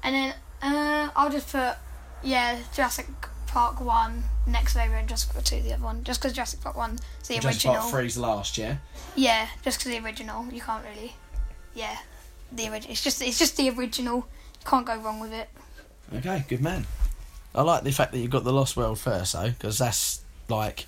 [0.03, 1.77] And then uh, I'll just put
[2.23, 3.07] yeah Jurassic
[3.49, 6.77] Park one next favourite, and Jurassic Park two the other one, just because Jurassic Park
[6.77, 7.75] one is the Jurassic original.
[7.75, 8.77] Jurassic Park three's last, yeah.
[9.17, 11.15] Yeah, just because the original, you can't really.
[11.79, 11.97] Yeah,
[12.51, 12.91] the original.
[12.91, 14.27] It's just it's just the original.
[14.65, 15.49] Can't go wrong with it.
[16.13, 16.87] Okay, good man.
[17.55, 20.87] I like the fact that you got the Lost World first, though, because that's like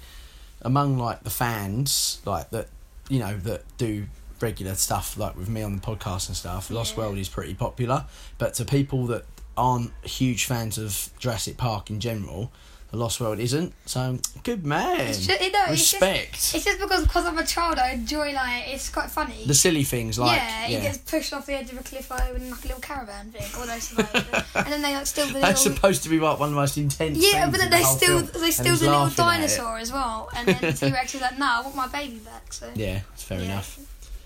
[0.63, 2.67] among like the fans, like that
[3.09, 4.07] you know that do
[4.41, 6.73] regular stuff like with me on the podcast and stuff.
[6.73, 8.07] Lost World is pretty popular,
[8.39, 9.27] but to people that
[9.57, 12.51] aren't huge fans of Jurassic Park in general,
[12.91, 13.73] the Lost World isn't.
[13.87, 15.01] So good man.
[15.01, 16.35] It's just, you know, it's just- Respect.
[16.55, 19.45] It's just because because I'm a child, I enjoy like it's quite funny.
[19.47, 22.37] the silly things like yeah, he gets pushed off the edge of a cliff over
[22.37, 24.45] in like a little caravan thing, or it.
[24.57, 25.77] and then they like steal the That's little.
[25.77, 27.19] supposed to be like one of the most intense.
[27.21, 29.37] Yeah, but then they steal film, they steal the little laughing at it.
[29.57, 32.19] dinosaur as well, and then the T Rex is like, "No, I want my baby
[32.19, 33.45] back." So Yeah, it's fair Yeah.
[33.45, 33.79] enough.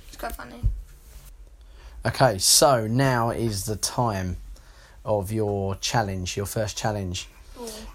[0.08, 0.60] it's quite funny.
[2.06, 4.36] Okay, so now is the time
[5.04, 7.28] of your challenge, your first challenge.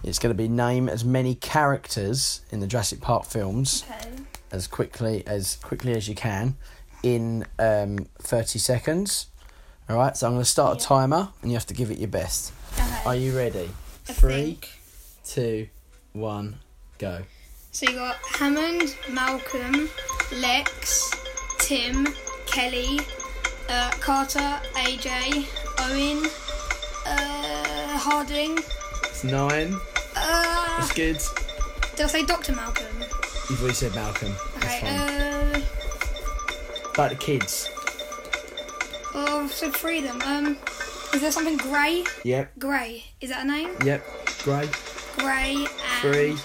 [0.04, 4.10] It's going to be name as many characters in the Jurassic Park films Okay.
[4.52, 6.56] as quickly as quickly as you can
[7.04, 9.28] in um, 30 seconds.
[9.90, 11.98] All right, so I'm going to start a timer and you have to give it
[11.98, 12.54] your best.
[12.74, 13.02] Okay.
[13.06, 13.70] Are you ready?
[14.08, 14.70] I Three, think.
[15.26, 15.68] two,
[16.14, 16.60] one,
[16.98, 17.22] go.
[17.72, 19.90] So you got Hammond, Malcolm,
[20.38, 21.12] Lex,
[21.60, 22.08] Tim,
[22.48, 23.00] Kelly,
[23.70, 25.46] uh, Carter, AJ,
[25.80, 26.26] Owen,
[27.06, 28.58] uh, Harding.
[29.22, 29.76] It's nine.
[30.16, 31.20] Uh, That's good.
[31.98, 32.86] did I say Doctor Malcolm?
[33.50, 34.34] You've already said Malcolm.
[34.62, 34.80] That's Okay.
[34.80, 35.62] fine.
[35.62, 35.62] Uh,
[36.94, 37.70] About the kids.
[39.14, 40.22] oh, I've said three of them.
[40.22, 40.58] Um,
[41.14, 42.06] is there something grey?
[42.24, 42.60] Yep.
[42.60, 43.04] Grey.
[43.20, 43.72] Is that a name?
[43.84, 44.06] Yep.
[44.44, 44.70] Grey
[45.18, 45.68] and.
[46.00, 46.38] Three,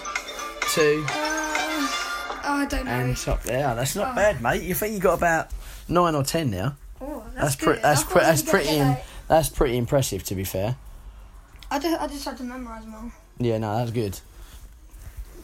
[0.73, 2.91] two, Uh, oh, I don't know.
[2.91, 3.73] and top there.
[3.73, 4.15] That's not Oh.
[4.15, 4.63] bad, mate.
[4.63, 5.47] You think you got about
[5.87, 6.75] nine or ten now?
[6.99, 7.79] Oh, that's, That's good.
[7.81, 8.25] That's I thought pretty.
[8.27, 8.65] That's pretty.
[8.65, 10.75] get, im- like- that's pretty impressive, to be fair.
[11.75, 13.11] I just, I just had to memorise them all.
[13.37, 14.17] Yeah, no, that's good.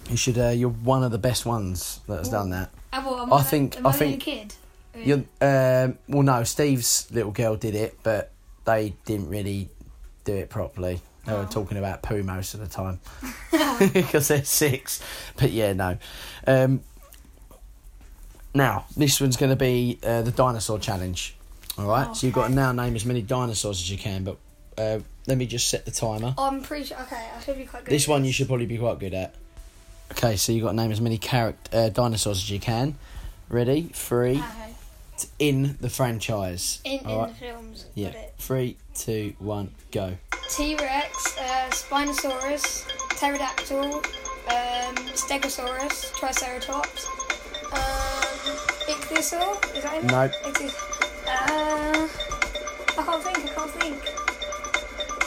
[0.10, 0.38] You should.
[0.38, 2.70] Uh, you're one of the best ones that has done that.
[2.94, 4.54] Oh, well, am I think- Am I I, think- kid?
[4.96, 5.24] You're.
[5.42, 8.32] Um, well, no, Steve's little girl did it, but
[8.66, 9.68] they didn't really
[10.24, 11.02] do it properly.
[11.26, 13.00] They were talking about poo most of the time
[13.94, 15.02] because they're six.
[15.38, 15.98] But yeah, no.
[16.48, 16.82] Um,
[18.54, 21.36] now this one's going to be uh, the dinosaur challenge.
[21.78, 24.24] All right, so you've got to now name as many dinosaurs as you can.
[24.24, 24.38] But
[24.78, 26.34] uh, let me just set the timer.
[26.38, 26.98] I'm pretty sure.
[27.02, 27.92] Okay, I should be quite good.
[27.92, 29.36] This one you should probably be quite good at.
[30.12, 32.98] Okay, so you've got to name as many character uh, dinosaurs as you can.
[33.50, 33.90] Ready?
[33.94, 34.38] Three.
[34.40, 34.74] Okay.
[35.40, 36.82] In the franchise.
[36.84, 37.86] In, in All the films.
[37.96, 38.14] Yeah.
[38.40, 40.18] Three, two, one, go.
[40.50, 42.88] T Rex, uh, Spinosaurus,
[43.18, 47.06] Pterodactyl, um, Stegosaurus, Triceratops,
[47.72, 48.58] um,
[48.90, 49.78] Ichthyosaur.
[49.78, 50.32] Is that in Nope.
[50.44, 50.76] Ichthys-
[51.28, 52.08] uh,
[53.00, 53.38] I can't think.
[53.38, 54.31] I can't think.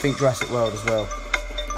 [0.05, 1.07] Think Jurassic World as well.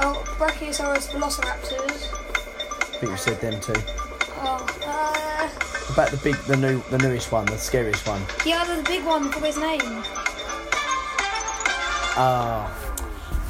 [0.01, 2.11] Oh, Brachiosaurus, Velociraptors.
[2.11, 3.71] I think you said them too.
[4.39, 8.21] Oh, uh, about the big, the new, the newest one, the scariest one?
[8.45, 9.27] Yeah, the big one.
[9.27, 9.79] What was his name?
[12.19, 12.69] Ah,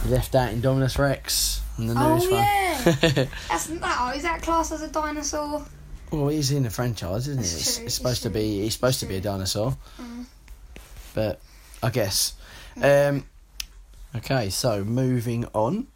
[0.06, 2.44] you left out Indominus Rex and the newest oh one.
[2.44, 2.84] yeah.
[3.50, 3.98] That's that.
[4.00, 5.66] Oh, is that classed as a dinosaur?
[6.12, 7.48] well, he's in the franchise, isn't he?
[7.50, 8.62] It's, it's it's supposed to be.
[8.62, 10.26] He's supposed to be a dinosaur, Mm.
[11.16, 11.42] but
[11.82, 12.34] I guess.
[12.80, 13.26] Um,
[14.16, 15.88] okay, so moving on.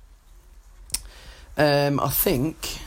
[1.58, 2.80] Um, I think.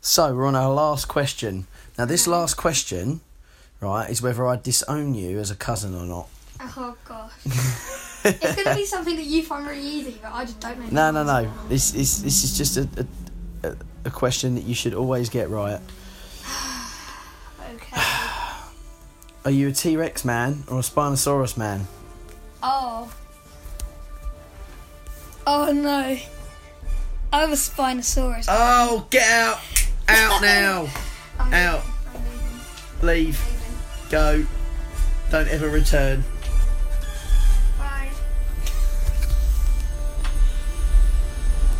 [0.00, 1.66] So we're on our last question.
[1.98, 3.20] Now, this last question,
[3.80, 6.28] right, is whether I disown you as a cousin or not.
[6.60, 7.32] Oh gosh.
[8.24, 11.10] it's gonna be something that you find really easy, but I just don't know.
[11.10, 11.52] No, no, no.
[11.68, 13.06] This is this is just a,
[13.62, 15.80] a a question that you should always get right.
[17.74, 17.96] Okay.
[19.44, 21.86] Are you a T Rex man or a Spinosaurus man?
[22.62, 23.12] Oh.
[25.50, 26.18] Oh no.
[27.32, 28.44] I'm a Spinosaurus.
[28.48, 29.58] Oh, get out!
[30.06, 30.88] Out now!
[31.38, 31.82] Out!
[33.00, 33.42] Leave.
[34.10, 34.44] Go.
[35.30, 36.22] Don't ever return.
[37.78, 38.10] Bye.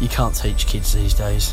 [0.00, 1.52] You can't teach kids these days.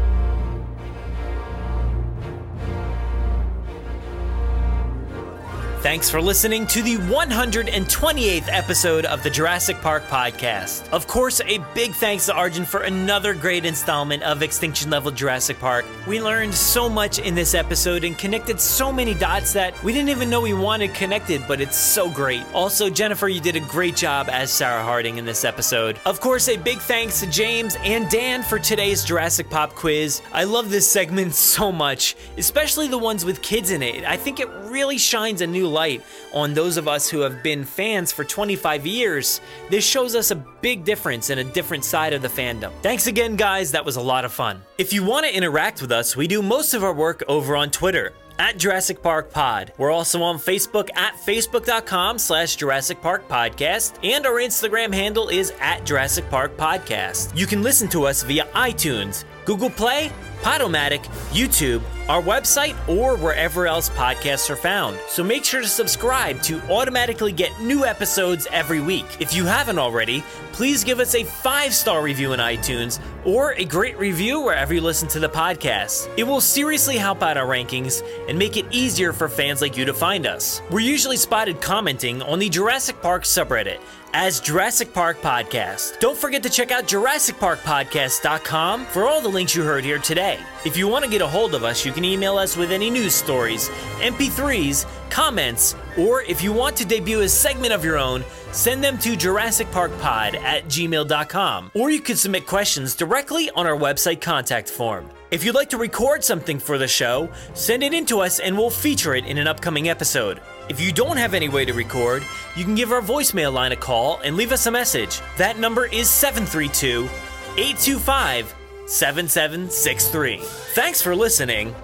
[5.81, 10.87] Thanks for listening to the 128th episode of the Jurassic Park podcast.
[10.91, 15.57] Of course, a big thanks to Arjan for another great installment of Extinction Level Jurassic
[15.57, 15.87] Park.
[16.05, 20.09] We learned so much in this episode and connected so many dots that we didn't
[20.09, 22.43] even know we wanted connected, but it's so great.
[22.53, 25.99] Also, Jennifer, you did a great job as Sarah Harding in this episode.
[26.05, 30.21] Of course, a big thanks to James and Dan for today's Jurassic Pop quiz.
[30.31, 34.05] I love this segment so much, especially the ones with kids in it.
[34.05, 36.03] I think it really shines a new light
[36.33, 39.41] on those of us who have been fans for 25 years.
[39.69, 42.71] This shows us a big difference and a different side of the fandom.
[42.81, 43.71] Thanks again, guys.
[43.71, 44.61] That was a lot of fun.
[44.77, 47.71] If you want to interact with us, we do most of our work over on
[47.71, 49.71] Twitter at Jurassic Park Pod.
[49.77, 55.53] We're also on Facebook at facebook.com slash Jurassic Park Podcast, and our Instagram handle is
[55.59, 57.37] at Jurassic Park Podcast.
[57.37, 60.11] You can listen to us via iTunes, Google Play,
[60.41, 64.97] Podomatic, YouTube, our website, or wherever else podcasts are found.
[65.07, 69.05] So make sure to subscribe to automatically get new episodes every week.
[69.19, 73.65] If you haven't already, please give us a five star review in iTunes or a
[73.65, 76.11] great review wherever you listen to the podcast.
[76.17, 79.85] It will seriously help out our rankings and make it easier for fans like you
[79.85, 80.61] to find us.
[80.71, 83.79] We're usually spotted commenting on the Jurassic Park subreddit
[84.13, 85.99] as Jurassic Park Podcast.
[85.99, 90.39] Don't forget to check out JurassicParkPodcast.com for all the links you heard here today.
[90.65, 92.89] If you want to get a hold of us, you can email us with any
[92.89, 93.69] news stories,
[93.99, 98.97] MP3s, comments, or if you want to debut a segment of your own, send them
[98.99, 101.71] to JurassicParkPod at gmail.com.
[101.73, 105.09] Or you can submit questions directly on our website contact form.
[105.31, 108.57] If you'd like to record something for the show, send it in to us and
[108.57, 110.41] we'll feature it in an upcoming episode.
[110.71, 112.23] If you don't have any way to record,
[112.55, 115.19] you can give our voicemail line a call and leave us a message.
[115.35, 117.09] That number is 732
[117.57, 118.55] 825
[118.87, 120.39] 7763.
[120.73, 121.75] Thanks for listening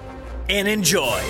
[0.48, 1.22] and enjoy.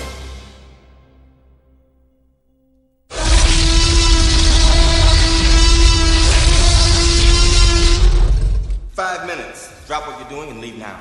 [8.90, 9.84] Five minutes.
[9.88, 10.96] Drop what you're doing and leave now.